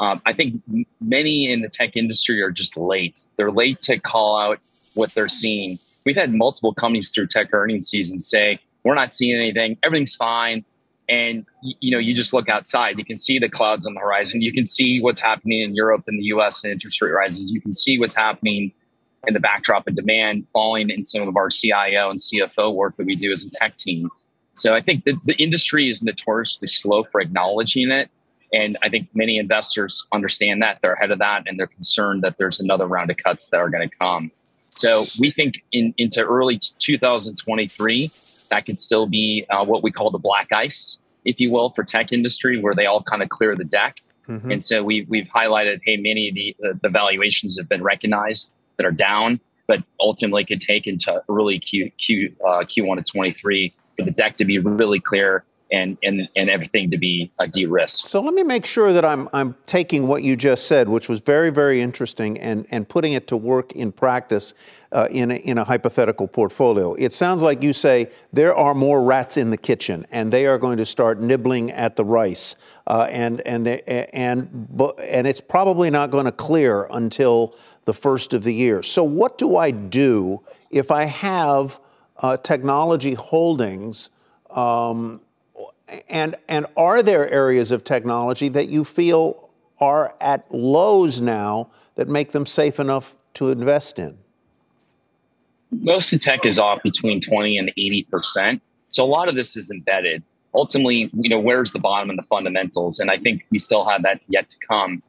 um, 0.00 0.22
I 0.24 0.32
think 0.32 0.62
many 1.00 1.50
in 1.50 1.60
the 1.60 1.68
tech 1.68 1.94
industry 1.94 2.40
are 2.40 2.50
just 2.50 2.76
late. 2.76 3.26
They're 3.36 3.52
late 3.52 3.82
to 3.82 3.98
call 3.98 4.38
out 4.38 4.58
what 4.94 5.12
they're 5.14 5.28
seeing. 5.28 5.78
We've 6.06 6.16
had 6.16 6.32
multiple 6.32 6.72
companies 6.72 7.10
through 7.10 7.26
tech 7.26 7.52
earnings 7.52 7.88
season 7.88 8.18
say, 8.18 8.58
we're 8.82 8.94
not 8.94 9.12
seeing 9.12 9.36
anything, 9.36 9.76
everything's 9.82 10.14
fine. 10.14 10.64
And 11.10 11.44
you 11.62 11.90
know, 11.90 11.98
you 11.98 12.14
just 12.14 12.32
look 12.32 12.48
outside, 12.48 12.98
you 12.98 13.04
can 13.04 13.16
see 13.16 13.38
the 13.38 13.48
clouds 13.48 13.86
on 13.86 13.92
the 13.92 14.00
horizon. 14.00 14.40
You 14.40 14.52
can 14.52 14.64
see 14.64 15.02
what's 15.02 15.20
happening 15.20 15.60
in 15.60 15.74
Europe 15.74 16.04
and 16.06 16.18
the 16.18 16.24
US 16.24 16.64
and 16.64 16.72
interest 16.72 17.02
rate 17.02 17.10
rises. 17.10 17.52
You 17.52 17.60
can 17.60 17.74
see 17.74 17.98
what's 17.98 18.14
happening 18.14 18.72
in 19.26 19.34
the 19.34 19.40
backdrop 19.40 19.86
of 19.86 19.96
demand 19.96 20.48
falling 20.48 20.88
in 20.88 21.04
some 21.04 21.28
of 21.28 21.36
our 21.36 21.50
CIO 21.50 22.08
and 22.08 22.18
CFO 22.18 22.74
work 22.74 22.96
that 22.96 23.04
we 23.04 23.16
do 23.16 23.32
as 23.32 23.44
a 23.44 23.50
tech 23.50 23.76
team. 23.76 24.08
So 24.54 24.74
I 24.74 24.80
think 24.80 25.04
the, 25.04 25.18
the 25.24 25.34
industry 25.34 25.88
is 25.88 26.02
notoriously 26.02 26.68
slow 26.68 27.04
for 27.04 27.20
acknowledging 27.20 27.90
it 27.90 28.10
and 28.52 28.76
I 28.82 28.88
think 28.88 29.08
many 29.14 29.38
investors 29.38 30.06
understand 30.12 30.62
that 30.62 30.80
they're 30.82 30.94
ahead 30.94 31.10
of 31.10 31.18
that 31.20 31.44
and 31.46 31.58
they're 31.58 31.66
concerned 31.66 32.22
that 32.22 32.36
there's 32.38 32.60
another 32.60 32.86
round 32.86 33.10
of 33.10 33.16
cuts 33.16 33.48
that 33.48 33.58
are 33.58 33.70
going 33.70 33.88
to 33.88 33.96
come. 33.96 34.30
So 34.70 35.04
we 35.18 35.30
think 35.30 35.62
in, 35.72 35.94
into 35.98 36.22
early 36.22 36.58
2023, 36.78 38.10
that 38.50 38.66
could 38.66 38.78
still 38.78 39.06
be 39.06 39.46
uh, 39.50 39.64
what 39.64 39.82
we 39.82 39.90
call 39.90 40.10
the 40.10 40.18
black 40.18 40.52
ice, 40.52 40.98
if 41.24 41.38
you 41.38 41.50
will, 41.50 41.70
for 41.70 41.84
tech 41.84 42.12
industry, 42.12 42.60
where 42.60 42.74
they 42.74 42.86
all 42.86 43.02
kind 43.02 43.22
of 43.22 43.28
clear 43.28 43.54
the 43.54 43.64
deck. 43.64 43.98
Mm-hmm. 44.28 44.50
And 44.52 44.62
so 44.62 44.82
we, 44.82 45.06
we've 45.08 45.28
highlighted, 45.28 45.80
hey, 45.84 45.96
many 45.96 46.28
of 46.28 46.34
the, 46.34 46.56
the, 46.58 46.80
the 46.82 46.88
valuations 46.88 47.56
have 47.58 47.68
been 47.68 47.82
recognized 47.82 48.50
that 48.76 48.86
are 48.86 48.92
down, 48.92 49.40
but 49.66 49.82
ultimately 50.00 50.44
could 50.44 50.60
take 50.60 50.86
into 50.86 51.22
early 51.28 51.58
Q, 51.58 51.90
Q, 51.98 52.34
uh, 52.44 52.60
Q1 52.60 52.98
of 52.98 53.04
23 53.04 53.72
for 54.00 54.06
the 54.06 54.12
deck 54.12 54.36
to 54.36 54.44
be 54.44 54.58
really 54.58 55.00
clear 55.00 55.44
and 55.72 55.96
and 56.02 56.28
and 56.34 56.50
everything 56.50 56.90
to 56.90 56.98
be 56.98 57.30
a 57.38 57.46
de-risked. 57.46 58.08
So 58.08 58.20
let 58.20 58.34
me 58.34 58.42
make 58.42 58.66
sure 58.66 58.92
that 58.92 59.04
I'm 59.04 59.28
I'm 59.32 59.54
taking 59.66 60.08
what 60.08 60.22
you 60.22 60.36
just 60.36 60.66
said, 60.66 60.88
which 60.88 61.08
was 61.08 61.20
very 61.20 61.50
very 61.50 61.80
interesting, 61.80 62.38
and 62.38 62.66
and 62.70 62.88
putting 62.88 63.12
it 63.12 63.26
to 63.28 63.36
work 63.36 63.72
in 63.72 63.92
practice. 63.92 64.54
Uh, 64.92 65.06
in, 65.12 65.30
a, 65.30 65.36
in 65.36 65.56
a 65.56 65.62
hypothetical 65.62 66.26
portfolio. 66.26 66.94
It 66.94 67.12
sounds 67.12 67.44
like 67.44 67.62
you 67.62 67.72
say 67.72 68.10
there 68.32 68.52
are 68.52 68.74
more 68.74 69.04
rats 69.04 69.36
in 69.36 69.50
the 69.50 69.56
kitchen, 69.56 70.04
and 70.10 70.32
they 70.32 70.46
are 70.46 70.58
going 70.58 70.78
to 70.78 70.84
start 70.84 71.20
nibbling 71.20 71.70
at 71.70 71.94
the 71.94 72.04
rice, 72.04 72.56
uh, 72.88 73.06
and 73.08 73.40
and 73.42 73.64
they, 73.64 73.82
and 74.12 74.66
and 74.98 75.28
it's 75.28 75.40
probably 75.40 75.90
not 75.90 76.10
going 76.10 76.24
to 76.24 76.32
clear 76.32 76.88
until 76.90 77.54
the 77.84 77.94
first 77.94 78.34
of 78.34 78.42
the 78.42 78.52
year. 78.52 78.82
So 78.82 79.04
what 79.04 79.38
do 79.38 79.56
I 79.56 79.70
do 79.70 80.40
if 80.72 80.90
I 80.90 81.04
have 81.04 81.78
uh, 82.20 82.36
technology 82.36 83.14
holdings? 83.14 84.10
Um, 84.50 85.20
and, 86.08 86.36
and 86.48 86.66
are 86.76 87.02
there 87.02 87.28
areas 87.30 87.70
of 87.70 87.82
technology 87.82 88.48
that 88.50 88.68
you 88.68 88.84
feel 88.84 89.50
are 89.80 90.14
at 90.20 90.52
lows 90.54 91.20
now 91.20 91.70
that 91.96 92.08
make 92.08 92.32
them 92.32 92.46
safe 92.46 92.78
enough 92.78 93.16
to 93.34 93.50
invest 93.50 93.98
in? 93.98 94.16
Most 95.72 96.12
of 96.12 96.20
tech 96.20 96.44
is 96.44 96.58
off 96.58 96.82
between 96.82 97.20
20 97.20 97.56
and 97.58 97.72
80%. 97.78 98.60
So 98.88 99.04
a 99.04 99.06
lot 99.06 99.28
of 99.28 99.34
this 99.34 99.56
is 99.56 99.70
embedded. 99.70 100.22
Ultimately, 100.52 101.10
you 101.14 101.30
know, 101.30 101.38
where's 101.38 101.70
the 101.70 101.78
bottom 101.78 102.10
in 102.10 102.16
the 102.16 102.24
fundamentals? 102.24 102.98
And 102.98 103.10
I 103.10 103.18
think 103.18 103.46
we 103.50 103.58
still 103.58 103.88
have 103.88 104.02
that 104.02 104.20
yet 104.28 104.48
to 104.48 104.56
come. 104.66 105.02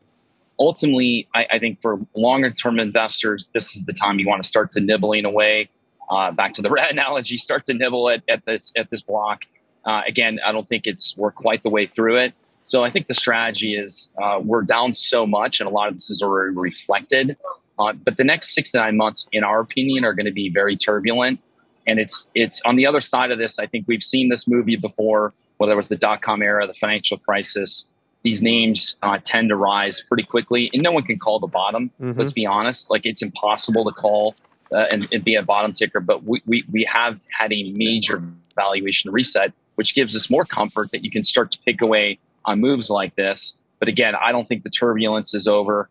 Ultimately, 0.60 1.28
I, 1.34 1.48
I 1.54 1.60
think 1.60 1.82
for 1.82 2.00
longer 2.16 2.52
term 2.52 2.80
investors, 2.80 3.50
this 3.54 3.76
is 3.76 3.86
the 3.86 3.94
time 3.94 4.20
you 4.20 4.28
want 4.28 4.44
to 4.44 4.48
start 4.48 4.70
to 4.72 4.80
nibbling 4.80 5.26
away. 5.26 5.70
Uh, 6.12 6.32
back 6.32 6.54
to 6.54 6.62
the 6.62 6.70
rat 6.78 6.92
analogy, 6.92 7.38
start 7.38 7.66
to 7.66 7.74
nibble 7.74 8.10
at, 8.10 8.22
at 8.28 8.46
this 8.46 8.72
at 8.76 8.90
this 8.92 9.02
block 9.02 9.46
uh, 9.86 10.02
again, 10.08 10.40
I 10.46 10.52
don't 10.52 10.68
think 10.68 10.88
it's 10.88 11.16
we're 11.18 11.32
quite 11.32 11.64
the 11.64 11.70
way 11.70 11.86
through 11.86 12.18
it. 12.18 12.34
So 12.62 12.84
I 12.84 12.92
think 12.92 13.08
the 13.08 13.16
strategy 13.16 13.76
is 13.76 14.12
uh, 14.22 14.40
we're 14.44 14.62
down 14.62 14.94
so 14.94 15.26
much, 15.26 15.60
and 15.60 15.68
a 15.68 15.72
lot 15.72 15.88
of 15.88 15.96
this 15.96 16.10
is 16.10 16.22
already 16.22 16.56
reflected. 16.56 17.36
Uh, 17.80 17.94
but 17.94 18.18
the 18.18 18.24
next 18.24 18.54
six 18.54 18.72
to 18.72 18.78
nine 18.78 18.98
months, 18.98 19.26
in 19.32 19.44
our 19.44 19.60
opinion, 19.60 20.06
are 20.06 20.14
going 20.14 20.28
to 20.28 20.32
be 20.32 20.50
very 20.50 20.78
turbulent. 20.78 21.40
And 21.88 22.00
it's 22.00 22.28
it's 22.36 22.62
on 22.64 22.76
the 22.76 22.86
other 22.86 23.02
side 23.02 23.32
of 23.32 23.40
this. 23.40 23.58
I 23.58 23.66
think 23.66 23.86
we've 23.88 24.04
seen 24.04 24.30
this 24.30 24.48
movie 24.48 24.76
before, 24.76 25.34
whether 25.58 25.74
it 25.74 25.78
was 25.78 25.88
the 25.88 25.96
dot 25.96 26.22
com 26.22 26.44
era, 26.44 26.68
the 26.68 26.76
financial 26.76 27.18
crisis. 27.18 27.88
These 28.24 28.44
names 28.44 28.98
uh, 29.02 29.18
tend 29.24 29.50
to 29.50 29.56
rise 29.56 30.04
pretty 30.08 30.22
quickly, 30.22 30.70
and 30.74 30.84
no 30.84 30.92
one 30.92 31.02
can 31.02 31.18
call 31.18 31.40
the 31.40 31.48
bottom. 31.48 31.90
Mm-hmm. 32.00 32.20
Let's 32.20 32.34
be 32.34 32.46
honest; 32.46 32.92
like 32.92 33.08
it's 33.08 33.24
impossible 33.24 33.84
to 33.86 33.92
call 33.92 34.36
uh, 34.72 34.86
and, 34.92 35.08
and, 35.12 35.24
be 35.24 35.36
a 35.36 35.44
bottom 35.44 35.74
ticker. 35.74 36.00
But 36.00 36.24
we, 36.24 36.42
we 36.46 36.64
we 36.72 36.84
have 36.86 37.22
had 37.30 37.52
a 37.52 37.72
major 37.72 38.24
valuation 38.56 39.12
reset 39.12 39.54
which 39.76 39.96
gives 39.96 40.16
us 40.16 40.30
more 40.30 40.46
comfort 40.46 40.92
that 40.92 41.04
you 41.04 41.12
can 41.12 41.24
start 41.24 41.52
to 41.52 41.60
pick 41.66 41.82
away 41.82 42.20
on 42.46 42.60
moves 42.60 42.90
like 42.90 43.16
this. 43.16 43.58
But 43.80 43.88
again, 43.88 44.14
I 44.16 44.32
don't 44.32 44.48
think 44.48 44.64
the 44.64 44.70
turbulence 44.70 45.34
is 45.34 45.48
over. 45.48 45.90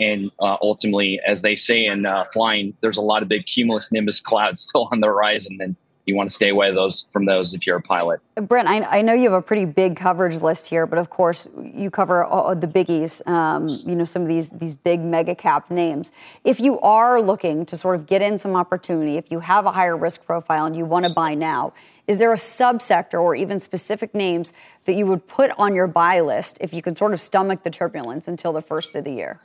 And 0.00 0.30
uh, 0.40 0.56
ultimately, 0.62 1.20
as 1.26 1.42
they 1.42 1.56
say 1.56 1.84
in 1.84 2.06
uh, 2.06 2.24
flying, 2.32 2.74
there's 2.80 2.96
a 2.96 3.02
lot 3.02 3.22
of 3.22 3.28
big 3.28 3.46
cumulus 3.46 3.92
nimbus 3.92 4.20
clouds 4.20 4.60
still 4.68 4.88
on 4.90 5.00
the 5.00 5.06
horizon. 5.06 5.58
And 5.60 5.76
you 6.08 6.16
want 6.16 6.30
to 6.30 6.34
stay 6.34 6.48
away 6.48 6.72
those 6.72 7.06
from 7.10 7.26
those 7.26 7.54
if 7.54 7.66
you're 7.66 7.76
a 7.76 7.82
pilot. 7.82 8.20
Brent, 8.34 8.66
I, 8.66 8.80
I, 8.98 9.02
know 9.02 9.12
you 9.12 9.24
have 9.24 9.34
a 9.34 9.42
pretty 9.42 9.66
big 9.66 9.96
coverage 9.96 10.40
list 10.40 10.66
here, 10.66 10.86
but 10.86 10.98
of 10.98 11.10
course 11.10 11.46
you 11.62 11.90
cover 11.90 12.24
all 12.24 12.54
the 12.56 12.66
biggies. 12.66 13.26
Um, 13.28 13.68
you 13.86 13.94
know 13.94 14.04
some 14.04 14.22
of 14.22 14.28
these 14.28 14.50
these 14.50 14.74
big 14.74 15.00
mega 15.00 15.34
cap 15.34 15.70
names. 15.70 16.10
If 16.44 16.60
you 16.60 16.80
are 16.80 17.20
looking 17.20 17.66
to 17.66 17.76
sort 17.76 17.96
of 17.96 18.06
get 18.06 18.22
in 18.22 18.38
some 18.38 18.56
opportunity, 18.56 19.16
if 19.16 19.30
you 19.30 19.40
have 19.40 19.66
a 19.66 19.72
higher 19.72 19.96
risk 19.96 20.24
profile 20.24 20.64
and 20.64 20.74
you 20.74 20.84
want 20.84 21.04
to 21.04 21.12
buy 21.12 21.34
now, 21.34 21.74
is 22.06 22.18
there 22.18 22.32
a 22.32 22.36
subsector 22.36 23.20
or 23.20 23.34
even 23.34 23.60
specific 23.60 24.14
names 24.14 24.52
that 24.86 24.94
you 24.94 25.06
would 25.06 25.26
put 25.28 25.50
on 25.58 25.74
your 25.74 25.86
buy 25.86 26.20
list 26.20 26.56
if 26.60 26.72
you 26.72 26.80
could 26.80 26.96
sort 26.96 27.12
of 27.12 27.20
stomach 27.20 27.62
the 27.64 27.70
turbulence 27.70 28.26
until 28.26 28.52
the 28.52 28.62
first 28.62 28.94
of 28.94 29.04
the 29.04 29.12
year? 29.12 29.40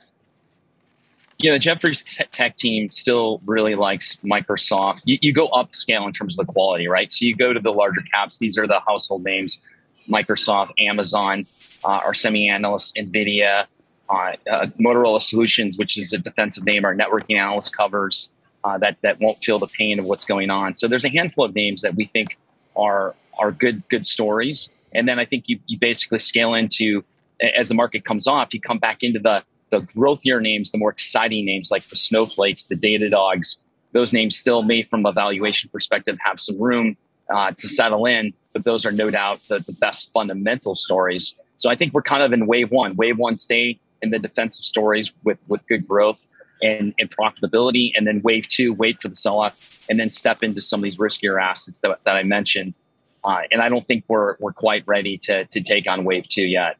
Yeah, 1.38 1.52
the 1.52 1.58
Jefferies 1.58 2.02
tech 2.30 2.56
team 2.56 2.90
still 2.90 3.40
really 3.44 3.74
likes 3.74 4.16
Microsoft. 4.24 5.02
You, 5.04 5.18
you 5.20 5.32
go 5.32 5.48
upscale 5.48 6.06
in 6.06 6.12
terms 6.12 6.38
of 6.38 6.46
the 6.46 6.52
quality, 6.52 6.86
right? 6.86 7.10
So 7.12 7.24
you 7.24 7.34
go 7.34 7.52
to 7.52 7.60
the 7.60 7.72
larger 7.72 8.02
caps. 8.12 8.38
These 8.38 8.56
are 8.56 8.66
the 8.66 8.80
household 8.86 9.24
names: 9.24 9.60
Microsoft, 10.08 10.70
Amazon, 10.78 11.44
uh, 11.84 12.00
our 12.04 12.14
semi 12.14 12.48
analysts, 12.48 12.92
Nvidia, 12.92 13.66
uh, 14.08 14.32
uh, 14.50 14.66
Motorola 14.80 15.20
Solutions, 15.20 15.76
which 15.76 15.98
is 15.98 16.12
a 16.12 16.18
defensive 16.18 16.64
name. 16.64 16.84
Our 16.84 16.94
networking 16.94 17.36
analyst 17.36 17.76
covers 17.76 18.30
uh, 18.62 18.78
that 18.78 18.96
that 19.02 19.20
won't 19.20 19.38
feel 19.38 19.58
the 19.58 19.66
pain 19.66 19.98
of 19.98 20.04
what's 20.04 20.24
going 20.24 20.50
on. 20.50 20.74
So 20.74 20.86
there's 20.86 21.04
a 21.04 21.10
handful 21.10 21.44
of 21.44 21.54
names 21.54 21.82
that 21.82 21.96
we 21.96 22.04
think 22.04 22.38
are 22.76 23.14
are 23.38 23.50
good 23.50 23.86
good 23.88 24.06
stories. 24.06 24.68
And 24.92 25.08
then 25.08 25.18
I 25.18 25.24
think 25.24 25.44
you 25.48 25.58
you 25.66 25.78
basically 25.78 26.20
scale 26.20 26.54
into 26.54 27.04
as 27.40 27.68
the 27.68 27.74
market 27.74 28.04
comes 28.04 28.26
off, 28.26 28.54
you 28.54 28.60
come 28.60 28.78
back 28.78 29.02
into 29.02 29.18
the 29.18 29.42
the 29.74 29.86
growthier 29.92 30.40
names, 30.40 30.70
the 30.70 30.78
more 30.78 30.90
exciting 30.90 31.44
names 31.44 31.70
like 31.70 31.84
the 31.84 31.96
snowflakes, 31.96 32.66
the 32.66 32.76
Data 32.76 33.08
Dogs, 33.10 33.58
Those 33.94 34.12
names 34.12 34.36
still 34.36 34.62
may, 34.62 34.82
from 34.82 35.06
a 35.06 35.12
valuation 35.12 35.70
perspective, 35.70 36.18
have 36.20 36.40
some 36.40 36.60
room 36.60 36.96
uh, 37.32 37.52
to 37.56 37.68
settle 37.68 38.06
in, 38.06 38.34
but 38.52 38.64
those 38.64 38.84
are 38.84 38.90
no 38.90 39.08
doubt 39.08 39.38
the, 39.48 39.60
the 39.60 39.72
best 39.72 40.12
fundamental 40.12 40.74
stories. 40.74 41.34
So 41.56 41.70
I 41.70 41.76
think 41.76 41.94
we're 41.94 42.02
kind 42.02 42.22
of 42.22 42.32
in 42.32 42.46
wave 42.46 42.72
one. 42.72 42.96
Wave 42.96 43.18
one, 43.18 43.36
stay 43.36 43.78
in 44.02 44.10
the 44.10 44.18
defensive 44.18 44.66
stories 44.66 45.12
with 45.22 45.38
with 45.46 45.66
good 45.68 45.86
growth 45.86 46.26
and, 46.60 46.92
and 46.98 47.08
profitability, 47.08 47.92
and 47.94 48.04
then 48.06 48.20
wave 48.24 48.48
two, 48.48 48.74
wait 48.74 49.00
for 49.00 49.08
the 49.08 49.14
sell 49.14 49.40
off 49.40 49.86
and 49.88 49.98
then 50.00 50.10
step 50.10 50.42
into 50.42 50.60
some 50.60 50.80
of 50.80 50.84
these 50.84 50.96
riskier 50.96 51.40
assets 51.40 51.80
that, 51.80 52.00
that 52.04 52.16
I 52.16 52.24
mentioned. 52.24 52.74
Uh, 53.22 53.42
and 53.52 53.62
I 53.62 53.68
don't 53.68 53.86
think 53.86 54.04
we're 54.08 54.36
we're 54.40 54.52
quite 54.52 54.82
ready 54.86 55.16
to 55.18 55.44
to 55.44 55.60
take 55.60 55.88
on 55.88 56.04
wave 56.04 56.26
two 56.28 56.44
yet. 56.44 56.76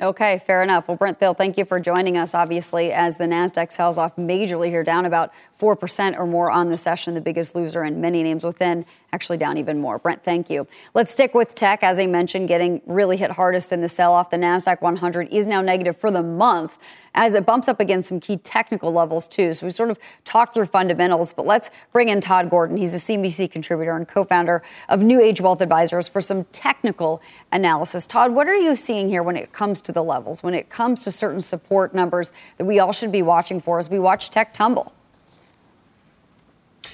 Okay, 0.00 0.40
fair 0.46 0.62
enough. 0.62 0.86
Well, 0.86 0.96
Brent 0.96 1.18
Thill, 1.18 1.34
thank 1.34 1.58
you 1.58 1.64
for 1.64 1.80
joining 1.80 2.16
us. 2.16 2.32
Obviously, 2.32 2.92
as 2.92 3.16
the 3.16 3.24
Nasdaq 3.24 3.72
sells 3.72 3.98
off 3.98 4.14
majorly 4.14 4.68
here, 4.68 4.84
down 4.84 5.04
about 5.06 5.32
four 5.58 5.74
percent 5.76 6.16
or 6.16 6.26
more 6.26 6.50
on 6.50 6.70
the 6.70 6.78
session, 6.78 7.14
the 7.14 7.20
biggest 7.20 7.54
loser, 7.54 7.82
and 7.82 8.00
many 8.00 8.22
names 8.22 8.44
within 8.44 8.86
actually 9.12 9.38
down 9.38 9.56
even 9.56 9.80
more. 9.80 9.98
Brent, 9.98 10.22
thank 10.22 10.50
you. 10.50 10.66
Let's 10.94 11.12
stick 11.12 11.34
with 11.34 11.54
tech, 11.54 11.82
as 11.82 11.98
I 11.98 12.06
mentioned, 12.06 12.48
getting 12.48 12.82
really 12.86 13.16
hit 13.16 13.30
hardest 13.32 13.72
in 13.72 13.80
the 13.80 13.88
sell-off. 13.88 14.30
The 14.30 14.36
Nasdaq 14.36 14.82
100 14.82 15.28
is 15.28 15.46
now 15.46 15.62
negative 15.62 15.96
for 15.96 16.10
the 16.10 16.22
month 16.22 16.76
as 17.14 17.34
it 17.34 17.46
bumps 17.46 17.68
up 17.68 17.80
against 17.80 18.08
some 18.08 18.20
key 18.20 18.36
technical 18.36 18.92
levels 18.92 19.26
too. 19.26 19.54
So 19.54 19.66
we 19.66 19.72
sort 19.72 19.90
of 19.90 19.98
talked 20.24 20.54
through 20.54 20.66
fundamentals, 20.66 21.32
but 21.32 21.46
let's 21.46 21.70
bring 21.92 22.10
in 22.10 22.20
Todd 22.20 22.50
Gordon. 22.50 22.76
He's 22.76 22.94
a 22.94 22.98
CNBC 22.98 23.50
contributor 23.50 23.96
and 23.96 24.06
co-founder 24.06 24.62
of 24.88 25.02
New 25.02 25.20
Age 25.20 25.40
Wealth 25.40 25.60
Advisors 25.60 26.08
for 26.08 26.20
some 26.20 26.44
technical 26.52 27.22
analysis. 27.50 28.06
Todd, 28.06 28.32
what 28.32 28.46
are 28.46 28.54
you 28.54 28.76
seeing 28.76 29.08
here 29.08 29.22
when 29.22 29.36
it 29.36 29.52
comes 29.52 29.80
to 29.82 29.92
the 29.92 30.04
levels, 30.04 30.42
when 30.42 30.54
it 30.54 30.68
comes 30.68 31.02
to 31.04 31.10
certain 31.10 31.40
support 31.40 31.94
numbers 31.94 32.32
that 32.58 32.66
we 32.66 32.78
all 32.78 32.92
should 32.92 33.10
be 33.10 33.22
watching 33.22 33.60
for 33.60 33.78
as 33.78 33.88
we 33.88 33.98
watch 33.98 34.30
tech 34.30 34.52
tumble? 34.52 34.92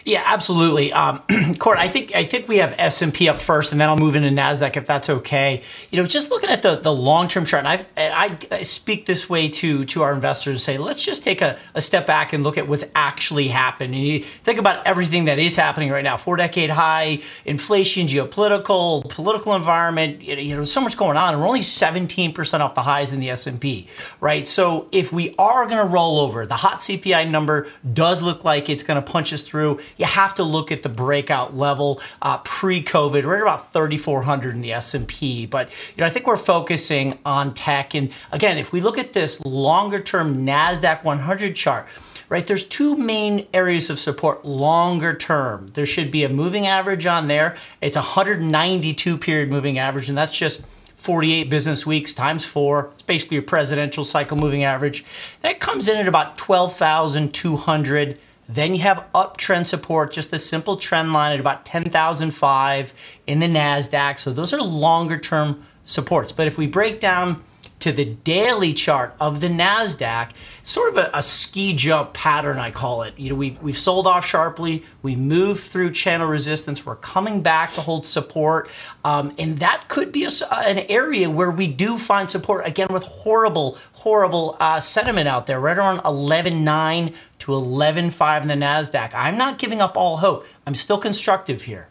Yeah, 0.04 0.22
absolutely. 0.26 0.92
Um, 0.92 1.22
Court, 1.58 1.78
I 1.78 1.88
think 1.88 2.14
I 2.14 2.24
think 2.24 2.46
we 2.46 2.58
have 2.58 2.74
S 2.76 3.00
and 3.00 3.12
P 3.12 3.28
up 3.28 3.38
first, 3.38 3.72
and 3.72 3.80
then 3.80 3.88
I'll 3.88 3.96
move 3.96 4.16
into 4.16 4.28
Nasdaq 4.28 4.76
if 4.76 4.86
that's 4.86 5.08
okay. 5.08 5.62
You 5.90 6.00
know, 6.00 6.06
just 6.06 6.30
looking 6.30 6.50
at 6.50 6.60
the 6.60 6.76
the 6.76 6.92
long 6.92 7.26
term 7.26 7.46
chart, 7.46 7.64
and 7.64 7.82
I, 7.98 8.38
I 8.50 8.62
speak 8.64 9.06
this 9.06 9.30
way 9.30 9.48
to 9.48 9.86
to 9.86 10.02
our 10.02 10.12
investors. 10.12 10.52
And 10.52 10.60
say, 10.60 10.78
let's 10.78 11.02
just 11.02 11.24
take 11.24 11.40
a, 11.40 11.58
a 11.74 11.80
step 11.80 12.06
back 12.06 12.34
and 12.34 12.44
look 12.44 12.58
at 12.58 12.68
what's 12.68 12.84
actually 12.94 13.48
happened. 13.48 13.94
And 13.94 14.02
you 14.06 14.20
think 14.20 14.58
about 14.58 14.86
everything 14.86 15.24
that 15.24 15.38
is 15.38 15.56
happening 15.56 15.88
right 15.90 16.04
now: 16.04 16.18
four 16.18 16.36
decade 16.36 16.68
high 16.68 17.22
inflation, 17.46 18.06
geopolitical, 18.06 19.08
political 19.08 19.54
environment. 19.54 20.20
You 20.20 20.54
know, 20.54 20.64
so 20.64 20.82
much 20.82 20.98
going 20.98 21.16
on, 21.16 21.32
and 21.32 21.40
we're 21.40 21.48
only 21.48 21.62
seventeen 21.62 22.34
percent 22.34 22.62
off 22.62 22.74
the 22.74 22.82
highs 22.82 23.14
in 23.14 23.20
the 23.20 23.30
S 23.30 23.46
and 23.46 23.58
P. 23.58 23.88
Right. 24.20 24.46
So 24.46 24.86
if 24.92 25.12
we 25.14 25.34
are 25.38 25.64
going 25.64 25.78
to 25.78 25.90
roll 25.90 26.20
over, 26.20 26.44
the 26.44 26.56
hot 26.56 26.80
CPI 26.80 27.30
number 27.30 27.68
does 27.90 28.20
look 28.20 28.44
like 28.44 28.68
it's 28.68 28.82
going 28.82 29.02
to 29.02 29.10
punch 29.10 29.32
us 29.32 29.40
through 29.40 29.80
you 29.96 30.06
have 30.06 30.34
to 30.36 30.44
look 30.44 30.72
at 30.72 30.82
the 30.82 30.88
breakout 30.88 31.56
level 31.56 32.00
uh, 32.22 32.38
pre-COVID, 32.38 33.24
right 33.24 33.42
about 33.42 33.72
3,400 33.72 34.54
in 34.54 34.60
the 34.60 34.72
S&P. 34.72 35.46
But 35.46 35.70
you 35.96 36.00
know, 36.00 36.06
I 36.06 36.10
think 36.10 36.26
we're 36.26 36.36
focusing 36.36 37.18
on 37.24 37.52
tech. 37.52 37.94
And 37.94 38.10
again, 38.32 38.58
if 38.58 38.72
we 38.72 38.80
look 38.80 38.98
at 38.98 39.12
this 39.12 39.44
longer-term 39.44 40.46
Nasdaq 40.46 41.04
100 41.04 41.56
chart, 41.56 41.86
right? 42.28 42.46
There's 42.46 42.64
two 42.64 42.96
main 42.96 43.46
areas 43.52 43.90
of 43.90 44.00
support 44.00 44.44
longer 44.44 45.14
term. 45.14 45.68
There 45.68 45.86
should 45.86 46.10
be 46.10 46.24
a 46.24 46.28
moving 46.28 46.66
average 46.66 47.06
on 47.06 47.28
there. 47.28 47.56
It's 47.80 47.96
a 47.96 48.00
192 48.00 49.18
period 49.18 49.50
moving 49.50 49.78
average, 49.78 50.08
and 50.08 50.16
that's 50.16 50.36
just 50.36 50.62
48 50.96 51.50
business 51.50 51.86
weeks 51.86 52.14
times 52.14 52.44
four. 52.44 52.90
It's 52.94 53.02
basically 53.02 53.36
a 53.36 53.42
presidential 53.42 54.04
cycle 54.04 54.38
moving 54.38 54.64
average. 54.64 55.04
That 55.42 55.60
comes 55.60 55.86
in 55.86 55.98
at 55.98 56.08
about 56.08 56.38
12,200 56.38 58.18
then 58.48 58.74
you 58.74 58.82
have 58.82 59.06
uptrend 59.14 59.66
support, 59.66 60.12
just 60.12 60.32
a 60.32 60.38
simple 60.38 60.76
trend 60.76 61.12
line 61.12 61.32
at 61.32 61.40
about 61.40 61.64
10,005 61.64 62.94
in 63.26 63.40
the 63.40 63.46
NASDAQ. 63.46 64.18
So 64.18 64.32
those 64.32 64.52
are 64.52 64.62
longer 64.62 65.18
term 65.18 65.64
supports. 65.84 66.32
But 66.32 66.46
if 66.46 66.58
we 66.58 66.66
break 66.66 67.00
down 67.00 67.42
to 67.80 67.92
the 67.92 68.04
daily 68.04 68.72
chart 68.72 69.14
of 69.20 69.40
the 69.40 69.48
Nasdaq, 69.48 70.30
sort 70.62 70.90
of 70.90 70.98
a, 70.98 71.10
a, 71.12 71.22
ski 71.22 71.74
jump 71.74 72.14
pattern, 72.14 72.58
I 72.58 72.70
call 72.70 73.02
it. 73.02 73.18
You 73.18 73.30
know, 73.30 73.36
we've 73.36 73.60
we've 73.62 73.76
sold 73.76 74.06
off 74.06 74.24
sharply, 74.24 74.84
we 75.02 75.16
moved 75.16 75.62
through 75.64 75.92
channel 75.92 76.26
resistance, 76.26 76.86
we're 76.86 76.96
coming 76.96 77.42
back 77.42 77.74
to 77.74 77.80
hold 77.80 78.06
support, 78.06 78.70
um, 79.04 79.34
and 79.38 79.58
that 79.58 79.88
could 79.88 80.12
be 80.12 80.24
a, 80.24 80.30
an 80.50 80.78
area 80.88 81.28
where 81.28 81.50
we 81.50 81.66
do 81.66 81.98
find 81.98 82.30
support 82.30 82.66
again 82.66 82.88
with 82.90 83.02
horrible, 83.02 83.78
horrible 83.92 84.56
uh, 84.60 84.80
sentiment 84.80 85.28
out 85.28 85.46
there, 85.46 85.60
right 85.60 85.76
around 85.76 85.98
11.9 85.98 87.14
to 87.40 87.52
11.5 87.52 88.42
in 88.42 88.48
the 88.48 88.54
Nasdaq. 88.54 89.12
I'm 89.14 89.36
not 89.36 89.58
giving 89.58 89.80
up 89.80 89.96
all 89.96 90.18
hope. 90.18 90.46
I'm 90.66 90.74
still 90.74 90.98
constructive 90.98 91.62
here. 91.62 91.88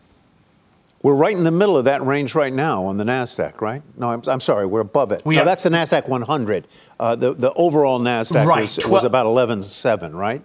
We're 1.03 1.15
right 1.15 1.35
in 1.35 1.43
the 1.43 1.51
middle 1.51 1.75
of 1.75 1.83
that 1.83 2.01
range 2.01 2.33
right 2.33 2.53
now 2.53 2.85
on 2.85 2.95
the 2.95 3.03
Nasdaq, 3.03 3.59
right? 3.59 3.83
No, 3.97 4.11
I'm, 4.11 4.21
I'm 4.25 4.39
sorry, 4.39 4.65
we're 4.65 4.79
above 4.79 5.11
it. 5.11 5.21
We 5.25 5.35
no, 5.35 5.41
are- 5.41 5.45
that's 5.45 5.63
the 5.63 5.69
Nasdaq 5.69 6.07
100. 6.07 6.65
Uh, 6.99 7.15
the 7.15 7.33
the 7.33 7.53
overall 7.53 7.99
Nasdaq 7.99 8.45
Right, 8.45 8.61
was, 8.61 8.79
was 8.87 9.03
about 9.03 9.25
11.7, 9.25 10.13
right? 10.13 10.41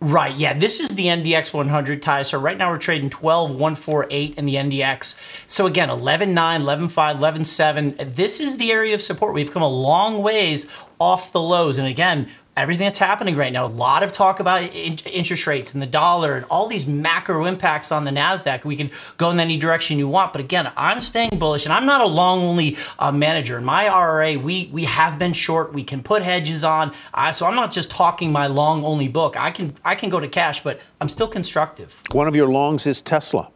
Right, 0.00 0.36
yeah. 0.36 0.52
This 0.56 0.80
is 0.80 0.90
the 0.90 1.06
NDX 1.06 1.52
100 1.52 2.02
tie. 2.02 2.22
So 2.22 2.38
right 2.38 2.56
now 2.56 2.70
we're 2.70 2.78
trading 2.78 3.10
12,148 3.10 4.34
in 4.36 4.44
the 4.44 4.54
NDX. 4.54 5.16
So 5.46 5.66
again, 5.66 5.88
11.9, 5.88 6.34
11.5, 6.34 7.18
11.7. 7.18 8.14
This 8.14 8.38
is 8.38 8.58
the 8.58 8.70
area 8.70 8.94
of 8.94 9.02
support. 9.02 9.34
We've 9.34 9.50
come 9.50 9.62
a 9.62 9.68
long 9.68 10.22
ways 10.22 10.66
off 10.98 11.32
the 11.32 11.40
lows. 11.40 11.78
And 11.78 11.88
again, 11.88 12.28
everything 12.56 12.86
that's 12.86 12.98
happening 12.98 13.36
right 13.36 13.52
now, 13.52 13.66
a 13.66 13.68
lot 13.68 14.02
of 14.02 14.12
talk 14.12 14.40
about 14.40 14.62
in- 14.62 14.98
interest 15.10 15.46
rates 15.46 15.74
and 15.74 15.82
the 15.82 15.86
dollar 15.86 16.36
and 16.36 16.46
all 16.50 16.66
these 16.66 16.86
macro 16.86 17.44
impacts 17.46 17.90
on 17.90 18.04
the 18.04 18.10
NASDAQ. 18.10 18.64
We 18.64 18.76
can 18.76 18.90
go 19.16 19.30
in 19.30 19.40
any 19.40 19.56
direction 19.56 19.98
you 19.98 20.08
want. 20.08 20.32
But 20.32 20.40
again, 20.40 20.70
I'm 20.76 21.00
staying 21.00 21.38
bullish 21.38 21.64
and 21.64 21.72
I'm 21.72 21.86
not 21.86 22.00
a 22.00 22.06
long 22.06 22.42
only 22.42 22.76
uh, 22.98 23.12
manager. 23.12 23.58
In 23.58 23.64
my 23.64 23.86
RIA, 23.86 24.38
we, 24.38 24.68
we 24.72 24.84
have 24.84 25.18
been 25.18 25.32
short. 25.32 25.72
We 25.72 25.84
can 25.84 26.02
put 26.02 26.22
hedges 26.22 26.64
on. 26.64 26.92
Uh, 27.12 27.32
so 27.32 27.46
I'm 27.46 27.54
not 27.54 27.72
just 27.72 27.90
talking 27.90 28.30
my 28.32 28.46
long 28.46 28.84
only 28.84 29.08
book. 29.08 29.36
I 29.36 29.50
can, 29.50 29.74
I 29.84 29.94
can 29.94 30.10
go 30.10 30.20
to 30.20 30.28
cash, 30.28 30.62
but 30.62 30.80
I'm 31.00 31.08
still 31.08 31.28
constructive. 31.28 32.00
One 32.12 32.28
of 32.28 32.36
your 32.36 32.48
longs 32.48 32.86
is 32.86 33.02
Tesla. 33.02 33.50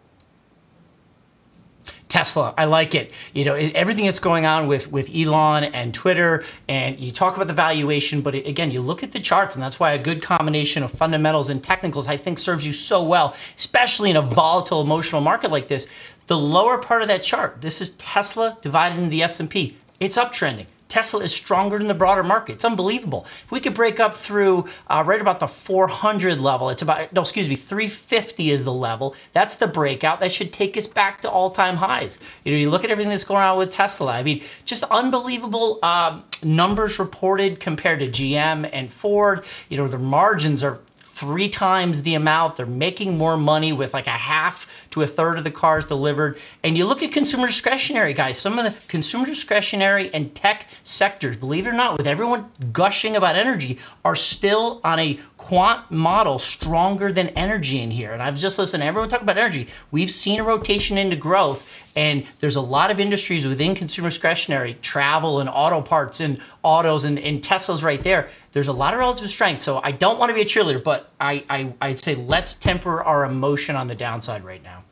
Tesla. 2.09 2.55
I 2.57 2.65
like 2.65 2.95
it. 2.95 3.13
You 3.33 3.45
know, 3.45 3.55
everything 3.55 4.07
that's 4.07 4.21
going 4.21 4.47
on 4.47 4.67
with 4.67 4.91
with 4.91 5.15
Elon 5.15 5.65
and 5.65 5.93
Twitter, 5.93 6.45
and 6.69 6.99
you 6.99 7.13
talk 7.13 7.37
about 7.37 7.47
the 7.47 7.55
valuation, 7.55 8.23
but 8.23 8.35
again, 8.35 8.71
you 8.71 8.81
look 8.81 9.03
at 9.03 9.13
the 9.13 9.21
charts, 9.21 9.55
and 9.55 9.63
that's 9.63 9.79
why 9.79 9.93
a 9.93 9.99
good 9.99 10.23
combination 10.23 10.83
of 10.83 10.91
fundamentals 10.91 11.51
and 11.51 11.63
technicals, 11.63 12.09
I 12.09 12.17
think, 12.17 12.39
serves 12.39 12.67
you 12.67 12.73
so 12.73 13.03
well, 13.03 13.37
especially 13.57 14.11
in 14.11 14.17
a 14.17 14.23
volatile, 14.23 14.81
emotional 14.81 15.21
market 15.21 15.51
like 15.51 15.69
this. 15.69 15.87
The 16.27 16.39
lower 16.39 16.79
part 16.79 17.03
of 17.03 17.09
that 17.09 17.23
chart, 17.23 17.61
this 17.61 17.81
is 17.81 17.91
Tesla 17.91 18.59
divided 18.61 18.99
into 18.99 19.11
the 19.11 19.23
S 19.23 19.41
and 19.41 19.49
P. 19.49 19.77
It's 20.01 20.19
uptrending. 20.19 20.67
Tesla 20.89 21.21
is 21.21 21.35
stronger 21.35 21.79
than 21.79 21.87
the 21.87 21.95
broader 21.95 22.23
market. 22.23 22.55
It's 22.55 22.65
unbelievable. 22.65 23.27
If 23.45 23.53
we 23.53 23.61
could 23.61 23.75
break 23.75 24.01
up 24.01 24.15
through 24.15 24.67
uh, 24.89 25.05
right 25.07 25.21
about 25.21 25.41
the 25.41 25.47
400 25.47 26.39
level, 26.39 26.71
it's 26.71 26.83
about, 26.83 27.13
no, 27.13 27.21
excuse 27.21 27.49
me, 27.49 27.57
350 27.57 28.51
is 28.51 28.65
the 28.65 28.73
level. 28.73 29.15
That's 29.33 29.57
the 29.57 29.67
breakout. 29.67 30.21
That 30.21 30.33
should 30.33 30.53
take 30.53 30.77
us 30.77 30.87
back 30.87 31.21
to 31.23 31.31
all 31.31 31.51
time 31.51 31.77
highs. 31.77 32.19
You 32.45 32.53
know, 32.53 32.59
you 32.59 32.71
look 32.71 32.85
at 32.85 32.91
everything 32.91 33.11
that's 33.11 33.25
going 33.25 33.43
on 33.43 33.59
with 33.59 33.73
Tesla. 33.73 34.13
I 34.13 34.23
mean, 34.23 34.43
just 34.65 34.85
unbelievable 34.85 35.79
um, 35.83 36.25
numbers 36.43 36.99
reported 36.99 37.61
compared 37.61 38.01
to 38.01 38.07
GM 38.07 38.69
and 38.73 38.93
Ford. 38.93 39.45
You 39.69 39.77
know, 39.77 39.89
their 39.89 39.99
margins 39.99 40.65
are 40.65 40.81
three 41.19 41.49
times 41.49 42.03
the 42.03 42.15
amount. 42.15 42.57
They're 42.57 42.67
making 42.67 43.19
more 43.19 43.37
money 43.37 43.73
with 43.73 43.93
like 43.93 44.07
a 44.07 44.11
half 44.11 44.69
to 44.91 45.03
a 45.03 45.07
third 45.07 45.37
of 45.37 45.45
the 45.45 45.51
cars 45.51 45.85
delivered. 45.85 46.39
And 46.63 46.79
you 46.79 46.87
look 46.87 47.03
at 47.03 47.11
consumer 47.11 47.49
discretionary, 47.49 48.15
guys, 48.15 48.39
some 48.39 48.57
of 48.59 48.65
the 48.65 48.89
consumer 48.89 49.27
discretionary 49.27 50.15
and 50.15 50.33
tech 50.35 50.67
sectors, 50.85 51.37
believe 51.37 51.67
it 51.67 51.71
or 51.71 51.73
not, 51.73 51.99
with 51.99 52.07
everyone 52.07 52.51
gushing 52.73 53.17
about 53.17 53.35
energy, 53.35 53.79
are 54.05 54.15
still 54.15 54.81
on 54.85 55.01
a 55.01 55.19
quant 55.37 55.91
model 55.91 56.39
stronger 56.39 57.13
than 57.13 57.29
energy 57.31 57.81
in 57.81 57.91
here. 57.91 58.13
And 58.13 58.23
I've 58.23 58.39
just 58.39 58.59
listened 58.59 58.83
to 58.83 58.87
everyone 58.87 59.09
talk 59.09 59.23
about 59.23 59.39
energy. 59.39 59.69
We've 59.91 60.11
seen 60.11 60.41
a 60.41 60.45
rotation 60.45 60.99
into 60.99 61.17
growth, 61.17 61.93
and 61.97 62.27
there's 62.41 62.57
a 62.57 62.61
lot 62.61 62.91
of 62.91 63.01
industries 63.01 63.47
within 63.47 63.75
consumer 63.75 64.09
discretionary, 64.09 64.75
travel 64.83 65.41
and 65.41 65.49
auto 65.49 65.81
parts 65.81 66.21
and 66.21 66.41
autos 66.63 67.05
and, 67.05 67.19
and 67.19 67.43
Tesla's 67.43 67.83
right 67.83 68.03
there. 68.03 68.29
There's 68.53 68.69
a 68.69 68.73
lot 68.73 68.95
of 68.95 69.01
relative 69.01 69.29
strength. 69.31 69.61
So 69.61 69.81
I 69.83 69.91
don't 69.91 70.19
want 70.19 70.31
to 70.31 70.35
be 70.35 70.41
a 70.41 70.45
cheerleader, 70.45 70.83
but 70.83 71.11
I, 71.21 71.45
I, 71.51 71.75
I'd 71.81 71.99
say 71.99 72.15
let's 72.15 72.55
temper 72.55 73.03
our 73.03 73.25
emotion 73.25 73.77
on 73.77 73.87
the 73.87 73.95
downside 73.95 74.45
right 74.45 74.63
now. 74.63 74.85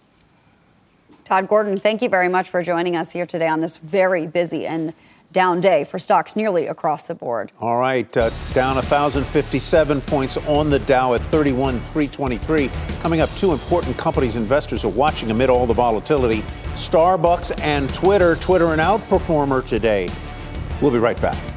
Todd 1.25 1.49
Gordon, 1.49 1.79
thank 1.79 2.03
you 2.03 2.09
very 2.09 2.29
much 2.29 2.51
for 2.51 2.63
joining 2.63 2.95
us 2.95 3.11
here 3.11 3.27
today 3.27 3.49
on 3.49 3.61
this 3.61 3.79
very 3.79 4.27
busy 4.27 4.67
and 4.67 4.95
down 5.33 5.61
day 5.61 5.85
for 5.85 5.99
stocks 5.99 6.37
nearly 6.37 6.67
across 6.69 7.03
the 7.05 7.15
board. 7.15 7.51
All 7.61 7.79
right, 7.79 8.17
uh, 8.17 8.31
down 8.55 8.77
1,057 8.77 10.01
points 10.03 10.37
on 10.37 10.71
the 10.71 10.79
Dow 10.81 11.15
at 11.15 11.21
31,323. 11.23 12.71
Coming 13.01 13.21
up, 13.21 13.35
two 13.35 13.53
important 13.53 13.97
companies 13.99 14.37
investors 14.37 14.85
are 14.85 14.89
watching 14.89 15.31
amid 15.31 15.51
all 15.51 15.67
the 15.67 15.75
volatility 15.75 16.43
Starbucks 16.75 17.59
and 17.61 17.93
Twitter. 17.93 18.37
Twitter, 18.37 18.73
an 18.73 18.79
outperformer 18.79 19.67
today. 19.67 20.09
We'll 20.81 20.91
be 20.93 20.99
right 20.99 21.21
back. 21.21 21.56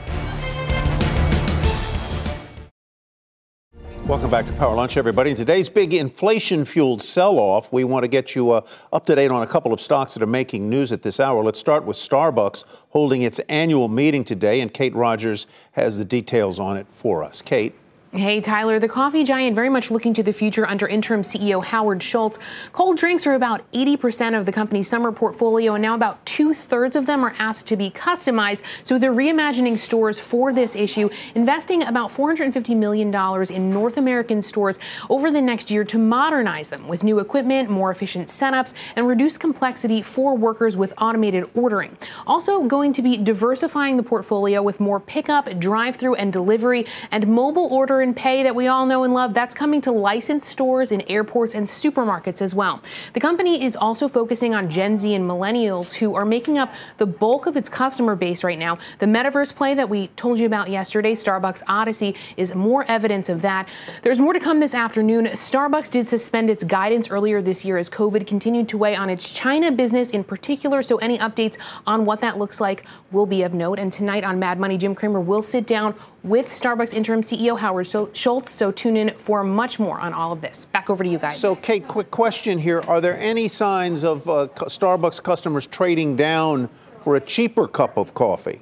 Welcome 4.09 4.31
back 4.31 4.47
to 4.47 4.53
Power 4.53 4.73
Lunch, 4.75 4.97
everybody. 4.97 5.29
In 5.29 5.35
today's 5.35 5.69
big 5.69 5.93
inflation 5.93 6.65
fueled 6.65 6.99
sell 7.03 7.37
off, 7.37 7.71
we 7.71 7.83
want 7.83 8.05
to 8.05 8.07
get 8.07 8.33
you 8.33 8.49
uh, 8.49 8.61
up 8.91 9.05
to 9.05 9.13
date 9.13 9.29
on 9.29 9.43
a 9.43 9.47
couple 9.47 9.71
of 9.71 9.79
stocks 9.79 10.15
that 10.15 10.23
are 10.23 10.25
making 10.25 10.67
news 10.67 10.91
at 10.91 11.03
this 11.03 11.19
hour. 11.19 11.43
Let's 11.43 11.59
start 11.59 11.83
with 11.83 11.95
Starbucks 11.95 12.63
holding 12.89 13.21
its 13.21 13.37
annual 13.49 13.87
meeting 13.87 14.23
today, 14.23 14.61
and 14.61 14.73
Kate 14.73 14.95
Rogers 14.95 15.45
has 15.73 15.99
the 15.99 16.05
details 16.05 16.59
on 16.59 16.75
it 16.75 16.87
for 16.89 17.23
us. 17.23 17.43
Kate. 17.43 17.75
Hey, 18.11 18.41
Tyler, 18.41 18.79
the 18.79 18.87
coffee 18.87 19.23
giant 19.23 19.55
very 19.55 19.69
much 19.69 19.91
looking 19.91 20.15
to 20.15 20.23
the 20.23 20.33
future 20.33 20.67
under 20.67 20.87
interim 20.87 21.21
CEO 21.21 21.63
Howard 21.63 22.01
Schultz. 22.01 22.39
Cold 22.73 22.97
drinks 22.97 23.27
are 23.27 23.35
about 23.35 23.71
80% 23.71 24.35
of 24.35 24.47
the 24.47 24.51
company's 24.51 24.89
summer 24.89 25.11
portfolio, 25.11 25.75
and 25.75 25.83
now 25.83 25.93
about 25.93 26.25
two 26.25 26.55
thirds 26.55 26.95
of 26.95 27.05
them 27.05 27.23
are 27.23 27.35
asked 27.37 27.67
to 27.67 27.77
be 27.77 27.91
customized. 27.91 28.63
So 28.83 28.97
they're 28.97 29.13
reimagining 29.13 29.77
stores 29.77 30.19
for 30.19 30.51
this 30.51 30.75
issue, 30.75 31.11
investing 31.35 31.83
about 31.83 32.09
$450 32.09 32.75
million 32.75 33.13
in 33.53 33.71
North 33.71 33.97
American 33.97 34.41
stores 34.41 34.79
over 35.07 35.29
the 35.29 35.41
next 35.41 35.69
year 35.69 35.83
to 35.83 35.99
modernize 35.99 36.69
them 36.69 36.87
with 36.87 37.03
new 37.03 37.19
equipment, 37.19 37.69
more 37.69 37.91
efficient 37.91 38.27
setups, 38.27 38.73
and 38.95 39.07
reduce 39.07 39.37
complexity 39.37 40.01
for 40.01 40.35
workers 40.35 40.75
with 40.75 40.95
automated 40.97 41.47
ordering. 41.53 41.95
Also, 42.25 42.63
going 42.63 42.91
to 42.91 43.03
be 43.03 43.17
diversifying 43.17 43.97
the 43.97 44.03
portfolio 44.03 44.63
with 44.63 44.79
more 44.79 44.99
pickup, 44.99 45.59
drive 45.59 45.95
through, 45.95 46.15
and 46.15 46.33
delivery, 46.33 46.87
and 47.11 47.27
mobile 47.27 47.67
order 47.67 47.98
and 48.01 48.15
pay 48.15 48.43
that 48.43 48.55
we 48.55 48.67
all 48.67 48.85
know 48.85 49.03
and 49.03 49.13
love. 49.13 49.33
That's 49.33 49.55
coming 49.55 49.81
to 49.81 49.91
licensed 49.91 50.49
stores 50.49 50.91
in 50.91 51.01
airports 51.09 51.55
and 51.55 51.67
supermarkets 51.67 52.41
as 52.41 52.55
well. 52.55 52.81
The 53.13 53.19
company 53.19 53.63
is 53.63 53.75
also 53.75 54.07
focusing 54.07 54.53
on 54.53 54.69
Gen 54.69 54.97
Z 54.97 55.13
and 55.13 55.29
millennials 55.29 55.95
who 55.95 56.15
are 56.15 56.25
making 56.25 56.57
up 56.57 56.73
the 56.97 57.05
bulk 57.05 57.45
of 57.45 57.57
its 57.57 57.69
customer 57.69 58.15
base 58.15 58.43
right 58.43 58.59
now. 58.59 58.77
The 58.99 59.05
metaverse 59.05 59.55
play 59.55 59.73
that 59.73 59.89
we 59.89 60.07
told 60.09 60.39
you 60.39 60.45
about 60.45 60.69
yesterday, 60.69 61.13
Starbucks 61.13 61.63
Odyssey, 61.67 62.15
is 62.37 62.55
more 62.55 62.85
evidence 62.87 63.29
of 63.29 63.41
that. 63.41 63.69
There's 64.01 64.19
more 64.19 64.33
to 64.33 64.39
come 64.39 64.59
this 64.59 64.73
afternoon. 64.73 65.25
Starbucks 65.25 65.89
did 65.89 66.07
suspend 66.07 66.49
its 66.49 66.63
guidance 66.63 67.09
earlier 67.09 67.41
this 67.41 67.63
year 67.65 67.77
as 67.77 67.89
COVID 67.89 68.27
continued 68.27 68.69
to 68.69 68.77
weigh 68.77 68.95
on 68.95 69.09
its 69.09 69.33
China 69.33 69.71
business 69.71 70.11
in 70.11 70.23
particular. 70.23 70.81
So 70.81 70.97
any 70.97 71.17
updates 71.17 71.57
on 71.85 72.05
what 72.05 72.21
that 72.21 72.37
looks 72.37 72.61
like 72.61 72.85
will 73.11 73.25
be 73.25 73.43
of 73.43 73.53
note. 73.53 73.79
And 73.79 73.91
tonight 73.91 74.23
on 74.23 74.39
Mad 74.39 74.59
Money, 74.59 74.77
Jim 74.77 74.95
Cramer 74.95 75.19
will 75.19 75.43
sit 75.43 75.65
down 75.67 75.95
with 76.23 76.47
Starbucks 76.47 76.93
interim 76.93 77.21
CEO 77.21 77.57
Howard 77.57 77.87
Schultz. 77.87 78.51
So 78.51 78.71
tune 78.71 78.97
in 78.97 79.11
for 79.17 79.43
much 79.43 79.79
more 79.79 79.99
on 79.99 80.13
all 80.13 80.31
of 80.31 80.41
this. 80.41 80.65
Back 80.65 80.89
over 80.89 81.03
to 81.03 81.09
you 81.09 81.17
guys. 81.17 81.39
So, 81.39 81.55
Kate, 81.55 81.87
quick 81.87 82.11
question 82.11 82.59
here. 82.59 82.81
Are 82.87 83.01
there 83.01 83.17
any 83.17 83.47
signs 83.47 84.03
of 84.03 84.27
uh, 84.29 84.47
Starbucks 84.55 85.21
customers 85.23 85.67
trading 85.67 86.15
down 86.15 86.69
for 87.01 87.15
a 87.15 87.19
cheaper 87.19 87.67
cup 87.67 87.97
of 87.97 88.13
coffee? 88.13 88.61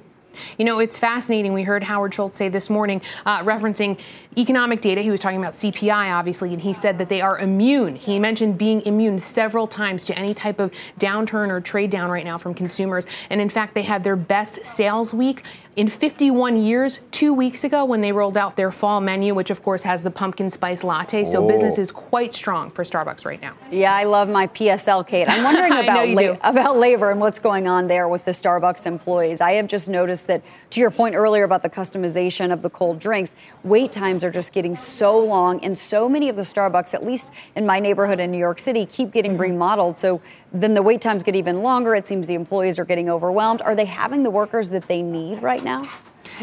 You 0.56 0.64
know, 0.64 0.78
it's 0.78 0.98
fascinating. 0.98 1.52
We 1.52 1.62
heard 1.62 1.82
Howard 1.82 2.14
Schultz 2.14 2.36
say 2.36 2.48
this 2.48 2.70
morning, 2.70 3.00
uh, 3.26 3.42
referencing 3.42 3.98
economic 4.36 4.80
data. 4.80 5.00
He 5.00 5.10
was 5.10 5.20
talking 5.20 5.38
about 5.38 5.54
CPI, 5.54 6.12
obviously, 6.12 6.52
and 6.52 6.62
he 6.62 6.72
said 6.72 6.98
that 6.98 7.08
they 7.08 7.20
are 7.20 7.38
immune. 7.38 7.96
He 7.96 8.18
mentioned 8.18 8.58
being 8.58 8.82
immune 8.82 9.18
several 9.18 9.66
times 9.66 10.06
to 10.06 10.18
any 10.18 10.34
type 10.34 10.60
of 10.60 10.72
downturn 10.98 11.48
or 11.48 11.60
trade 11.60 11.90
down 11.90 12.10
right 12.10 12.24
now 12.24 12.38
from 12.38 12.54
consumers. 12.54 13.06
And 13.30 13.40
in 13.40 13.48
fact, 13.48 13.74
they 13.74 13.82
had 13.82 14.04
their 14.04 14.16
best 14.16 14.64
sales 14.64 15.12
week 15.12 15.42
in 15.78 15.86
51 15.86 16.56
years, 16.56 16.98
two 17.12 17.32
weeks 17.32 17.62
ago 17.62 17.84
when 17.84 18.00
they 18.00 18.10
rolled 18.10 18.36
out 18.36 18.56
their 18.56 18.72
fall 18.72 19.00
menu, 19.00 19.32
which 19.32 19.48
of 19.48 19.62
course 19.62 19.84
has 19.84 20.02
the 20.02 20.10
pumpkin 20.10 20.50
spice 20.50 20.82
latte. 20.82 21.24
So 21.24 21.44
Oh. 21.44 21.46
business 21.46 21.78
is 21.78 21.92
quite 21.92 22.34
strong 22.34 22.68
for 22.68 22.82
Starbucks 22.82 23.24
right 23.24 23.40
now. 23.40 23.52
Yeah, 23.70 23.94
I 23.94 24.02
love 24.02 24.28
my 24.28 24.48
PSL, 24.48 25.04
Kate. 25.06 25.28
I'm 25.30 25.44
wondering 25.48 25.72
about 25.74 26.08
la- 26.08 26.36
about 26.42 26.78
labor 26.78 27.12
and 27.12 27.20
what's 27.20 27.38
going 27.38 27.68
on 27.68 27.86
there 27.86 28.08
with 28.08 28.24
the 28.24 28.32
Starbucks 28.32 28.86
employees. 28.86 29.40
I 29.40 29.52
have 29.52 29.68
just 29.68 29.88
noticed 29.88 30.26
that, 30.26 30.42
to 30.70 30.80
your 30.80 30.90
point 30.90 31.14
earlier 31.14 31.44
about 31.44 31.62
the 31.62 31.70
customization 31.70 32.52
of 32.52 32.62
the 32.62 32.70
cold 32.70 32.98
drinks, 32.98 33.36
wait 33.62 33.92
times 33.92 34.24
are 34.24 34.32
just 34.32 34.52
getting 34.52 34.74
so 34.74 35.16
long, 35.16 35.60
and 35.64 35.78
so 35.78 36.08
many 36.08 36.28
of 36.28 36.34
the 36.34 36.42
Starbucks, 36.42 36.92
at 36.92 37.06
least 37.06 37.30
in 37.54 37.64
my 37.64 37.78
neighborhood 37.78 38.18
in 38.18 38.32
New 38.32 38.38
York 38.38 38.58
City, 38.58 38.84
keep 38.84 39.12
getting 39.12 39.28
Mm-hmm. 39.34 39.42
remodeled. 39.42 39.98
So 40.00 40.20
then 40.52 40.74
the 40.74 40.82
wait 40.82 41.00
times 41.00 41.22
get 41.22 41.36
even 41.36 41.62
longer. 41.62 41.94
It 41.94 42.06
seems 42.06 42.26
the 42.26 42.34
employees 42.34 42.78
are 42.78 42.84
getting 42.84 43.10
overwhelmed. 43.10 43.60
Are 43.62 43.74
they 43.74 43.84
having 43.84 44.22
the 44.22 44.30
workers 44.30 44.70
that 44.70 44.88
they 44.88 45.02
need 45.02 45.42
right 45.42 45.62
now? 45.62 45.88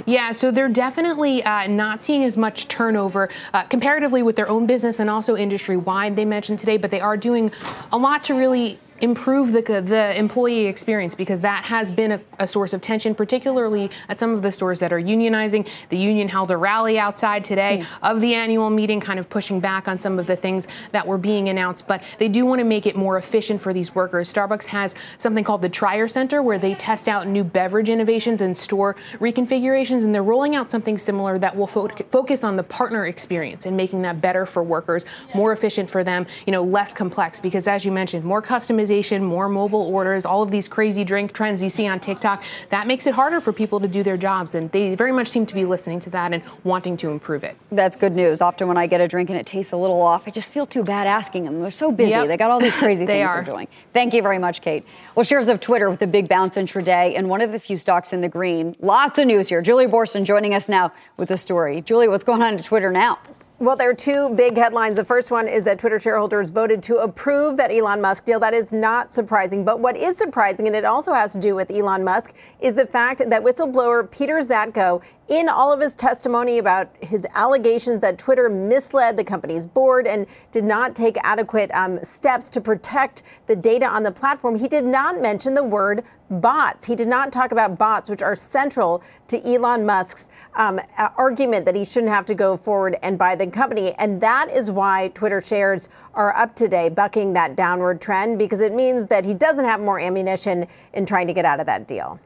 Yeah, 0.06 0.32
so 0.32 0.52
they're 0.52 0.70
definitely 0.70 1.44
uh, 1.44 1.68
not 1.68 2.04
seeing 2.04 2.24
as 2.24 2.38
much 2.38 2.68
turnover 2.68 3.30
uh, 3.54 3.64
comparatively 3.64 4.24
with 4.24 4.36
their 4.36 4.50
own 4.50 4.66
business 4.66 5.00
and 5.00 5.10
also 5.10 5.36
industry 5.36 5.78
wide. 5.78 6.16
They 6.16 6.26
mentioned 6.26 6.60
today, 6.60 6.78
but 6.78 6.92
they 6.92 7.02
are 7.02 7.18
doing 7.18 7.52
a 7.92 7.98
lot 7.98 8.24
to 8.26 8.36
really 8.36 8.80
improve 9.02 9.52
the 9.52 9.62
the 9.66 10.18
employee 10.18 10.68
experience 10.68 11.16
because 11.16 11.42
that 11.42 11.66
has 11.66 11.92
been 11.92 12.14
a, 12.14 12.22
a 12.40 12.48
source 12.48 12.74
of 12.74 12.82
tension, 12.82 13.14
particularly 13.14 13.92
at 14.08 14.20
some 14.20 14.34
of 14.34 14.42
the 14.42 14.52
stores 14.52 14.80
that 14.80 14.94
are 14.94 15.02
unionizing. 15.02 15.68
The 15.90 15.98
union 15.98 16.30
held 16.30 16.52
a 16.52 16.58
rally 16.58 16.98
outside 16.98 17.44
today 17.44 17.80
hmm. 17.80 18.06
of 18.06 18.22
the 18.22 18.34
annual 18.34 18.70
meeting, 18.70 19.00
kind 19.00 19.20
of 19.20 19.30
pushing 19.30 19.60
back 19.60 19.88
on 19.88 20.00
some 20.00 20.18
of 20.18 20.28
the 20.28 20.36
things 20.36 20.68
that 20.92 21.06
were 21.06 21.18
being 21.18 21.50
announced. 21.50 21.88
But 21.88 22.04
they 22.20 22.30
do 22.30 22.46
want 22.46 22.60
to 22.60 22.66
make 22.66 22.86
it 22.86 22.96
more 22.96 23.18
efficient 23.18 23.60
for 23.60 23.74
these 23.74 23.94
workers. 23.94 24.32
Starbucks 24.34 24.66
has 24.68 24.96
something 25.18 25.44
called 25.44 25.62
the 25.62 25.70
Tryer 25.70 26.08
Center, 26.08 26.42
where 26.42 26.58
they 26.58 26.74
test 26.76 27.10
out 27.10 27.28
new 27.28 27.44
beverage 27.44 27.90
innovations 27.90 28.42
and 28.42 28.56
store 28.56 28.96
reconfigurations, 29.16 30.04
and 30.04 30.16
they're 30.16 30.24
rolling 30.24 30.56
out 30.56 30.72
something 30.72 30.98
similar 30.98 31.38
that 31.40 31.56
will 31.56 31.68
fo- 31.68 31.90
focus 32.10 32.44
on 32.44 32.56
the 32.56 32.64
partner 32.64 33.08
experience 33.08 33.66
and 33.66 33.76
making 33.76 34.02
that 34.04 34.22
better 34.22 34.46
for 34.46 34.64
workers, 34.64 35.06
more 35.34 35.52
efficient 35.52 35.90
for 35.90 36.04
them, 36.04 36.26
you 36.46 36.52
know, 36.52 36.64
less 36.64 36.94
complex. 36.94 37.40
Because 37.40 37.68
as 37.68 37.84
you 37.84 37.92
mentioned, 37.92 38.24
more 38.24 38.42
customization, 38.42 38.86
more 39.24 39.50
mobile 39.50 39.82
orders, 39.82 40.26
all 40.26 40.42
of 40.42 40.52
these 40.52 40.68
crazy 40.68 41.04
drink 41.04 41.32
trends 41.34 41.62
you 41.64 41.70
see 41.70 41.88
on 41.88 42.00
TikTok, 42.00 42.44
that 42.70 42.88
makes 42.88 43.08
it 43.08 43.14
harder 43.16 43.40
for 43.42 43.52
people 43.54 43.80
to 43.80 43.88
do 43.88 44.04
their 44.04 44.18
jobs, 44.18 44.56
and 44.56 44.72
they 44.72 44.96
very 44.96 45.12
much 45.12 45.28
seem 45.28 45.46
to 45.46 45.56
be 45.56 45.66
listening 45.66 46.00
to 46.02 46.10
that 46.12 46.34
and 46.34 46.44
wanting 46.64 46.98
to 46.98 47.10
improve 47.10 47.44
it. 47.44 47.58
That's 47.72 47.96
good 47.96 48.14
news. 48.14 48.42
Often 48.42 48.68
when 48.68 48.78
I 48.78 48.88
get 48.88 49.02
a 49.02 49.08
drink 49.08 49.30
and 49.30 49.40
it 49.40 49.46
tastes 49.46 49.72
a 49.72 49.78
little 49.78 50.02
off, 50.02 50.28
I 50.28 50.32
just 50.32 50.54
feel 50.54 50.66
too 50.66 50.84
bad 50.84 51.08
asking 51.08 51.44
them. 51.46 51.62
They're 51.62 51.72
so 51.72 51.92
busy. 51.92 52.12
Yep. 52.12 52.28
They 52.28 52.38
got 52.38 52.52
all 52.52 52.60
these 52.60 52.76
crazy 52.86 53.06
They 53.06 53.20
things 53.20 53.30
are. 53.30 53.36
they're 53.44 53.54
doing. 53.54 53.68
Thank 53.94 54.14
you 54.14 54.22
very 54.22 54.40
much, 54.40 54.62
Kate. 54.62 54.86
Well, 55.16 55.24
shares 55.24 55.48
of 55.48 55.60
Twitter 55.60 55.90
with 55.90 56.02
a 56.02 56.08
big 56.08 56.28
bounce 56.28 56.56
intraday 56.56 57.18
and 57.18 57.30
one 57.30 57.42
of 57.42 57.52
the 57.52 57.60
few 57.60 57.78
stocks 57.78 58.14
in 58.14 58.22
the 58.22 58.30
green. 58.30 58.76
Lots 58.80 59.20
of 59.20 59.28
news 59.28 59.50
here. 59.50 59.62
Julie 59.62 59.88
Boorstin 59.88 60.24
joining 60.26 60.54
us 60.54 60.70
now 60.70 60.92
with 61.18 61.30
the 61.30 61.38
story. 61.38 61.82
Julie, 61.82 62.08
what's 62.08 62.24
going 62.24 62.42
on 62.42 62.56
at 62.56 62.64
Twitter 62.64 62.92
now? 62.92 63.20
Well, 63.58 63.78
there 63.78 63.90
are 63.90 63.94
two 63.94 64.32
big 64.32 64.58
headlines. 64.58 64.98
The 64.98 65.06
first 65.06 65.32
one 65.32 65.48
is 65.48 65.64
that 65.64 65.80
Twitter 65.80 65.98
shareholders 65.98 66.50
voted 66.50 66.84
to 66.84 66.98
approve 66.98 67.56
that 67.56 67.72
Elon 67.72 68.02
Musk 68.02 68.26
deal. 68.26 68.38
That 68.38 68.54
is 68.54 68.74
not 68.74 69.14
surprising. 69.14 69.64
But 69.64 69.80
what 69.80 69.96
is 69.96 70.18
surprising, 70.18 70.68
and 70.68 70.76
it 70.76 70.84
also 70.84 71.14
has 71.14 71.32
to 71.34 71.40
do 71.40 71.56
with 71.56 71.72
Elon 71.72 72.04
Musk, 72.04 72.34
is 72.60 72.74
the 72.74 72.86
fact 72.86 73.30
that 73.30 73.42
whistleblower 73.42 74.12
Peter 74.12 74.40
Zatko, 74.40 75.02
in 75.28 75.50
all 75.50 75.74
of 75.74 75.80
his 75.80 75.96
testimony 75.96 76.60
about 76.60 76.88
his 77.02 77.26
allegations 77.34 78.00
that 78.02 78.18
Twitter 78.18 78.48
misled 78.48 79.18
the 79.18 79.24
company's 79.24 79.66
board 79.66 80.06
and 80.06 80.28
did 80.52 80.64
not 80.64 80.96
take 80.96 81.18
adequate 81.24 81.72
um, 81.74 82.04
steps 82.04 82.48
to 82.50 82.62
protect 82.62 83.24
the 83.48 83.56
data 83.56 83.88
on 83.88 84.04
the 84.04 84.12
platform, 84.12 84.56
he 84.56 84.68
did 84.68 84.86
not 84.86 85.20
mention 85.20 85.56
the 85.56 85.64
word 85.64 86.04
bots. 86.30 86.86
He 86.86 86.96
did 86.96 87.08
not 87.08 87.32
talk 87.32 87.52
about 87.52 87.78
bots, 87.78 88.08
which 88.08 88.22
are 88.22 88.36
central 88.36 89.04
to 89.28 89.44
Elon 89.48 89.84
Musk's 89.84 90.30
um, 90.56 90.80
argument 91.18 91.66
that 91.66 91.76
he 91.76 91.86
shouldn't 91.86 92.12
have 92.12 92.26
to 92.28 92.36
go 92.36 92.56
forward 92.56 92.98
and 93.02 93.18
buy 93.18 93.36
the 93.36 93.48
company. 93.48 93.94
And 93.94 94.22
that 94.22 94.52
is 94.52 94.70
why 94.70 95.10
Twitter 95.10 95.42
shares 95.42 95.90
are 96.14 96.36
up 96.36 96.56
today, 96.56 96.90
bucking 96.90 97.34
that 97.34 97.56
downward 97.56 98.00
trend, 98.00 98.38
because 98.38 98.62
it 98.62 98.74
means 98.74 99.08
that 99.08 99.26
he 99.26 99.34
doesn't 99.34 99.66
have 99.66 99.80
more 99.80 100.00
ammunition 100.00 100.68
in 100.94 101.06
trying 101.06 101.28
to 101.28 101.34
get 101.34 101.46
out 101.46 101.60
of 101.60 101.66
that 101.66 101.88
deal. 101.88 102.20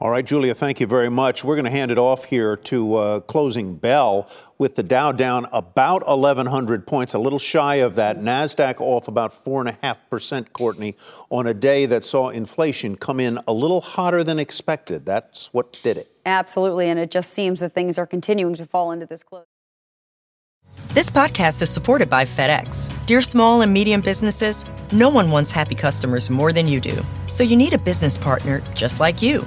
All 0.00 0.10
right, 0.10 0.24
Julia, 0.24 0.54
thank 0.54 0.80
you 0.80 0.88
very 0.88 1.08
much. 1.08 1.44
We're 1.44 1.54
going 1.54 1.66
to 1.66 1.70
hand 1.70 1.92
it 1.92 1.98
off 1.98 2.24
here 2.24 2.56
to 2.56 2.96
uh, 2.96 3.20
closing 3.20 3.76
bell 3.76 4.28
with 4.58 4.74
the 4.74 4.82
Dow 4.82 5.12
down 5.12 5.46
about 5.52 6.06
1,100 6.06 6.84
points, 6.86 7.14
a 7.14 7.18
little 7.18 7.38
shy 7.38 7.76
of 7.76 7.94
that. 7.94 8.18
NASDAQ 8.18 8.80
off 8.80 9.06
about 9.06 9.44
4.5%, 9.44 10.52
Courtney, 10.52 10.96
on 11.30 11.46
a 11.46 11.54
day 11.54 11.86
that 11.86 12.02
saw 12.02 12.30
inflation 12.30 12.96
come 12.96 13.20
in 13.20 13.38
a 13.46 13.52
little 13.52 13.80
hotter 13.80 14.24
than 14.24 14.40
expected. 14.40 15.06
That's 15.06 15.52
what 15.54 15.80
did 15.84 15.96
it. 15.96 16.10
Absolutely. 16.26 16.88
And 16.88 16.98
it 16.98 17.12
just 17.12 17.30
seems 17.32 17.60
that 17.60 17.72
things 17.72 17.96
are 17.96 18.06
continuing 18.06 18.56
to 18.56 18.66
fall 18.66 18.90
into 18.90 19.06
this 19.06 19.22
close. 19.22 19.46
This 20.88 21.08
podcast 21.08 21.62
is 21.62 21.70
supported 21.70 22.10
by 22.10 22.24
FedEx. 22.24 22.90
Dear 23.06 23.20
small 23.20 23.62
and 23.62 23.72
medium 23.72 24.00
businesses, 24.00 24.66
no 24.92 25.08
one 25.08 25.30
wants 25.30 25.52
happy 25.52 25.76
customers 25.76 26.30
more 26.30 26.52
than 26.52 26.66
you 26.66 26.80
do. 26.80 27.00
So 27.26 27.44
you 27.44 27.56
need 27.56 27.74
a 27.74 27.78
business 27.78 28.18
partner 28.18 28.60
just 28.74 28.98
like 28.98 29.22
you. 29.22 29.46